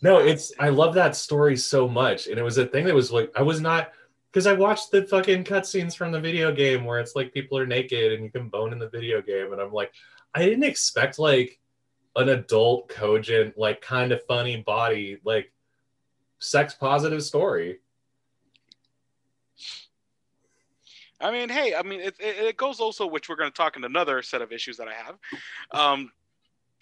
No, 0.00 0.18
it's 0.18 0.52
I 0.58 0.70
love 0.70 0.94
that 0.94 1.14
story 1.14 1.56
so 1.56 1.86
much, 1.86 2.26
and 2.26 2.38
it 2.38 2.42
was 2.42 2.58
a 2.58 2.66
thing 2.66 2.86
that 2.86 2.94
was 2.94 3.12
like 3.12 3.30
I 3.36 3.42
was 3.42 3.60
not 3.60 3.92
because 4.30 4.46
I 4.46 4.54
watched 4.54 4.90
the 4.90 5.04
fucking 5.04 5.44
cutscenes 5.44 5.94
from 5.94 6.10
the 6.10 6.20
video 6.20 6.52
game 6.52 6.84
where 6.84 6.98
it's 6.98 7.14
like 7.14 7.34
people 7.34 7.58
are 7.58 7.66
naked 7.66 8.12
and 8.12 8.24
you 8.24 8.30
can 8.30 8.48
bone 8.48 8.72
in 8.72 8.78
the 8.78 8.88
video 8.88 9.20
game, 9.20 9.52
and 9.52 9.60
I'm 9.60 9.72
like, 9.72 9.92
I 10.34 10.44
didn't 10.44 10.64
expect 10.64 11.18
like 11.18 11.60
an 12.16 12.28
adult, 12.28 12.88
cogent, 12.88 13.56
like 13.56 13.80
kind 13.80 14.12
of 14.12 14.22
funny 14.26 14.56
body, 14.56 15.18
like 15.24 15.52
sex 16.38 16.74
positive 16.74 17.22
story. 17.22 17.78
I 21.20 21.30
mean, 21.30 21.48
hey, 21.48 21.74
I 21.74 21.82
mean, 21.82 22.00
it, 22.00 22.16
it, 22.18 22.44
it 22.44 22.56
goes 22.56 22.80
also, 22.80 23.06
which 23.06 23.28
we're 23.28 23.36
going 23.36 23.50
to 23.50 23.56
talk 23.56 23.76
in 23.76 23.84
another 23.84 24.22
set 24.22 24.42
of 24.42 24.52
issues 24.52 24.76
that 24.78 24.88
I 24.88 24.94
have, 24.94 25.18
um, 25.70 26.10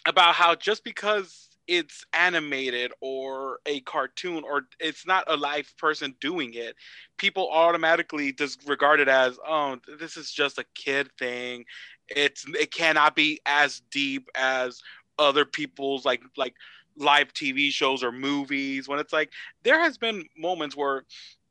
about 0.06 0.34
how 0.34 0.54
just 0.54 0.82
because 0.82 1.50
it's 1.66 2.04
animated 2.14 2.90
or 3.00 3.60
a 3.66 3.80
cartoon 3.82 4.42
or 4.44 4.66
it's 4.80 5.06
not 5.06 5.24
a 5.28 5.36
live 5.36 5.72
person 5.76 6.16
doing 6.20 6.54
it, 6.54 6.74
people 7.16 7.48
automatically 7.48 8.32
disregard 8.32 8.98
it 8.98 9.08
as, 9.08 9.38
oh, 9.46 9.78
this 10.00 10.16
is 10.16 10.32
just 10.32 10.58
a 10.58 10.64
kid 10.74 11.10
thing. 11.18 11.64
It's 12.08 12.44
it 12.58 12.72
cannot 12.72 13.14
be 13.14 13.40
as 13.46 13.82
deep 13.92 14.28
as 14.34 14.82
other 15.20 15.44
people's 15.44 16.04
like 16.04 16.22
like 16.36 16.54
live 16.96 17.32
TV 17.32 17.70
shows 17.70 18.02
or 18.02 18.10
movies. 18.10 18.88
When 18.88 18.98
it's 18.98 19.12
like 19.12 19.30
there 19.62 19.78
has 19.78 19.98
been 19.98 20.24
moments 20.36 20.76
where 20.76 21.04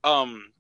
um 0.03 0.51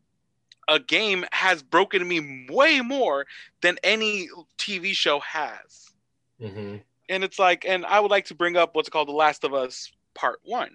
a 0.69 0.79
game 0.79 1.25
has 1.31 1.63
broken 1.63 2.07
me 2.07 2.45
way 2.49 2.79
more 2.79 3.25
than 3.61 3.77
any 3.83 4.29
TV 4.57 4.93
show 4.93 5.19
has. 5.19 5.91
Mm-hmm. 6.39 6.77
And 7.09 7.23
it's 7.23 7.39
like, 7.39 7.65
and 7.65 7.85
I 7.85 7.99
would 7.99 8.11
like 8.11 8.25
to 8.25 8.35
bring 8.35 8.55
up 8.55 8.75
what's 8.75 8.89
called 8.89 9.07
The 9.07 9.13
Last 9.13 9.43
of 9.43 9.53
Us 9.53 9.91
Part 10.13 10.39
One. 10.43 10.69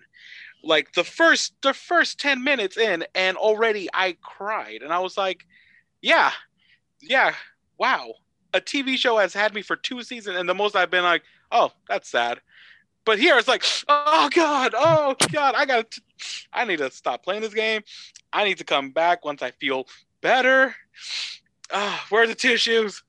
Like 0.64 0.92
the 0.94 1.04
first, 1.04 1.54
the 1.62 1.72
first 1.72 2.18
ten 2.18 2.42
minutes 2.42 2.76
in, 2.76 3.04
and 3.14 3.36
already 3.36 3.88
I 3.94 4.16
cried, 4.20 4.82
and 4.82 4.92
I 4.92 4.98
was 4.98 5.16
like, 5.16 5.46
yeah, 6.02 6.32
yeah, 7.00 7.34
wow. 7.78 8.14
A 8.54 8.60
TV 8.60 8.96
show 8.96 9.18
has 9.18 9.34
had 9.34 9.52
me 9.52 9.62
for 9.62 9.76
two 9.76 10.02
seasons, 10.02 10.36
and 10.36 10.48
the 10.48 10.54
most 10.54 10.76
I've 10.76 10.90
been 10.90 11.04
like, 11.04 11.22
oh, 11.50 11.72
that's 11.88 12.08
sad. 12.08 12.40
But 13.04 13.18
here 13.18 13.36
it's 13.36 13.48
like, 13.48 13.64
oh 13.88 14.30
god, 14.32 14.74
oh 14.76 15.14
god, 15.32 15.54
I 15.56 15.66
got 15.66 15.90
to 15.90 16.00
I 16.52 16.64
need 16.64 16.78
to 16.78 16.90
stop 16.90 17.22
playing 17.22 17.42
this 17.42 17.54
game. 17.54 17.82
I 18.32 18.44
need 18.44 18.58
to 18.58 18.64
come 18.64 18.90
back 18.90 19.24
once 19.24 19.42
I 19.42 19.50
feel 19.50 19.86
better. 20.20 20.74
Ah, 21.70 22.06
where 22.08 22.22
are 22.22 22.26
the 22.26 22.34
tissues? 22.34 23.02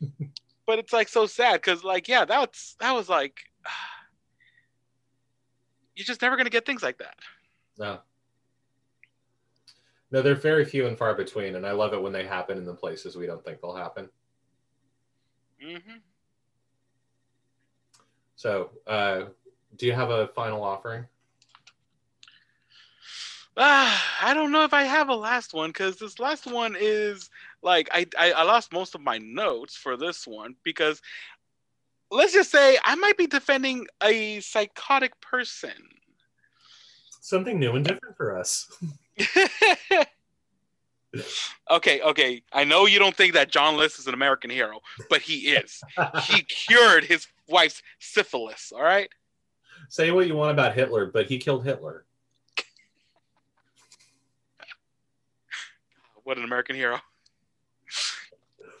but 0.66 0.78
it's 0.78 0.92
like 0.92 1.08
so 1.08 1.26
sad 1.26 1.54
because 1.54 1.84
like 1.84 2.08
yeah, 2.08 2.24
that's 2.24 2.76
that 2.80 2.92
was 2.92 3.08
like 3.08 3.40
you're 5.94 6.06
just 6.06 6.22
never 6.22 6.36
gonna 6.36 6.50
get 6.50 6.64
things 6.64 6.82
like 6.82 6.98
that. 6.98 7.16
No. 7.78 7.98
No, 10.12 10.22
they're 10.22 10.34
very 10.34 10.64
few 10.64 10.86
and 10.86 10.98
far 10.98 11.14
between, 11.14 11.54
and 11.54 11.64
I 11.64 11.70
love 11.70 11.92
it 11.92 12.02
when 12.02 12.12
they 12.12 12.26
happen 12.26 12.58
in 12.58 12.64
the 12.64 12.74
places 12.74 13.16
we 13.16 13.26
don't 13.26 13.44
think 13.44 13.60
they'll 13.60 13.76
happen. 13.76 14.08
Mm-hmm. 15.64 15.98
So, 18.36 18.70
uh, 18.86 19.24
do 19.76 19.86
you 19.86 19.92
have 19.92 20.10
a 20.10 20.28
final 20.28 20.62
offering? 20.62 21.04
Ah, 23.56 24.16
I 24.22 24.34
don't 24.34 24.52
know 24.52 24.64
if 24.64 24.72
I 24.72 24.84
have 24.84 25.08
a 25.08 25.14
last 25.14 25.52
one 25.52 25.70
because 25.70 25.96
this 25.96 26.18
last 26.18 26.46
one 26.46 26.76
is 26.78 27.28
like 27.62 27.88
I, 27.92 28.06
I 28.18 28.32
I 28.32 28.42
lost 28.44 28.72
most 28.72 28.94
of 28.94 29.02
my 29.02 29.18
notes 29.18 29.76
for 29.76 29.96
this 29.96 30.26
one 30.26 30.56
because 30.64 31.02
let's 32.10 32.32
just 32.32 32.50
say 32.50 32.78
I 32.84 32.94
might 32.94 33.18
be 33.18 33.26
defending 33.26 33.86
a 34.02 34.40
psychotic 34.40 35.20
person. 35.20 35.72
Something 37.20 37.58
new 37.60 37.76
and 37.76 37.84
different 37.84 38.16
for 38.16 38.36
us. 38.38 38.72
okay, 41.70 42.00
okay. 42.00 42.42
I 42.52 42.64
know 42.64 42.86
you 42.86 42.98
don't 42.98 43.14
think 43.14 43.34
that 43.34 43.50
John 43.50 43.76
List 43.76 43.98
is 43.98 44.06
an 44.06 44.14
American 44.14 44.50
hero, 44.50 44.80
but 45.08 45.20
he 45.20 45.50
is. 45.50 45.82
he 46.24 46.42
cured 46.48 47.04
his 47.04 47.26
wife's 47.48 47.82
syphilis, 47.98 48.72
all 48.74 48.82
right? 48.82 49.08
Say 49.88 50.10
what 50.10 50.26
you 50.26 50.34
want 50.36 50.52
about 50.52 50.74
Hitler, 50.74 51.06
but 51.06 51.26
he 51.26 51.38
killed 51.38 51.64
Hitler. 51.64 52.04
what 56.24 56.38
an 56.38 56.44
American 56.44 56.76
hero. 56.76 57.00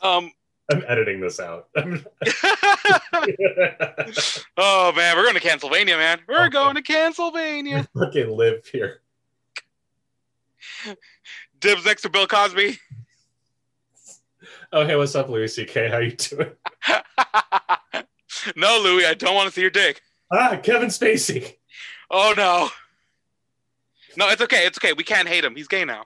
Um, 0.02 0.30
I'm 0.70 0.84
editing 0.86 1.20
this 1.20 1.40
out. 1.40 1.68
oh 4.56 4.92
man, 4.92 5.16
we're 5.16 5.24
going 5.24 5.34
to 5.34 5.40
Pennsylvania, 5.40 5.96
man. 5.96 6.20
We're 6.28 6.44
okay. 6.44 6.50
going 6.50 6.76
to 6.76 6.82
Pennsylvania. 6.82 7.88
Fucking 7.98 8.30
live 8.30 8.64
here. 8.66 9.00
Dibs 11.60 11.84
next 11.84 12.02
to 12.02 12.08
Bill 12.08 12.26
Cosby. 12.26 12.78
Oh 14.72 14.86
hey, 14.86 14.96
what's 14.96 15.14
up, 15.14 15.28
Louis 15.28 15.54
C.K.? 15.54 15.88
How 15.88 15.98
you 15.98 16.12
doing? 16.12 16.50
no, 18.56 18.80
Louis, 18.82 19.04
I 19.04 19.14
don't 19.14 19.34
want 19.34 19.48
to 19.48 19.52
see 19.52 19.60
your 19.60 19.70
dick. 19.70 20.00
Ah, 20.32 20.58
Kevin 20.62 20.88
Spacey. 20.88 21.56
Oh 22.10 22.32
no. 22.36 22.70
No, 24.16 24.28
it's 24.30 24.42
okay. 24.42 24.66
It's 24.66 24.78
okay. 24.78 24.92
We 24.92 25.04
can't 25.04 25.28
hate 25.28 25.44
him. 25.44 25.54
He's 25.54 25.68
gay 25.68 25.84
now. 25.84 26.04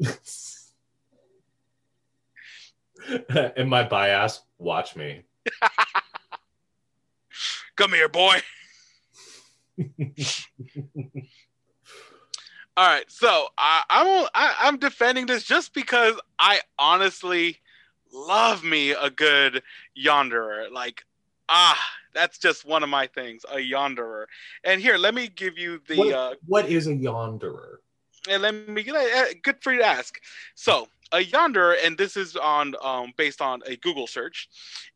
In 3.56 3.68
my 3.68 3.84
bias, 3.84 4.40
watch 4.58 4.96
me. 4.96 5.22
Come 7.76 7.92
here, 7.92 8.08
boy. 8.08 8.38
All 12.76 12.88
right, 12.88 13.08
so 13.08 13.46
I, 13.56 13.82
I'm 13.88 14.26
I, 14.34 14.56
I'm 14.62 14.78
defending 14.78 15.26
this 15.26 15.44
just 15.44 15.74
because 15.74 16.20
I 16.40 16.60
honestly 16.76 17.58
love 18.12 18.64
me 18.64 18.90
a 18.90 19.10
good 19.10 19.62
yandere. 19.96 20.72
Like, 20.72 21.04
ah, 21.48 21.80
that's 22.14 22.38
just 22.38 22.64
one 22.64 22.82
of 22.82 22.88
my 22.88 23.06
things, 23.06 23.44
a 23.48 23.58
yandere. 23.58 24.24
And 24.64 24.80
here, 24.80 24.96
let 24.96 25.14
me 25.14 25.28
give 25.28 25.56
you 25.56 25.80
the. 25.86 25.98
What, 25.98 26.12
uh, 26.14 26.34
what 26.46 26.68
is 26.68 26.88
a 26.88 26.94
yandere? 26.94 27.76
And 28.28 28.42
let 28.42 28.54
me 28.68 28.84
uh, 28.90 29.24
good 29.42 29.62
for 29.62 29.72
you 29.72 29.78
to 29.78 29.86
ask. 29.86 30.20
So, 30.56 30.88
a 31.14 31.20
yonder, 31.20 31.76
and 31.84 31.96
this 31.96 32.16
is 32.16 32.34
on 32.34 32.74
um, 32.82 33.12
based 33.16 33.40
on 33.40 33.62
a 33.66 33.76
Google 33.76 34.08
search. 34.08 34.48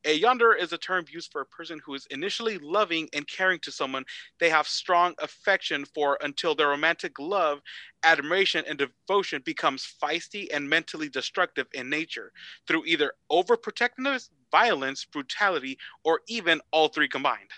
A 0.05 0.13
yonder 0.13 0.53
is 0.53 0.73
a 0.73 0.79
term 0.79 1.05
used 1.09 1.31
for 1.31 1.41
a 1.41 1.47
person 1.47 1.81
who 1.85 1.95
is 1.95 2.07
initially 2.11 2.59
loving 2.59 3.09
and 3.13 3.27
caring 3.27 3.61
to 3.61 3.71
someone 3.71 4.05
they 4.41 4.51
have 4.51 4.67
strong 4.67 5.15
affection 5.21 5.85
for 5.85 6.19
until 6.21 6.57
their 6.57 6.69
romantic 6.69 7.21
love, 7.21 7.61
admiration, 8.03 8.65
and 8.69 8.79
devotion 8.79 9.43
becomes 9.45 9.95
feisty 10.03 10.49
and 10.53 10.69
mentally 10.69 11.09
destructive 11.09 11.69
in 11.73 11.89
nature 11.89 12.33
through 12.67 12.85
either 12.85 13.13
overprotectiveness, 13.31 14.31
violence, 14.51 15.05
brutality, 15.05 15.79
or 16.03 16.21
even 16.27 16.61
all 16.73 16.89
three 16.89 17.09
combined. 17.09 17.51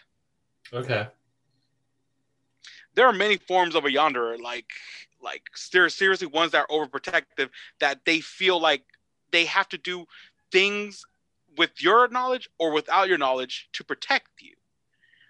Okay. 0.70 1.08
There 2.94 3.06
are 3.06 3.12
many 3.12 3.38
forms 3.38 3.74
of 3.74 3.86
a 3.86 3.90
yonder, 3.90 4.36
like 4.36 4.66
like 5.22 5.42
seriously 5.54 6.26
ones 6.26 6.52
that 6.52 6.66
are 6.68 6.86
overprotective 6.86 7.50
that 7.78 8.00
they 8.04 8.20
feel 8.20 8.60
like 8.60 8.84
they 9.32 9.44
have 9.44 9.68
to 9.68 9.78
do 9.78 10.06
things 10.50 11.04
with 11.56 11.70
your 11.82 12.08
knowledge 12.08 12.48
or 12.58 12.72
without 12.72 13.08
your 13.08 13.18
knowledge 13.18 13.68
to 13.72 13.84
protect 13.84 14.28
you. 14.40 14.54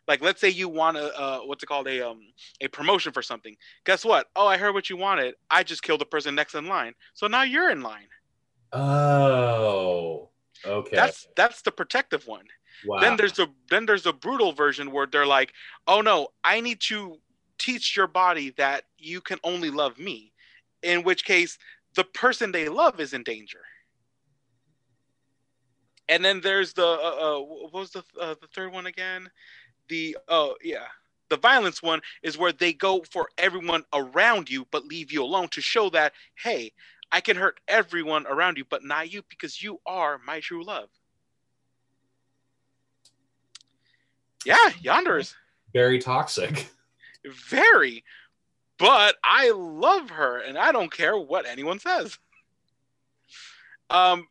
Like 0.08 0.22
let's 0.22 0.40
say 0.40 0.48
you 0.48 0.68
want 0.68 0.96
a 0.96 1.16
uh, 1.18 1.38
what's 1.40 1.62
it 1.62 1.66
called? 1.66 1.86
A 1.86 2.08
um 2.08 2.20
a 2.60 2.68
promotion 2.68 3.12
for 3.12 3.22
something. 3.22 3.56
Guess 3.84 4.04
what? 4.04 4.28
Oh 4.34 4.46
i 4.46 4.56
heard 4.56 4.74
what 4.74 4.90
you 4.90 4.96
wanted. 4.96 5.34
I 5.50 5.62
just 5.62 5.82
killed 5.82 6.00
the 6.00 6.06
person 6.06 6.34
next 6.34 6.54
in 6.54 6.66
line. 6.66 6.94
So 7.14 7.26
now 7.26 7.42
you're 7.42 7.70
in 7.70 7.82
line. 7.82 8.08
Oh 8.72 10.30
okay. 10.66 10.96
That's 10.96 11.28
that's 11.36 11.62
the 11.62 11.70
protective 11.70 12.26
one. 12.26 12.46
Wow. 12.84 13.00
then 13.00 13.16
there's 13.16 13.38
a 13.38 13.48
then 13.68 13.86
there's 13.86 14.06
a 14.06 14.12
brutal 14.12 14.52
version 14.52 14.90
where 14.90 15.06
they're 15.06 15.26
like 15.26 15.52
oh 15.86 16.00
no 16.00 16.28
i 16.44 16.60
need 16.60 16.80
to 16.80 17.18
teach 17.60 17.96
your 17.96 18.06
body 18.06 18.50
that 18.56 18.84
you 18.98 19.20
can 19.20 19.38
only 19.44 19.70
love 19.70 19.98
me, 19.98 20.32
in 20.82 21.04
which 21.04 21.24
case 21.24 21.58
the 21.94 22.04
person 22.04 22.50
they 22.50 22.68
love 22.68 22.98
is 22.98 23.12
in 23.12 23.22
danger. 23.22 23.60
And 26.08 26.24
then 26.24 26.40
there's 26.40 26.72
the 26.72 26.86
uh, 26.86 27.36
uh, 27.36 27.40
what 27.40 27.72
was 27.72 27.90
the 27.90 28.02
uh, 28.20 28.34
the 28.40 28.48
third 28.52 28.72
one 28.72 28.86
again? 28.86 29.30
The 29.88 30.16
oh 30.26 30.56
yeah, 30.62 30.86
the 31.28 31.36
violence 31.36 31.82
one 31.82 32.00
is 32.22 32.36
where 32.36 32.52
they 32.52 32.72
go 32.72 33.04
for 33.12 33.28
everyone 33.38 33.84
around 33.92 34.50
you 34.50 34.66
but 34.72 34.86
leave 34.86 35.12
you 35.12 35.22
alone 35.22 35.48
to 35.50 35.60
show 35.60 35.88
that 35.90 36.12
hey, 36.42 36.72
I 37.12 37.20
can 37.20 37.36
hurt 37.36 37.60
everyone 37.68 38.26
around 38.26 38.58
you 38.58 38.64
but 38.68 38.84
not 38.84 39.12
you 39.12 39.22
because 39.28 39.62
you 39.62 39.80
are 39.86 40.18
my 40.26 40.40
true 40.40 40.64
love. 40.64 40.88
Yeah, 44.44 44.70
yonder 44.80 45.18
is 45.18 45.34
very 45.72 46.00
toxic. 46.00 46.68
Very. 47.24 48.04
But 48.78 49.16
I 49.22 49.50
love 49.50 50.10
her 50.10 50.38
and 50.38 50.56
I 50.56 50.72
don't 50.72 50.92
care 50.92 51.18
what 51.18 51.46
anyone 51.46 51.78
says. 51.78 52.18
Um 53.90 54.26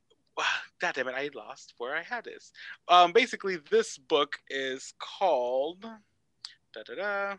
God 0.80 0.94
damn 0.96 1.10
it, 1.10 1.16
I 1.16 1.30
lost 1.36 1.74
where 1.78 1.96
I 1.96 2.02
had 2.02 2.24
this. 2.24 2.52
Um 2.88 3.12
basically 3.12 3.58
this 3.70 3.98
book 3.98 4.40
is 4.50 4.94
called 5.00 5.82
da 5.82 6.84
da 6.86 6.96
da 6.96 7.36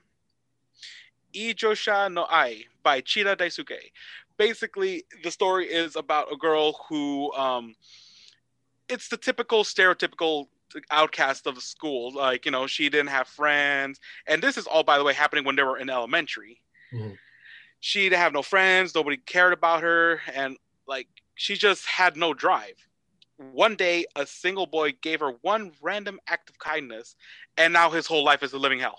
Ijosha 1.35 2.13
no 2.13 2.27
Ai 2.31 2.65
by 2.83 3.01
Chida 3.01 3.37
Daisuke. 3.37 3.93
Basically, 4.37 5.05
the 5.23 5.31
story 5.31 5.67
is 5.67 5.97
about 5.97 6.33
a 6.33 6.37
girl 6.37 6.73
who 6.89 7.33
um 7.33 7.75
it's 8.89 9.09
the 9.09 9.17
typical 9.17 9.63
stereotypical 9.63 10.49
outcast 10.91 11.47
of 11.47 11.55
the 11.55 11.61
school. 11.61 12.13
Like, 12.15 12.45
you 12.45 12.51
know, 12.51 12.67
she 12.67 12.89
didn't 12.89 13.11
have 13.11 13.29
friends. 13.29 14.01
And 14.27 14.43
this 14.43 14.57
is 14.57 14.67
all, 14.67 14.83
by 14.83 14.99
the 14.99 15.05
way, 15.05 15.13
happening 15.15 15.45
when 15.45 15.57
they 15.57 15.63
were 15.63 15.79
in 15.79 15.91
elementary. 15.91 16.61
Mm-hmm. 16.93 17.15
She 17.81 18.09
didn't 18.09 18.21
have 18.21 18.33
no 18.33 18.43
friends. 18.43 18.95
Nobody 18.95 19.17
cared 19.17 19.53
about 19.53 19.83
her. 19.83 20.21
And 20.35 20.57
like, 20.87 21.09
she 21.35 21.55
just 21.57 21.87
had 21.87 22.17
no 22.17 22.35
drive. 22.35 22.77
One 23.39 23.75
day, 23.75 24.05
a 24.17 24.27
single 24.27 24.67
boy 24.67 24.93
gave 25.01 25.21
her 25.21 25.33
one 25.41 25.73
random 25.81 26.21
act 26.27 26.51
of 26.51 26.59
kindness, 26.59 27.17
and 27.57 27.73
now 27.73 27.91
his 27.91 28.07
whole 28.07 28.23
life 28.23 28.43
is 28.43 28.53
a 28.53 28.59
living 28.59 28.81
hell. 28.81 28.99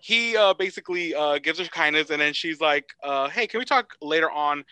he 0.00 0.36
uh, 0.36 0.54
basically 0.54 1.14
uh, 1.14 1.38
gives 1.38 1.58
her 1.58 1.64
kindness, 1.66 2.10
and 2.10 2.20
then 2.20 2.32
she's 2.32 2.60
like, 2.60 2.86
uh, 3.02 3.28
"Hey, 3.28 3.46
can 3.46 3.58
we 3.58 3.64
talk 3.64 3.94
later 4.02 4.30
on 4.30 4.64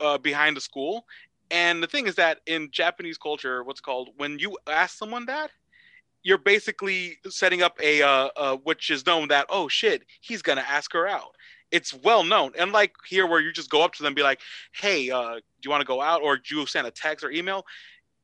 uh, 0.00 0.18
behind 0.18 0.56
the 0.56 0.60
school?" 0.60 1.04
And 1.50 1.82
the 1.82 1.86
thing 1.86 2.06
is 2.06 2.16
that 2.16 2.40
in 2.46 2.70
Japanese 2.70 3.18
culture, 3.18 3.64
what's 3.64 3.80
called 3.80 4.10
when 4.16 4.38
you 4.38 4.58
ask 4.66 4.96
someone 4.96 5.26
that, 5.26 5.50
you're 6.22 6.38
basically 6.38 7.18
setting 7.28 7.62
up 7.62 7.78
a 7.82 8.02
uh, 8.02 8.28
uh, 8.36 8.56
which 8.56 8.90
is 8.90 9.06
known 9.06 9.28
that 9.28 9.46
oh 9.48 9.68
shit, 9.68 10.02
he's 10.20 10.42
gonna 10.42 10.64
ask 10.68 10.92
her 10.92 11.06
out. 11.08 11.34
It's 11.70 11.94
well 11.94 12.24
known, 12.24 12.52
and 12.58 12.72
like 12.72 12.92
here 13.08 13.26
where 13.26 13.40
you 13.40 13.52
just 13.52 13.70
go 13.70 13.82
up 13.82 13.94
to 13.94 14.02
them, 14.02 14.14
be 14.14 14.22
like, 14.22 14.40
"Hey, 14.72 15.10
uh, 15.10 15.34
do 15.34 15.42
you 15.64 15.70
want 15.70 15.80
to 15.80 15.86
go 15.86 16.00
out?" 16.02 16.22
or 16.22 16.36
do 16.36 16.56
you 16.56 16.66
send 16.66 16.86
a 16.86 16.90
text 16.90 17.24
or 17.24 17.30
email? 17.30 17.64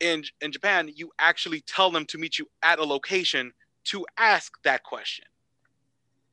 In 0.01 0.25
in 0.41 0.53
Japan, 0.53 0.91
you 0.95 1.12
actually 1.18 1.61
tell 1.62 1.91
them 1.91 2.05
to 2.07 2.18
meet 2.18 2.39
you 2.39 2.47
at 2.62 2.79
a 2.79 2.85
location 2.85 3.53
to 3.85 4.05
ask 4.18 4.53
that 4.64 4.83
question. 4.83 5.25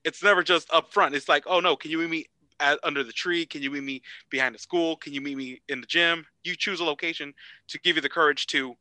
It's 0.03 0.23
never 0.23 0.41
just 0.41 0.67
up 0.73 0.91
front. 0.91 1.15
It's 1.15 1.29
like, 1.29 1.43
oh 1.45 1.59
no, 1.59 1.75
can 1.75 1.91
you 1.91 1.99
meet 1.99 2.09
me 2.09 2.25
at, 2.61 2.79
under 2.83 3.03
the 3.03 3.11
tree? 3.11 3.45
Can 3.45 3.61
you 3.61 3.71
meet 3.71 3.83
me 3.83 4.01
behind 4.29 4.55
the 4.55 4.59
school? 4.59 4.95
Can 4.95 5.13
you 5.13 5.21
meet 5.21 5.37
me 5.37 5.61
in 5.67 5.81
the 5.81 5.87
gym? 5.87 6.25
You 6.43 6.55
choose 6.55 6.79
a 6.79 6.83
location 6.83 7.33
to 7.69 7.79
give 7.79 7.95
you 7.95 8.01
the 8.01 8.09
courage 8.09 8.47
to 8.47 8.75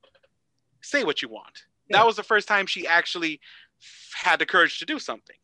say 0.83 1.05
what 1.05 1.23
you 1.23 1.29
want. 1.29 1.65
Yeah. 1.89 1.99
That 1.99 2.07
was 2.07 2.17
the 2.17 2.23
first 2.23 2.47
time 2.47 2.67
she 2.67 2.87
actually 2.87 3.41
f- 3.81 4.13
had 4.15 4.39
the 4.39 4.47
courage 4.47 4.79
to 4.79 4.87
do 4.87 4.99
something. 4.99 5.37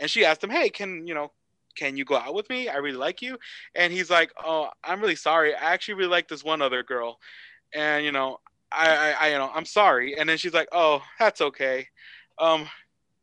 And 0.00 0.10
she 0.10 0.24
asked 0.24 0.42
him, 0.42 0.50
"Hey, 0.50 0.68
can 0.68 1.06
you 1.06 1.14
know, 1.14 1.32
can 1.76 1.96
you 1.96 2.04
go 2.04 2.16
out 2.16 2.34
with 2.34 2.48
me? 2.50 2.68
I 2.68 2.76
really 2.76 2.96
like 2.96 3.22
you." 3.22 3.38
And 3.74 3.92
he's 3.92 4.10
like, 4.10 4.32
"Oh, 4.42 4.70
I'm 4.82 5.00
really 5.00 5.16
sorry. 5.16 5.54
I 5.54 5.72
actually 5.72 5.94
really 5.94 6.10
like 6.10 6.28
this 6.28 6.42
one 6.42 6.62
other 6.62 6.82
girl, 6.82 7.20
and 7.72 8.04
you 8.04 8.12
know, 8.12 8.38
I, 8.72 8.88
I, 8.88 9.10
I 9.20 9.28
you 9.28 9.38
know, 9.38 9.50
I'm 9.54 9.66
sorry." 9.66 10.18
And 10.18 10.28
then 10.28 10.38
she's 10.38 10.54
like, 10.54 10.68
"Oh, 10.72 11.02
that's 11.18 11.40
okay. 11.40 11.88
Um, 12.38 12.68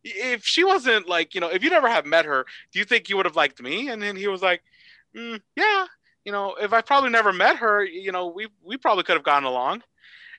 if 0.03 0.45
she 0.45 0.63
wasn't 0.63 1.07
like, 1.07 1.35
you 1.35 1.41
know, 1.41 1.49
if 1.49 1.63
you 1.63 1.69
never 1.69 1.89
have 1.89 2.05
met 2.05 2.25
her, 2.25 2.45
do 2.71 2.79
you 2.79 2.85
think 2.85 3.09
you 3.09 3.17
would 3.17 3.25
have 3.25 3.35
liked 3.35 3.61
me?" 3.61 3.89
And 3.89 4.01
then 4.01 4.15
he 4.15 4.27
was 4.27 4.41
like, 4.41 4.61
mm, 5.15 5.39
"Yeah, 5.55 5.85
you 6.25 6.31
know, 6.31 6.55
if 6.55 6.73
I 6.73 6.81
probably 6.81 7.09
never 7.09 7.33
met 7.33 7.57
her, 7.57 7.83
you 7.83 8.11
know, 8.11 8.27
we 8.27 8.47
we 8.63 8.77
probably 8.77 9.03
could 9.03 9.15
have 9.15 9.23
gotten 9.23 9.45
along." 9.45 9.83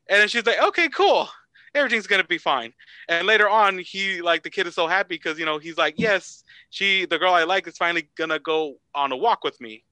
And 0.08 0.20
then 0.20 0.28
she's 0.28 0.46
like, 0.46 0.62
"Okay, 0.62 0.88
cool." 0.88 1.28
Everything's 1.72 2.08
gonna 2.08 2.24
be 2.24 2.38
fine. 2.38 2.72
And 3.08 3.26
later 3.28 3.48
on, 3.48 3.78
he 3.78 4.22
like 4.22 4.42
the 4.42 4.50
kid 4.50 4.66
is 4.66 4.74
so 4.74 4.88
happy 4.88 5.14
because 5.14 5.38
you 5.38 5.44
know 5.44 5.58
he's 5.58 5.78
like, 5.78 5.94
yes, 5.98 6.42
she, 6.70 7.06
the 7.06 7.16
girl 7.18 7.32
I 7.32 7.44
like, 7.44 7.68
is 7.68 7.76
finally 7.76 8.08
gonna 8.16 8.40
go 8.40 8.78
on 8.94 9.12
a 9.12 9.16
walk 9.16 9.44
with 9.44 9.60
me. 9.60 9.84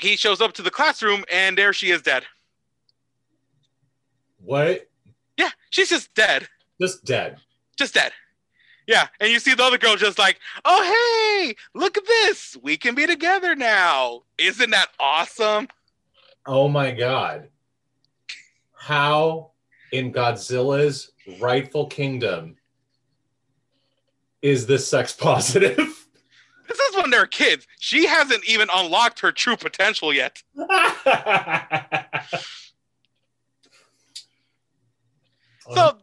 He 0.00 0.16
shows 0.16 0.40
up 0.40 0.54
to 0.54 0.62
the 0.62 0.70
classroom 0.70 1.24
and 1.30 1.56
there 1.56 1.72
she 1.74 1.90
is 1.90 2.00
dead. 2.00 2.24
What? 4.42 4.88
Yeah, 5.36 5.50
she's 5.70 5.90
just 5.90 6.12
dead, 6.14 6.48
Just 6.80 7.04
dead. 7.04 7.36
Just 7.76 7.94
dead. 7.94 8.12
Yeah, 8.86 9.06
and 9.20 9.30
you 9.30 9.38
see 9.38 9.54
the 9.54 9.62
other 9.62 9.78
girl 9.78 9.96
just 9.96 10.18
like, 10.18 10.38
oh 10.64 11.44
hey, 11.44 11.54
look 11.74 11.96
at 11.96 12.06
this, 12.06 12.56
we 12.62 12.76
can 12.76 12.94
be 12.94 13.06
together 13.06 13.54
now. 13.54 14.22
Isn't 14.38 14.70
that 14.70 14.88
awesome? 14.98 15.68
Oh 16.46 16.68
my 16.68 16.90
god. 16.90 17.48
How 18.74 19.52
in 19.92 20.12
Godzilla's 20.12 21.12
rightful 21.40 21.86
kingdom 21.86 22.56
is 24.40 24.66
this 24.66 24.88
sex 24.88 25.12
positive? 25.18 25.76
This 26.68 26.78
is 26.78 26.96
when 26.96 27.10
they're 27.10 27.26
kids. 27.26 27.66
She 27.78 28.06
hasn't 28.06 28.48
even 28.48 28.68
unlocked 28.74 29.20
her 29.20 29.30
true 29.30 29.56
potential 29.56 30.12
yet. 30.12 30.42
So 35.74 35.96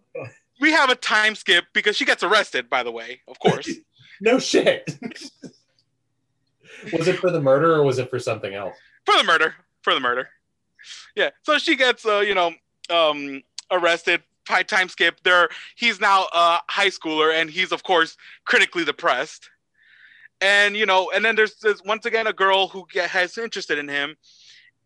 we 0.60 0.72
have 0.72 0.90
a 0.90 0.96
time 0.96 1.36
skip 1.36 1.66
because 1.74 1.96
she 1.96 2.06
gets 2.06 2.24
arrested, 2.24 2.70
by 2.70 2.84
the 2.84 2.92
way, 2.92 3.22
of 3.28 3.40
course. 3.40 3.70
no 4.22 4.40
shit. 4.40 4.98
was 6.94 7.08
it 7.08 7.18
for 7.18 7.32
the 7.32 7.42
murder 7.42 7.76
or 7.76 7.84
was 7.84 8.00
it 8.00 8.10
for 8.10 8.20
something 8.20 8.54
else? 8.54 8.76
for 9.06 9.18
the 9.18 9.24
murder. 9.24 9.56
For 9.82 9.94
the 9.94 10.00
murder. 10.00 10.30
Yeah. 11.16 11.30
So 11.44 11.58
she 11.58 11.76
gets, 11.76 12.06
uh, 12.06 12.20
you 12.20 12.36
know, 12.36 12.54
um, 12.90 13.44
arrested. 13.72 14.24
By 14.48 14.64
time 14.64 14.90
skip. 14.90 15.22
There, 15.22 15.48
he's 15.76 16.02
now 16.02 16.26
a 16.34 16.60
high 16.68 16.88
schooler, 16.88 17.40
and 17.40 17.52
he's 17.52 17.72
of 17.72 17.84
course 17.84 18.18
critically 18.46 18.84
depressed. 18.84 19.48
And 20.42 20.76
you 20.76 20.88
know, 20.88 21.12
and 21.14 21.24
then 21.24 21.36
there's, 21.36 21.54
there's 21.58 21.84
once 21.84 22.08
again 22.08 22.26
a 22.26 22.34
girl 22.34 22.68
who 22.68 22.88
get, 22.92 23.12
has 23.12 23.38
interested 23.38 23.78
in 23.78 23.88
him, 23.88 24.18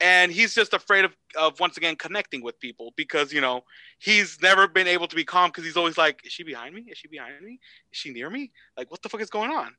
and 0.04 0.34
he's 0.34 0.54
just 0.54 0.74
afraid 0.74 1.06
of, 1.06 1.16
of 1.40 1.58
once 1.62 1.78
again 1.78 1.96
connecting 1.96 2.44
with 2.44 2.60
people 2.60 2.94
because 2.98 3.32
you 3.32 3.40
know 3.40 3.64
he's 4.00 4.38
never 4.42 4.68
been 4.68 4.86
able 4.86 5.08
to 5.08 5.16
be 5.16 5.24
calm 5.24 5.50
because 5.50 5.64
he's 5.64 5.78
always 5.78 5.98
like, 5.98 6.20
is 6.26 6.34
she 6.34 6.44
behind 6.44 6.76
me? 6.76 6.82
Is 6.90 6.98
she 6.98 7.08
behind 7.08 7.42
me? 7.42 7.54
Is 7.92 7.98
she 7.98 8.12
near 8.12 8.30
me? 8.30 8.52
Like, 8.78 8.92
what 8.92 9.02
the 9.02 9.08
fuck 9.08 9.22
is 9.22 9.30
going 9.30 9.50
on? 9.50 9.74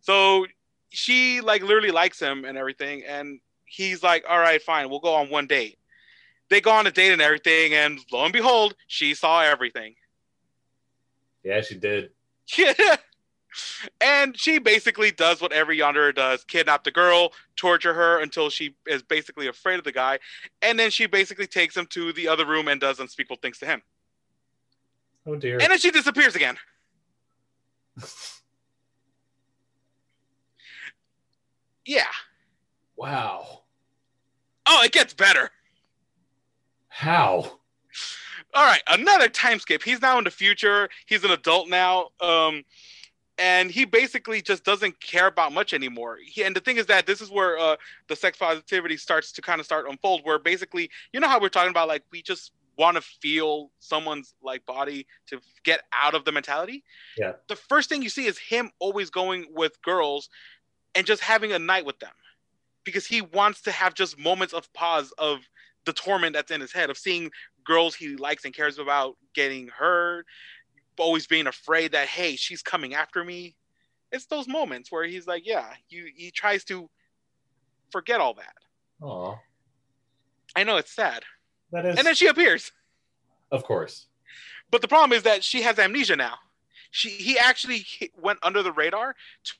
So 0.00 0.46
she 0.90 1.40
like 1.40 1.62
literally 1.62 1.90
likes 1.90 2.20
him 2.20 2.44
and 2.44 2.56
everything, 2.56 3.02
and 3.04 3.40
he's 3.64 4.04
like, 4.04 4.24
all 4.28 4.38
right, 4.38 4.62
fine, 4.62 4.88
we'll 4.88 5.00
go 5.00 5.14
on 5.14 5.28
one 5.28 5.48
date. 5.48 5.78
They 6.48 6.60
go 6.60 6.70
on 6.70 6.86
a 6.86 6.92
date 6.92 7.12
and 7.12 7.20
everything, 7.20 7.74
and 7.74 7.98
lo 8.12 8.22
and 8.22 8.32
behold, 8.32 8.76
she 8.86 9.14
saw 9.14 9.42
everything. 9.42 9.96
Yeah, 11.42 11.60
she 11.60 11.74
did. 11.74 12.10
Yeah. 12.56 12.96
And 14.00 14.38
she 14.38 14.58
basically 14.58 15.10
does 15.10 15.40
what 15.40 15.52
every 15.52 15.78
Yandere 15.78 16.14
does 16.14 16.44
kidnap 16.44 16.84
the 16.84 16.90
girl, 16.90 17.32
torture 17.56 17.94
her 17.94 18.20
until 18.20 18.50
she 18.50 18.76
is 18.86 19.02
basically 19.02 19.46
afraid 19.46 19.78
of 19.78 19.84
the 19.84 19.92
guy. 19.92 20.18
And 20.62 20.78
then 20.78 20.90
she 20.90 21.06
basically 21.06 21.46
takes 21.46 21.76
him 21.76 21.86
to 21.90 22.12
the 22.12 22.28
other 22.28 22.46
room 22.46 22.68
and 22.68 22.80
does 22.80 23.00
unspeakable 23.00 23.38
things 23.40 23.58
to 23.58 23.66
him. 23.66 23.82
Oh 25.26 25.36
dear. 25.36 25.58
And 25.60 25.70
then 25.70 25.78
she 25.78 25.90
disappears 25.90 26.36
again. 26.36 26.56
Yeah. 31.86 32.02
wow. 32.96 33.62
Oh, 34.66 34.82
it 34.82 34.90
gets 34.90 35.14
better. 35.14 35.50
How? 36.88 37.58
All 38.54 38.64
right, 38.64 38.82
another 38.88 39.28
time 39.28 39.60
skip. 39.60 39.82
He's 39.82 40.02
now 40.02 40.18
in 40.18 40.24
the 40.24 40.30
future. 40.30 40.88
He's 41.06 41.22
an 41.22 41.30
adult 41.30 41.68
now. 41.68 42.08
Um, 42.20 42.64
and 43.38 43.70
he 43.70 43.84
basically 43.84 44.40
just 44.40 44.64
doesn't 44.64 45.00
care 45.00 45.26
about 45.26 45.52
much 45.52 45.72
anymore. 45.72 46.18
He, 46.24 46.42
and 46.42 46.56
the 46.56 46.60
thing 46.60 46.76
is 46.76 46.86
that 46.86 47.06
this 47.06 47.20
is 47.20 47.30
where 47.30 47.58
uh, 47.58 47.76
the 48.08 48.16
sex 48.16 48.38
positivity 48.38 48.96
starts 48.96 49.32
to 49.32 49.42
kind 49.42 49.60
of 49.60 49.66
start 49.66 49.86
unfold. 49.88 50.22
Where 50.24 50.38
basically, 50.38 50.90
you 51.12 51.20
know 51.20 51.28
how 51.28 51.40
we're 51.40 51.48
talking 51.48 51.70
about 51.70 51.88
like 51.88 52.02
we 52.10 52.22
just 52.22 52.52
want 52.78 52.96
to 52.96 53.00
feel 53.00 53.70
someone's 53.80 54.34
like 54.42 54.64
body 54.66 55.06
to 55.28 55.40
get 55.64 55.82
out 55.92 56.14
of 56.14 56.24
the 56.24 56.32
mentality. 56.32 56.84
Yeah. 57.16 57.32
The 57.48 57.56
first 57.56 57.88
thing 57.88 58.02
you 58.02 58.10
see 58.10 58.26
is 58.26 58.38
him 58.38 58.70
always 58.78 59.10
going 59.10 59.46
with 59.54 59.80
girls 59.82 60.28
and 60.94 61.06
just 61.06 61.22
having 61.22 61.52
a 61.52 61.58
night 61.58 61.86
with 61.86 61.98
them 61.98 62.12
because 62.84 63.06
he 63.06 63.22
wants 63.22 63.62
to 63.62 63.70
have 63.70 63.94
just 63.94 64.18
moments 64.18 64.52
of 64.52 64.70
pause 64.72 65.12
of 65.18 65.38
the 65.86 65.92
torment 65.92 66.34
that's 66.34 66.50
in 66.50 66.60
his 66.60 66.72
head 66.72 66.90
of 66.90 66.98
seeing 66.98 67.30
girls 67.64 67.94
he 67.94 68.16
likes 68.16 68.44
and 68.44 68.54
cares 68.54 68.78
about 68.78 69.16
getting 69.34 69.68
hurt, 69.68 70.26
always 70.98 71.26
being 71.26 71.46
afraid 71.46 71.92
that 71.92 72.08
hey, 72.08 72.36
she's 72.36 72.62
coming 72.62 72.94
after 72.94 73.24
me. 73.24 73.56
It's 74.12 74.26
those 74.26 74.48
moments 74.48 74.90
where 74.92 75.04
he's 75.04 75.26
like, 75.26 75.46
yeah, 75.46 75.66
you 75.88 76.06
he 76.14 76.30
tries 76.30 76.64
to 76.64 76.88
forget 77.90 78.20
all 78.20 78.34
that. 78.34 78.54
Oh, 79.02 79.38
I 80.54 80.64
know 80.64 80.76
it's 80.76 80.92
sad. 80.94 81.24
that 81.72 81.84
is. 81.86 81.98
And 81.98 82.06
then 82.06 82.14
she 82.14 82.26
appears. 82.26 82.72
of 83.50 83.64
course. 83.64 84.06
But 84.70 84.82
the 84.82 84.88
problem 84.88 85.16
is 85.16 85.22
that 85.24 85.44
she 85.44 85.62
has 85.62 85.78
amnesia 85.78 86.16
now. 86.16 86.34
She 86.90 87.10
he 87.10 87.38
actually 87.38 87.84
went 88.16 88.38
under 88.42 88.62
the 88.62 88.72
radar 88.72 89.14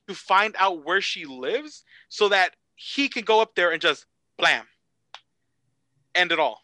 to 0.09 0.15
find 0.15 0.55
out 0.59 0.85
where 0.85 1.01
she 1.01 1.25
lives 1.25 1.85
so 2.09 2.29
that 2.29 2.57
he 2.75 3.09
can 3.09 3.25
go 3.25 3.41
up 3.41 3.55
there 3.55 3.73
and 3.73 3.81
just 3.81 4.07
blam 4.39 4.67
end 6.17 6.33
it 6.33 6.41
all. 6.41 6.63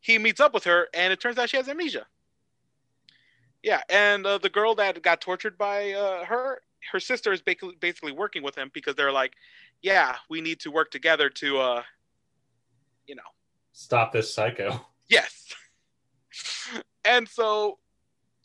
He 0.00 0.18
meets 0.18 0.40
up 0.40 0.54
with 0.54 0.64
her 0.64 0.88
and 0.94 1.12
it 1.12 1.20
turns 1.20 1.38
out 1.38 1.50
she 1.50 1.56
has 1.56 1.68
amnesia. 1.68 2.06
Yeah, 3.62 3.82
and 3.88 4.26
uh, 4.26 4.38
the 4.38 4.48
girl 4.48 4.74
that 4.76 5.02
got 5.02 5.20
tortured 5.20 5.58
by 5.58 5.92
uh, 5.92 6.24
her, 6.24 6.62
her 6.92 7.00
sister 7.00 7.32
is 7.32 7.42
basically 7.42 7.76
basically 7.78 8.12
working 8.12 8.42
with 8.42 8.56
him 8.56 8.70
because 8.72 8.94
they're 8.94 9.12
like, 9.12 9.32
yeah, 9.82 10.16
we 10.30 10.40
need 10.40 10.60
to 10.60 10.70
work 10.70 10.90
together 10.90 11.28
to, 11.28 11.58
uh, 11.58 11.82
you 13.06 13.14
know, 13.14 13.22
Stop 13.72 14.12
this 14.12 14.32
psycho. 14.34 14.80
Yes. 15.08 15.52
and 17.04 17.28
so 17.28 17.78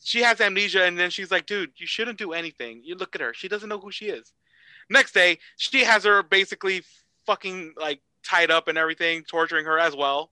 she 0.04 0.24
has 0.24 0.42
amnesia, 0.42 0.84
and 0.84 0.98
then 0.98 1.12
she's 1.12 1.30
like, 1.30 1.46
dude, 1.46 1.70
you 1.78 1.86
shouldn't 1.86 2.18
do 2.18 2.34
anything. 2.34 2.82
You 2.84 2.96
look 2.96 3.14
at 3.14 3.22
her. 3.22 3.36
She 3.36 3.48
doesn't 3.48 3.70
know 3.70 3.78
who 3.78 3.92
she 3.92 4.06
is. 4.06 4.34
Next 4.90 5.14
day, 5.14 5.38
she 5.58 5.84
has 5.84 6.06
her 6.06 6.24
basically 6.24 6.82
fucking 7.28 7.76
like 7.80 8.02
tied 8.24 8.50
up 8.50 8.68
and 8.68 8.80
everything, 8.80 9.24
torturing 9.24 9.66
her 9.66 9.78
as 9.78 9.96
well. 9.96 10.32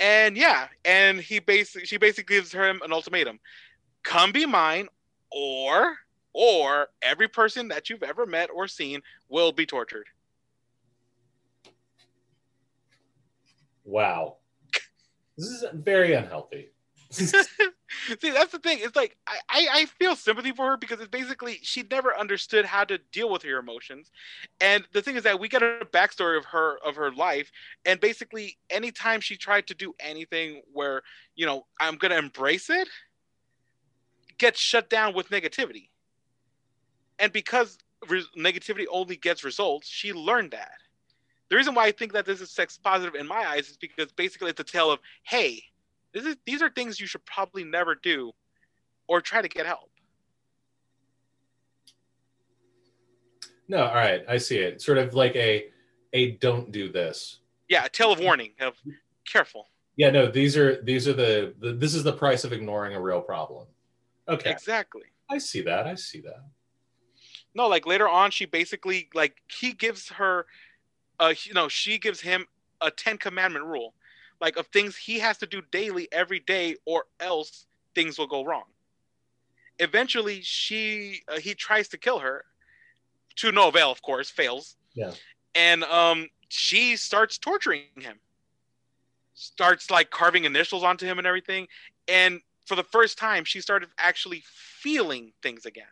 And 0.00 0.36
yeah, 0.36 0.66
and 0.84 1.20
he 1.20 1.38
basically 1.38 1.86
she 1.86 1.96
basically 1.96 2.34
gives 2.34 2.50
him 2.50 2.80
an 2.84 2.92
ultimatum. 2.92 3.38
Come 4.02 4.32
be 4.32 4.46
mine, 4.46 4.88
or 5.30 5.96
or 6.34 6.88
every 7.02 7.28
person 7.28 7.68
that 7.68 7.90
you've 7.90 8.02
ever 8.02 8.26
met 8.26 8.50
or 8.54 8.66
seen 8.66 9.02
will 9.28 9.52
be 9.52 9.66
tortured. 9.66 10.06
Wow. 13.84 14.36
This 15.38 15.48
is 15.48 15.64
very 15.72 16.12
unhealthy. 16.12 16.68
See, 17.12 18.30
that's 18.30 18.52
the 18.52 18.58
thing. 18.62 18.78
It's 18.80 18.96
like 18.96 19.16
I, 19.26 19.66
I, 19.70 19.86
feel 19.86 20.16
sympathy 20.16 20.52
for 20.52 20.66
her 20.66 20.76
because 20.76 20.98
it's 21.00 21.10
basically 21.10 21.58
she 21.62 21.84
never 21.90 22.16
understood 22.16 22.64
how 22.64 22.84
to 22.84 22.98
deal 23.12 23.30
with 23.30 23.42
her 23.42 23.58
emotions. 23.58 24.10
And 24.60 24.84
the 24.92 25.02
thing 25.02 25.16
is 25.16 25.22
that 25.24 25.38
we 25.38 25.48
get 25.48 25.62
a 25.62 25.86
backstory 25.92 26.38
of 26.38 26.46
her 26.46 26.78
of 26.84 26.96
her 26.96 27.12
life, 27.12 27.50
and 27.84 28.00
basically 28.00 28.56
anytime 28.70 29.20
she 29.20 29.36
tried 29.36 29.66
to 29.66 29.74
do 29.74 29.94
anything 30.00 30.62
where, 30.72 31.02
you 31.34 31.44
know, 31.44 31.66
I'm 31.80 31.96
gonna 31.96 32.16
embrace 32.16 32.70
it, 32.70 32.88
gets 34.38 34.60
shut 34.60 34.90
down 34.90 35.14
with 35.14 35.28
negativity. 35.30 35.88
And 37.18 37.32
because 37.32 37.78
re- 38.08 38.24
negativity 38.36 38.84
only 38.90 39.16
gets 39.16 39.44
results, 39.44 39.88
she 39.88 40.12
learned 40.12 40.52
that. 40.52 40.72
The 41.48 41.56
reason 41.56 41.74
why 41.74 41.84
I 41.84 41.92
think 41.92 42.12
that 42.14 42.24
this 42.24 42.40
is 42.40 42.50
sex 42.50 42.78
positive 42.82 43.14
in 43.14 43.26
my 43.26 43.46
eyes 43.46 43.68
is 43.68 43.76
because 43.76 44.10
basically 44.12 44.50
it's 44.50 44.60
a 44.60 44.64
tale 44.64 44.90
of, 44.90 45.00
hey, 45.22 45.62
this 46.12 46.24
is 46.24 46.36
these 46.46 46.62
are 46.62 46.70
things 46.70 47.00
you 47.00 47.06
should 47.06 47.24
probably 47.24 47.64
never 47.64 47.94
do 47.94 48.32
or 49.06 49.20
try 49.20 49.42
to 49.42 49.48
get 49.48 49.66
help. 49.66 49.90
No, 53.68 53.84
all 53.84 53.94
right, 53.94 54.22
I 54.28 54.38
see 54.38 54.58
it. 54.58 54.82
Sort 54.82 54.98
of 54.98 55.14
like 55.14 55.36
a 55.36 55.66
a 56.12 56.32
don't 56.32 56.72
do 56.72 56.90
this. 56.90 57.40
Yeah, 57.68 57.84
a 57.84 57.88
tale 57.88 58.12
of 58.12 58.20
warning 58.20 58.52
of 58.60 58.74
careful. 59.30 59.68
Yeah, 59.96 60.10
no, 60.10 60.30
these 60.30 60.56
are 60.56 60.82
these 60.82 61.06
are 61.06 61.12
the, 61.12 61.54
the 61.58 61.72
this 61.72 61.94
is 61.94 62.02
the 62.02 62.12
price 62.12 62.44
of 62.44 62.52
ignoring 62.52 62.94
a 62.94 63.00
real 63.00 63.20
problem. 63.20 63.66
Okay. 64.28 64.50
Exactly. 64.50 65.02
I 65.30 65.38
see 65.38 65.62
that. 65.62 65.86
I 65.86 65.94
see 65.94 66.20
that. 66.20 66.44
No, 67.54 67.68
like 67.68 67.86
later 67.86 68.08
on, 68.08 68.30
she 68.30 68.46
basically 68.46 69.08
like 69.14 69.36
he 69.48 69.72
gives 69.72 70.08
her, 70.10 70.46
uh, 71.20 71.34
you 71.44 71.54
know, 71.54 71.68
she 71.68 71.98
gives 71.98 72.20
him 72.20 72.46
a 72.80 72.90
Ten 72.90 73.18
Commandment 73.18 73.64
rule, 73.64 73.94
like 74.40 74.56
of 74.56 74.66
things 74.68 74.96
he 74.96 75.18
has 75.18 75.38
to 75.38 75.46
do 75.46 75.62
daily 75.70 76.08
every 76.12 76.40
day, 76.40 76.76
or 76.86 77.04
else 77.20 77.66
things 77.94 78.18
will 78.18 78.26
go 78.26 78.44
wrong. 78.44 78.64
Eventually, 79.78 80.40
she 80.42 81.22
uh, 81.28 81.38
he 81.38 81.54
tries 81.54 81.88
to 81.88 81.98
kill 81.98 82.18
her, 82.20 82.44
to 83.36 83.52
no 83.52 83.68
avail, 83.68 83.90
of 83.90 84.02
course, 84.02 84.30
fails. 84.30 84.76
Yeah. 84.94 85.12
And 85.54 85.84
um, 85.84 86.28
she 86.48 86.96
starts 86.96 87.38
torturing 87.38 87.82
him. 87.98 88.18
Starts 89.34 89.90
like 89.90 90.10
carving 90.10 90.44
initials 90.44 90.84
onto 90.84 91.06
him 91.06 91.18
and 91.18 91.26
everything, 91.26 91.66
and 92.06 92.40
for 92.64 92.74
the 92.76 92.84
first 92.84 93.18
time, 93.18 93.44
she 93.44 93.60
started 93.60 93.88
actually 93.98 94.42
feeling 94.46 95.32
things 95.42 95.66
again. 95.66 95.84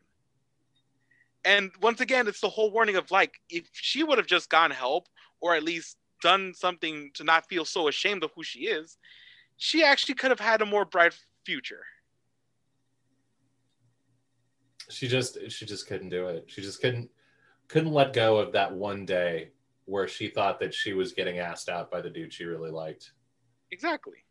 And 1.45 1.71
once 1.81 2.01
again, 2.01 2.29
it's 2.29 2.41
the 2.41 2.49
whole 2.49 2.71
warning 2.71 2.97
of 2.97 3.11
like, 3.11 3.41
if 3.49 3.69
she 3.73 4.03
would 4.03 4.19
have 4.19 4.27
just 4.27 4.51
gotten 4.51 4.77
help 4.77 5.09
or 5.41 5.55
at 5.55 5.63
least 5.63 5.97
done 6.23 6.53
something 6.55 7.11
to 7.15 7.25
not 7.25 7.49
feel 7.49 7.65
so 7.65 7.89
ashamed 7.89 8.23
of 8.23 8.31
who 8.35 8.43
she 8.43 8.61
is, 8.61 8.99
she 9.57 9.83
actually 9.83 10.15
could 10.15 10.31
have 10.31 10.41
had 10.41 10.63
a 10.63 10.67
more 10.67 10.85
bright 10.85 11.15
future. 11.45 11.83
She 14.91 15.07
just 15.09 15.39
she 15.51 15.67
just 15.67 15.87
couldn't 15.87 16.09
do 16.09 16.27
it. 16.27 16.45
She 16.49 16.63
just 16.63 16.81
couldn't 16.81 17.11
couldn't 17.69 17.93
let 17.93 18.13
go 18.13 18.39
of 18.39 18.53
that 18.53 18.73
one 18.73 19.07
day 19.07 19.51
where 19.85 20.09
she 20.09 20.29
thought 20.29 20.59
that 20.61 20.75
she 20.75 20.93
was 20.93 21.13
getting 21.13 21.39
asked 21.39 21.69
out 21.69 21.91
by 21.91 22.01
the 22.01 22.11
dude 22.11 22.33
she 22.33 22.45
really 22.45 22.71
liked. 22.71 23.13
Exactly. 23.71 24.25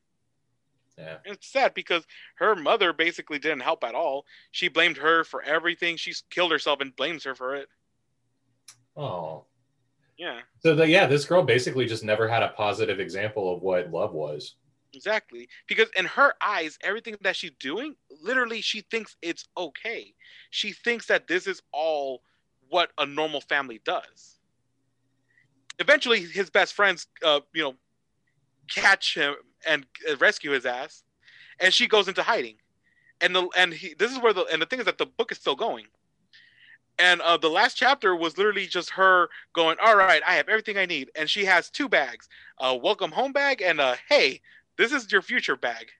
Yeah. 0.99 1.17
It's 1.25 1.47
sad 1.51 1.73
because 1.73 2.05
her 2.35 2.55
mother 2.55 2.91
basically 2.91 3.39
didn't 3.39 3.61
help 3.61 3.85
at 3.85 3.95
all. 3.95 4.25
She 4.51 4.67
blamed 4.67 4.97
her 4.97 5.23
for 5.23 5.41
everything. 5.41 5.95
She's 5.95 6.23
killed 6.29 6.51
herself 6.51 6.81
and 6.81 6.95
blames 6.95 7.23
her 7.23 7.35
for 7.35 7.55
it. 7.55 7.69
Oh. 8.97 9.45
Yeah, 10.17 10.41
So 10.61 10.75
the, 10.75 10.85
yeah, 10.85 11.07
this 11.07 11.23
girl 11.23 11.43
basically 11.43 11.85
just 11.85 12.03
never 12.03 12.27
had 12.27 12.43
a 12.43 12.49
positive 12.49 12.99
example 12.99 13.55
of 13.55 13.61
what 13.61 13.89
love 13.89 14.11
was. 14.13 14.55
exactly. 14.93 15.47
Because 15.67 15.87
in 15.97 16.03
her 16.05 16.33
eyes, 16.41 16.77
everything 16.83 17.15
that 17.21 17.37
she's 17.37 17.51
doing, 17.59 17.95
literally, 18.21 18.59
she 18.59 18.81
thinks 18.81 19.15
it's 19.21 19.45
okay. 19.57 20.13
She 20.49 20.73
thinks 20.73 21.05
that 21.07 21.27
this 21.27 21.47
is 21.47 21.61
all 21.71 22.23
what 22.67 22.91
a 22.97 23.05
normal 23.05 23.39
family 23.39 23.79
does. 23.85 24.39
Eventually, 25.79 26.21
his 26.25 26.49
best 26.49 26.73
friends, 26.73 27.07
uh, 27.23 27.39
you 27.53 27.63
know, 27.63 27.75
catch 28.69 29.15
him 29.15 29.35
and 29.67 29.85
uh, 30.09 30.17
rescue 30.17 30.51
his 30.51 30.65
ass, 30.65 31.03
and 31.59 31.73
she 31.73 31.87
goes 31.87 32.07
into 32.07 32.23
hiding. 32.23 32.55
And 33.21 33.35
the 33.35 33.47
and 33.57 33.73
he 33.73 33.93
this 33.93 34.11
is 34.11 34.19
where 34.19 34.33
the 34.33 34.45
and 34.45 34.61
the 34.61 34.65
thing 34.65 34.79
is 34.79 34.85
that 34.85 34.97
the 34.97 35.05
book 35.05 35.31
is 35.31 35.37
still 35.37 35.55
going. 35.55 35.85
And 36.97 37.21
uh, 37.21 37.37
the 37.37 37.49
last 37.49 37.75
chapter 37.75 38.13
was 38.13 38.37
literally 38.37 38.65
just 38.65 38.89
her 38.91 39.29
going, 39.53 39.77
"All 39.83 39.95
right, 39.95 40.21
I 40.25 40.35
have 40.35 40.49
everything 40.49 40.77
I 40.77 40.85
need," 40.85 41.11
and 41.15 41.29
she 41.29 41.45
has 41.45 41.69
two 41.69 41.89
bags: 41.89 42.27
a 42.59 42.75
welcome 42.75 43.11
home 43.11 43.31
bag 43.31 43.61
and 43.61 43.79
a 43.79 43.97
"Hey, 44.07 44.41
this 44.77 44.91
is 44.91 45.11
your 45.11 45.21
future 45.21 45.55
bag." 45.55 45.91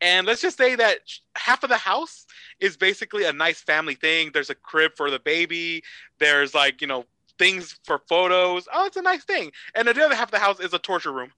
And 0.00 0.26
let's 0.26 0.40
just 0.40 0.56
say 0.56 0.76
that 0.76 1.00
half 1.34 1.64
of 1.64 1.70
the 1.70 1.76
house 1.76 2.26
is 2.60 2.76
basically 2.76 3.24
a 3.24 3.32
nice 3.32 3.60
family 3.60 3.94
thing. 3.94 4.30
There's 4.32 4.50
a 4.50 4.54
crib 4.54 4.92
for 4.96 5.10
the 5.10 5.18
baby. 5.18 5.82
There's 6.18 6.54
like 6.54 6.80
you 6.80 6.86
know 6.86 7.04
things 7.38 7.78
for 7.84 8.00
photos. 8.08 8.68
Oh, 8.72 8.86
it's 8.86 8.96
a 8.96 9.02
nice 9.02 9.24
thing. 9.24 9.52
And 9.74 9.88
the 9.88 10.04
other 10.04 10.14
half 10.14 10.28
of 10.28 10.32
the 10.32 10.38
house 10.38 10.60
is 10.60 10.74
a 10.74 10.78
torture 10.78 11.12
room. 11.12 11.32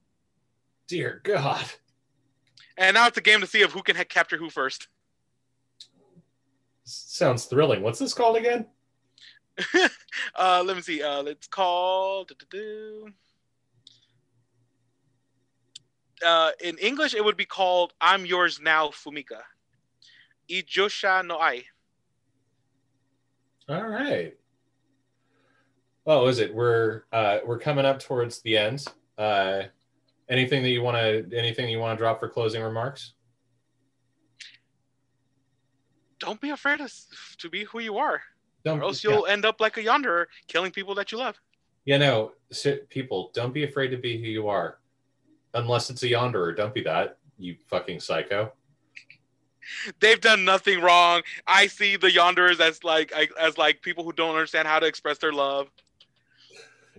Dear 0.91 1.21
God. 1.23 1.63
And 2.75 2.95
now 2.95 3.07
it's 3.07 3.17
a 3.17 3.21
game 3.21 3.39
to 3.39 3.47
see 3.47 3.61
of 3.61 3.71
who 3.71 3.81
can 3.81 3.95
ha- 3.95 4.03
capture 4.03 4.35
who 4.35 4.49
first. 4.49 4.89
Sounds 6.83 7.45
thrilling. 7.45 7.81
What's 7.81 7.97
this 7.97 8.13
called 8.13 8.35
again? 8.35 8.65
uh, 10.35 10.61
let 10.65 10.75
me 10.75 10.81
see. 10.81 11.01
Uh, 11.01 11.23
let's 11.23 11.47
Uh, 16.25 16.51
in 16.61 16.77
English, 16.79 17.15
it 17.15 17.23
would 17.23 17.37
be 17.37 17.45
called 17.45 17.93
"I'm 18.01 18.25
Yours 18.25 18.59
Now, 18.59 18.89
Fumika." 18.89 19.43
Ijosha 20.49 21.25
no 21.25 21.39
ai. 21.39 21.63
All 23.69 23.87
right. 23.87 24.35
Oh, 26.05 26.27
is 26.27 26.39
it? 26.39 26.53
We're 26.53 27.03
uh, 27.13 27.37
we're 27.45 27.59
coming 27.59 27.85
up 27.85 27.99
towards 27.99 28.41
the 28.41 28.57
end. 28.57 28.85
Uh, 29.17 29.61
anything 30.31 30.63
that 30.63 30.69
you 30.69 30.81
want 30.81 30.97
to 30.97 31.37
anything 31.37 31.69
you 31.69 31.77
want 31.77 31.97
to 31.97 32.01
drop 32.01 32.19
for 32.19 32.27
closing 32.27 32.63
remarks? 32.63 33.13
Don't 36.19 36.39
be 36.39 36.51
afraid 36.51 36.77
to, 36.79 36.89
to 37.39 37.49
be 37.49 37.63
who 37.63 37.79
you 37.79 37.97
are, 37.97 38.21
Don't, 38.63 38.79
or 38.79 38.83
else 38.83 39.03
you'll 39.03 39.25
end 39.25 39.43
up 39.43 39.59
like 39.59 39.77
a 39.77 39.83
yandere, 39.83 40.25
killing 40.47 40.71
people 40.71 40.95
that 40.95 41.11
you 41.11 41.17
love. 41.17 41.35
Yeah, 41.83 41.97
no, 41.97 42.33
people, 42.89 43.31
don't 43.33 43.53
be 43.53 43.63
afraid 43.63 43.87
to 43.87 43.97
be 43.97 44.21
who 44.21 44.27
you 44.27 44.47
are. 44.47 44.77
Unless 45.55 45.89
it's 45.89 46.03
a 46.03 46.07
yandere. 46.07 46.55
Don't 46.55 46.73
be 46.73 46.83
that, 46.83 47.17
you 47.39 47.55
fucking 47.67 47.99
psycho. 47.99 48.53
They've 49.99 50.21
done 50.21 50.45
nothing 50.45 50.79
wrong. 50.79 51.23
I 51.47 51.67
see 51.67 51.97
the 51.97 52.09
yonders 52.09 52.59
as 52.59 52.83
like 52.83 53.11
as 53.39 53.57
like 53.57 53.81
people 53.81 54.03
who 54.03 54.13
don't 54.13 54.35
understand 54.35 54.67
how 54.67 54.79
to 54.79 54.85
express 54.85 55.17
their 55.17 55.33
love. 55.33 55.69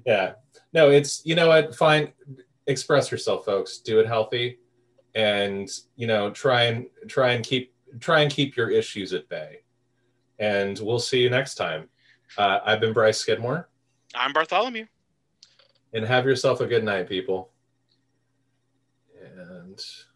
Yeah. 0.05 0.33
No, 0.73 0.91
it's, 0.91 1.25
you 1.25 1.35
know 1.35 1.49
what? 1.49 1.75
Fine. 1.75 2.13
Express 2.67 3.11
yourself, 3.11 3.45
folks. 3.45 3.79
Do 3.79 4.01
it 4.01 4.07
healthy. 4.07 4.59
And, 5.15 5.69
you 5.97 6.07
know, 6.07 6.31
try 6.31 6.65
and 6.65 6.87
try 7.09 7.33
and 7.33 7.45
keep 7.45 7.75
try 8.01 8.21
and 8.21 8.31
keep 8.31 8.57
your 8.57 8.71
issues 8.71 9.13
at 9.13 9.29
bay. 9.29 9.59
And 10.39 10.79
we'll 10.79 10.99
see 10.99 11.21
you 11.21 11.31
next 11.31 11.57
time. 11.57 11.89
Uh, 12.39 12.61
I've 12.65 12.81
been 12.81 12.93
Bryce 12.93 13.19
Skidmore. 13.19 13.69
I'm 14.15 14.33
Bartholomew. 14.33 14.87
And 15.93 16.05
have 16.05 16.25
yourself 16.25 16.61
a 16.61 16.67
good 16.67 16.85
night, 16.85 17.09
people. 17.09 17.51
And 19.23 19.79
where 19.79 19.91
are 19.91 19.97
you? 19.99 20.12